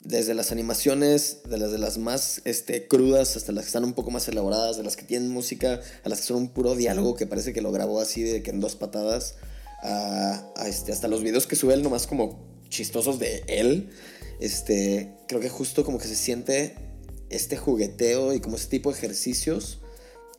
desde 0.00 0.34
las 0.34 0.52
animaciones, 0.52 1.40
de 1.48 1.58
las 1.58 1.72
de 1.72 1.78
las 1.78 1.98
más 1.98 2.42
este, 2.44 2.86
crudas 2.86 3.36
hasta 3.36 3.52
las 3.52 3.64
que 3.64 3.68
están 3.68 3.84
un 3.84 3.94
poco 3.94 4.10
más 4.10 4.28
elaboradas, 4.28 4.76
de 4.76 4.82
las 4.82 4.96
que 4.96 5.04
tienen 5.04 5.30
música, 5.30 5.80
a 6.04 6.08
las 6.08 6.20
que 6.20 6.26
son 6.26 6.36
un 6.36 6.48
puro 6.48 6.74
diálogo 6.74 7.14
que 7.14 7.26
parece 7.26 7.52
que 7.52 7.62
lo 7.62 7.72
grabó 7.72 8.00
así 8.00 8.22
de 8.22 8.42
que 8.42 8.50
en 8.50 8.60
dos 8.60 8.76
patadas, 8.76 9.36
este, 10.64 10.92
hasta 10.92 11.08
los 11.08 11.22
videos 11.22 11.46
que 11.46 11.56
sube 11.56 11.74
él 11.74 11.82
nomás 11.82 12.06
como 12.06 12.38
chistosos 12.68 13.18
de 13.18 13.44
él. 13.48 13.90
Este, 14.40 15.14
creo 15.28 15.40
que 15.40 15.48
justo 15.48 15.84
como 15.84 15.98
que 15.98 16.08
se 16.08 16.16
siente 16.16 16.74
este 17.30 17.56
jugueteo 17.56 18.34
y 18.34 18.40
como 18.40 18.56
ese 18.56 18.68
tipo 18.68 18.90
de 18.90 18.98
ejercicios 18.98 19.80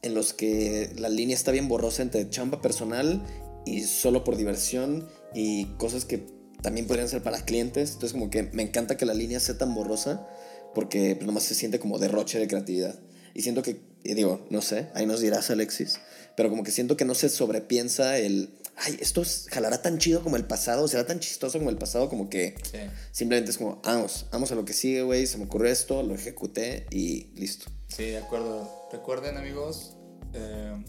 en 0.01 0.13
los 0.13 0.33
que 0.33 0.91
la 0.97 1.09
línea 1.09 1.35
está 1.35 1.51
bien 1.51 1.67
borrosa 1.67 2.03
entre 2.03 2.29
chamba 2.29 2.61
personal 2.61 3.23
y 3.65 3.81
solo 3.83 4.23
por 4.23 4.37
diversión 4.37 5.07
y 5.33 5.65
cosas 5.77 6.05
que 6.05 6.27
también 6.61 6.87
podrían 6.87 7.09
ser 7.09 7.23
para 7.23 7.43
clientes. 7.43 7.93
Entonces 7.93 8.13
como 8.13 8.29
que 8.29 8.43
me 8.43 8.63
encanta 8.63 8.97
que 8.97 9.05
la 9.05 9.13
línea 9.13 9.39
sea 9.39 9.57
tan 9.57 9.73
borrosa 9.73 10.27
porque 10.73 11.17
nomás 11.25 11.43
se 11.43 11.55
siente 11.55 11.79
como 11.79 11.97
derroche 11.97 12.37
de 12.37 12.47
creatividad. 12.47 12.99
Y 13.33 13.41
siento 13.41 13.63
que, 13.63 13.81
digo, 14.03 14.45
no 14.49 14.61
sé, 14.61 14.87
ahí 14.93 15.05
nos 15.05 15.19
dirás 15.19 15.49
Alexis, 15.49 15.99
pero 16.37 16.49
como 16.49 16.63
que 16.63 16.71
siento 16.71 16.95
que 16.95 17.05
no 17.05 17.15
se 17.15 17.27
sobrepiensa 17.29 18.17
el, 18.17 18.49
ay, 18.77 18.97
esto 19.01 19.21
es- 19.21 19.47
jalará 19.51 19.81
tan 19.81 19.97
chido 19.97 20.21
como 20.23 20.35
el 20.37 20.45
pasado, 20.45 20.87
será 20.87 21.05
tan 21.05 21.19
chistoso 21.19 21.57
como 21.57 21.69
el 21.69 21.77
pasado, 21.77 22.09
como 22.09 22.29
que 22.29 22.55
Sí. 22.69 22.79
simplemente 23.11 23.51
es 23.51 23.57
como, 23.57 23.81
vamos, 23.83 24.25
vamos 24.31 24.51
a 24.51 24.55
lo 24.55 24.65
que 24.65 24.73
sigue, 24.73 25.01
güey, 25.03 25.27
se 25.27 25.37
me 25.37 25.45
ocurrió 25.45 25.71
esto, 25.71 26.03
lo 26.03 26.13
ejecuté 26.15 26.85
y 26.91 27.27
listo. 27.35 27.65
Sí, 27.87 28.03
de 28.05 28.17
acuerdo. 28.17 28.69
Recuerden, 28.91 29.37
amigos, 29.37 29.95
eh, 30.33 30.83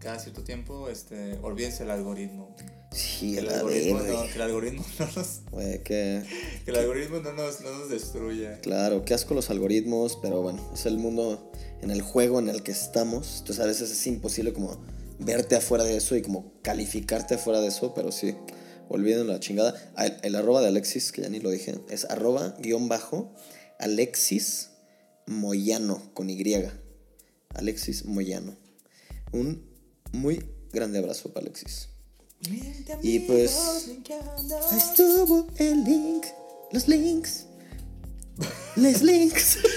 cada 0.00 0.18
cierto 0.18 0.42
tiempo, 0.42 0.88
este, 0.88 1.38
olvídense 1.42 1.82
el 1.84 1.90
algoritmo. 1.90 2.56
Sí, 2.92 3.34
Que 3.34 3.38
el 3.40 3.48
algoritmo, 3.50 4.00
no, 4.00 4.22
que 4.24 4.34
el 4.34 4.42
algoritmo 4.42 4.84
no 4.98 5.06
nos, 5.14 5.40
güey, 5.52 5.82
que... 5.84 6.24
que 6.64 6.70
el 6.72 6.76
algoritmo 6.76 7.18
no 7.20 7.32
nos, 7.34 7.60
no 7.60 7.70
nos 7.78 7.88
destruya. 7.88 8.58
Claro, 8.62 9.04
qué 9.04 9.14
asco 9.14 9.32
los 9.34 9.48
algoritmos, 9.50 10.18
pero 10.20 10.42
bueno, 10.42 10.68
es 10.74 10.86
el 10.86 10.98
mundo 10.98 11.52
en 11.82 11.92
el 11.92 12.02
juego 12.02 12.40
en 12.40 12.48
el 12.48 12.64
que 12.64 12.72
estamos. 12.72 13.38
Entonces 13.40 13.62
a 13.64 13.66
veces 13.68 13.90
es 13.92 14.06
imposible 14.08 14.52
como 14.52 14.82
verte 15.20 15.56
afuera 15.56 15.84
de 15.84 15.96
eso 15.96 16.16
y 16.16 16.22
como 16.22 16.52
calificarte 16.62 17.34
afuera 17.34 17.60
de 17.60 17.68
eso, 17.68 17.94
pero 17.94 18.10
sí, 18.12 18.34
olviden 18.88 19.26
la 19.28 19.40
chingada. 19.40 19.74
El, 19.96 20.16
el 20.22 20.34
arroba 20.34 20.60
de 20.60 20.68
Alexis, 20.68 21.12
que 21.12 21.22
ya 21.22 21.28
ni 21.28 21.40
lo 21.40 21.50
dije, 21.50 21.74
es 21.88 22.04
arroba 22.06 22.56
guion 22.58 22.88
bajo 22.88 23.32
Alexis 23.78 24.70
Moyano 25.26 26.12
con 26.14 26.28
Y. 26.30 26.42
Alexis 27.54 28.04
Moyano. 28.04 28.56
Un 29.32 29.64
muy 30.12 30.44
grande 30.72 30.98
abrazo 30.98 31.32
para 31.32 31.46
Alexis. 31.46 31.88
Y 33.02 33.20
pues 33.20 33.86
ahí 34.70 34.78
estuvo 34.78 35.46
el 35.58 35.84
link, 35.84 36.24
los 36.72 36.88
links, 36.88 37.46
les 38.76 39.02
links. 39.02 39.58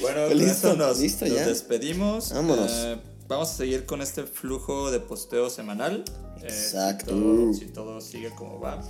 Bueno, 0.00 0.28
Listo, 0.32 0.74
nos, 0.76 0.98
listo 0.98 1.26
nos 1.26 1.34
ya. 1.36 1.46
despedimos. 1.46 2.32
Vámonos. 2.32 2.72
Eh, 2.72 2.98
vamos 3.30 3.50
a 3.50 3.54
seguir 3.56 3.86
con 3.86 4.02
este 4.02 4.24
flujo 4.24 4.90
de 4.90 5.00
posteo 5.00 5.48
semanal. 5.50 6.04
Eh, 6.42 6.46
Exacto. 6.46 7.12
si, 7.14 7.20
todo, 7.20 7.54
si 7.54 7.64
todo 7.66 8.00
sigue 8.00 8.30
como 8.30 8.60
va. 8.60 8.82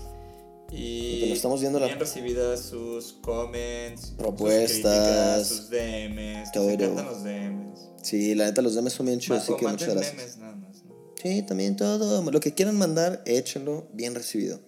Y 0.72 1.20
Pero 1.22 1.34
estamos 1.34 1.60
viendo 1.60 1.80
la- 1.80 1.86
bien 1.86 1.98
recibidas 1.98 2.60
sus 2.60 3.14
comments, 3.14 4.12
Propuestas, 4.16 5.46
sus, 5.48 5.56
sus 5.58 5.70
DMs. 5.70 6.52
todo. 6.52 6.64
Nos 6.66 6.72
encantan 6.74 7.06
los 7.06 7.24
DMs. 7.24 7.78
Sí, 8.02 8.34
la 8.34 8.46
neta, 8.46 8.62
los 8.62 8.74
demás 8.74 8.92
son 8.92 9.06
bien 9.06 9.18
chidos, 9.18 9.42
así 9.42 9.54
que 9.56 9.66
muchas 9.66 9.88
gracias. 9.94 10.14
memes 10.16 10.36
nada 10.38 10.56
más, 10.56 10.84
¿no? 10.84 10.94
Sí, 11.20 11.42
también 11.42 11.76
todo. 11.76 12.28
Lo 12.30 12.40
que 12.40 12.54
quieran 12.54 12.78
mandar, 12.78 13.22
échenlo, 13.26 13.88
bien 13.92 14.14
recibido. 14.14 14.60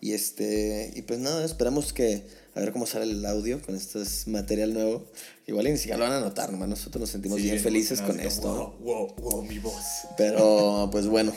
Y 0.00 0.12
este, 0.12 0.92
y 0.94 1.02
pues 1.02 1.18
nada, 1.20 1.44
esperamos 1.44 1.92
que 1.94 2.26
a 2.56 2.60
ver 2.60 2.72
cómo 2.72 2.86
sale 2.86 3.04
el 3.04 3.24
audio 3.26 3.60
con 3.60 3.76
este 3.76 4.00
material 4.30 4.72
nuevo. 4.72 5.04
Igual 5.46 5.66
ni 5.66 5.76
siquiera 5.76 5.98
lo 5.98 6.04
van 6.04 6.14
a 6.14 6.20
notar, 6.20 6.50
nomás 6.50 6.68
nosotros 6.68 7.00
nos 7.02 7.10
sentimos 7.10 7.38
Sí, 7.38 7.44
bien 7.44 7.60
felices 7.60 8.00
con 8.00 8.18
esto. 8.18 8.78
Wow, 8.80 9.14
wow, 9.14 9.14
wow, 9.16 9.42
mi 9.42 9.58
voz. 9.58 10.08
Pero 10.16 10.88
pues 10.90 11.06
bueno, 11.06 11.32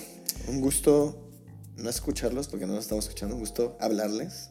un 0.47 0.61
gusto 0.61 1.29
no 1.75 1.89
escucharlos 1.89 2.47
porque 2.47 2.65
no 2.65 2.73
nos 2.73 2.85
estamos 2.85 3.05
escuchando, 3.05 3.35
un 3.35 3.41
gusto 3.41 3.77
hablarles 3.81 4.47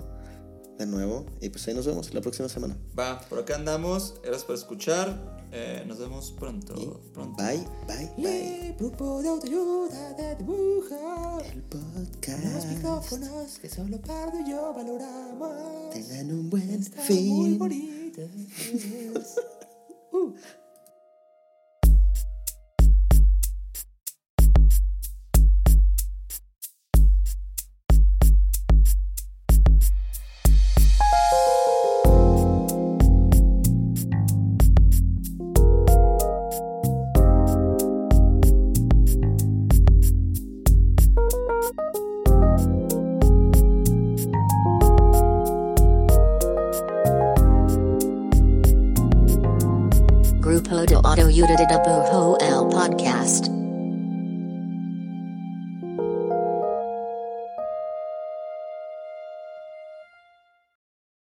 de 0.79 0.87
nuevo. 0.87 1.27
Y 1.41 1.49
pues 1.51 1.67
ahí 1.69 1.75
nos 1.75 1.87
vemos 1.87 2.13
la 2.15 2.21
próxima 2.21 2.49
semana. 2.49 2.77
Va, 2.99 3.21
por 3.29 3.41
acá 3.41 3.57
andamos. 3.57 4.15
Gracias 4.23 4.45
por 4.45 4.55
escuchar. 4.55 5.39
Eh, 5.51 5.83
nos 5.87 5.99
vemos 5.99 6.31
pronto. 6.39 7.01
pronto. 7.15 7.43
Bye, 7.43 7.65
bye, 7.87 8.13
bye. 8.19 8.75
grupo 8.79 9.23
de 9.23 9.29
autoayuda 9.31 10.13
de 10.15 10.37
dibujo. 10.37 11.41
El 11.53 11.63
podcast. 11.63 12.67
micrófonos 12.67 13.59
que 13.59 13.69
solo 13.69 13.99
Pardo 14.01 14.39
y 14.41 14.51
yo 14.51 14.73
valoramos. 14.75 15.91
Tengan 15.91 16.31
un 16.33 16.51
buen 16.51 16.71
Están 16.71 17.05
muy 17.07 17.49
fin. 17.49 17.59
bonitas. 17.59 18.31
Grupo 20.13 20.35